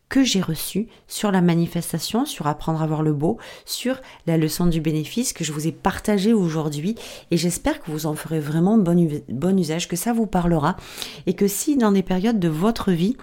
que 0.08 0.22
j'ai 0.22 0.40
reçues 0.40 0.86
sur 1.08 1.32
la 1.32 1.40
manifestation, 1.40 2.24
sur 2.24 2.46
apprendre 2.46 2.80
à 2.80 2.86
voir 2.86 3.02
le 3.02 3.12
beau, 3.12 3.38
sur 3.64 4.00
la 4.26 4.36
leçon 4.36 4.66
du 4.66 4.80
bénéfice 4.80 5.32
que 5.32 5.44
je 5.44 5.52
vous 5.52 5.66
ai 5.66 5.72
partagé 5.72 6.32
aujourd'hui 6.32 6.94
et 7.30 7.36
j'espère 7.36 7.80
que 7.80 7.90
vous 7.90 8.06
en 8.06 8.14
ferez 8.14 8.38
vraiment 8.38 8.78
bon, 8.78 9.08
bon 9.28 9.58
usage, 9.58 9.88
que 9.88 9.96
ça 9.96 10.12
vous 10.12 10.26
parlera 10.26 10.76
et 11.26 11.34
que 11.34 11.48
si 11.48 11.76
dans 11.76 11.90
des 11.90 12.04
périodes 12.04 12.38
de 12.38 12.48
votre 12.48 12.92
vie, 12.92 13.16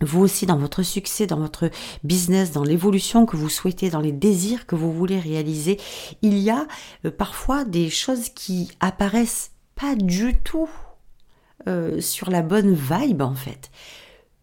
vous 0.00 0.20
aussi 0.20 0.46
dans 0.46 0.58
votre 0.58 0.82
succès, 0.82 1.26
dans 1.26 1.38
votre 1.38 1.70
business, 2.04 2.52
dans 2.52 2.64
l'évolution 2.64 3.26
que 3.26 3.36
vous 3.36 3.48
souhaitez, 3.48 3.90
dans 3.90 4.00
les 4.00 4.12
désirs 4.12 4.66
que 4.66 4.74
vous 4.74 4.92
voulez 4.92 5.18
réaliser, 5.18 5.78
il 6.22 6.38
y 6.38 6.50
a 6.50 6.66
euh, 7.04 7.10
parfois 7.10 7.64
des 7.64 7.90
choses 7.90 8.30
qui 8.30 8.70
apparaissent 8.80 9.52
pas 9.74 9.94
du 9.96 10.36
tout 10.36 10.68
euh, 11.68 12.00
sur 12.00 12.30
la 12.30 12.42
bonne 12.42 12.74
vibe 12.74 13.22
en 13.22 13.34
fait. 13.34 13.70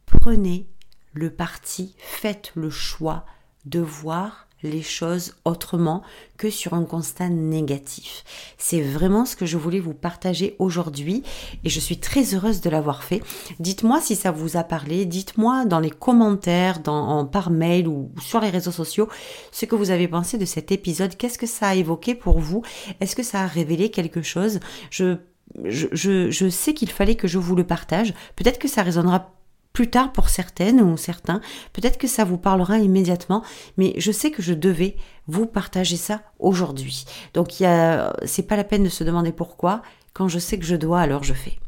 Prenez 0.06 0.68
le 1.14 1.32
parti, 1.32 1.96
faites 1.98 2.52
le 2.56 2.70
choix 2.70 3.26
de 3.66 3.80
voir 3.80 4.47
les 4.64 4.82
choses 4.82 5.36
autrement 5.46 6.02
que 6.38 6.50
sur 6.50 6.74
un 6.74 6.84
constat 6.84 7.30
négatif. 7.30 8.24
C'est 8.58 8.82
vraiment 8.82 9.26
ce 9.26 9.36
que 9.36 9.46
je 9.46 9.58
voulais 9.58 9.80
vous 9.80 9.94
partager 9.94 10.56
aujourd'hui 10.60 11.24
et 11.64 11.70
je 11.70 11.80
suis 11.80 11.98
très 11.98 12.34
heureuse 12.34 12.62
de 12.62 12.70
l'avoir 12.70 13.04
fait. 13.04 13.22
Dites-moi 13.60 14.02
si 14.02 14.16
ça 14.16 14.32
vous 14.32 14.58
a 14.58 14.64
parlé, 14.64 15.06
dites-moi 15.06 15.66
dans 15.66 15.80
les 15.80 15.90
commentaires, 15.90 16.80
dans, 16.80 17.26
par 17.26 17.50
mail 17.50 17.88
ou 17.88 18.12
sur 18.22 18.40
les 18.40 18.50
réseaux 18.50 18.72
sociaux 18.72 19.10
ce 19.52 19.66
que 19.66 19.76
vous 19.76 19.92
avez 19.92 20.08
pensé 20.08 20.38
de 20.38 20.46
cet 20.46 20.72
épisode. 20.72 21.16
Qu'est-ce 21.16 21.38
que 21.38 21.48
ça 21.48 21.70
a 21.70 21.76
évoqué 21.76 22.16
pour 22.16 22.40
vous? 22.40 22.64
Est-ce 23.00 23.16
que 23.16 23.24
ça 23.24 23.42
a 23.42 23.48
révélé 23.48 23.92
quelque 23.92 24.22
chose? 24.22 24.60
Je, 24.90 25.18
je, 25.66 26.30
je 26.30 26.50
sais 26.50 26.74
qu'il 26.74 26.90
fallait 26.90 27.16
que 27.16 27.28
je 27.28 27.38
vous 27.38 27.56
le 27.56 27.64
partage. 27.64 28.14
Peut-être 28.36 28.60
que 28.60 28.68
ça 28.68 28.84
résonnera 28.84 29.32
plus 29.78 29.92
tard 29.92 30.12
pour 30.12 30.30
certaines 30.30 30.82
ou 30.82 30.98
certains. 30.98 31.40
Peut-être 31.72 32.00
que 32.00 32.08
ça 32.08 32.24
vous 32.24 32.40
parlera 32.40 32.80
immédiatement, 32.80 33.44
mais 33.78 33.94
je 33.98 34.12
sais 34.12 34.32
que 34.32 34.42
je 34.42 34.56
devais 34.56 34.96
vous 35.28 35.46
partager 35.46 35.98
ça 35.98 36.24
aujourd'hui. 36.40 37.06
Donc 37.36 37.60
il 37.60 37.68
y 37.68 38.28
c'est 38.28 38.48
pas 38.48 38.56
la 38.56 38.64
peine 38.64 38.84
de 38.84 38.90
se 38.90 39.04
demander 39.04 39.32
pourquoi. 39.32 39.84
Quand 40.14 40.28
je 40.30 40.40
sais 40.40 40.58
que 40.58 40.66
je 40.66 40.76
dois, 40.76 41.00
alors 41.00 41.24
je 41.24 41.36
fais. 41.36 41.60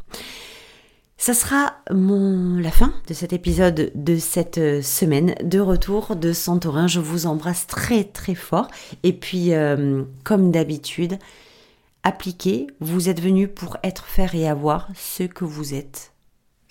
Ça 1.17 1.35
sera 1.35 1.75
mon, 1.91 2.57
la 2.57 2.71
fin 2.71 2.95
de 3.07 3.13
cet 3.13 3.31
épisode 3.31 3.91
de 3.93 4.17
cette 4.17 4.57
euh, 4.57 4.81
semaine 4.81 5.35
de 5.43 5.59
retour 5.59 6.15
de 6.15 6.33
Santorin. 6.33 6.87
Je 6.87 6.99
vous 6.99 7.27
embrasse 7.27 7.67
très 7.67 8.05
très 8.05 8.33
fort. 8.33 8.69
Et 9.03 9.13
puis, 9.13 9.53
euh, 9.53 10.03
comme 10.23 10.49
d'habitude, 10.49 11.19
appliquez. 12.01 12.65
Vous 12.79 13.07
êtes 13.07 13.21
venu 13.21 13.47
pour 13.47 13.77
être, 13.83 14.05
faire 14.05 14.33
et 14.33 14.49
avoir 14.49 14.87
ce 14.95 15.21
que 15.21 15.45
vous 15.45 15.75
êtes 15.75 16.11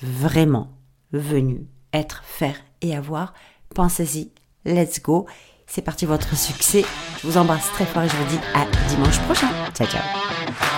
vraiment 0.03 0.78
venu 1.13 1.67
être, 1.93 2.23
faire 2.25 2.57
et 2.83 2.97
avoir. 2.97 3.35
Pensez-y, 3.75 4.31
let's 4.65 5.01
go. 5.03 5.27
C'est 5.67 5.83
parti 5.83 6.07
votre 6.07 6.35
succès. 6.37 6.85
Je 7.21 7.27
vous 7.27 7.37
embrasse 7.37 7.71
très 7.73 7.85
fort 7.85 8.03
et 8.03 8.09
je 8.09 8.17
vous 8.17 8.31
dis 8.31 8.41
à 8.55 8.65
dimanche 8.89 9.19
prochain. 9.21 9.51
Ciao 9.75 9.87
ciao. 9.87 10.78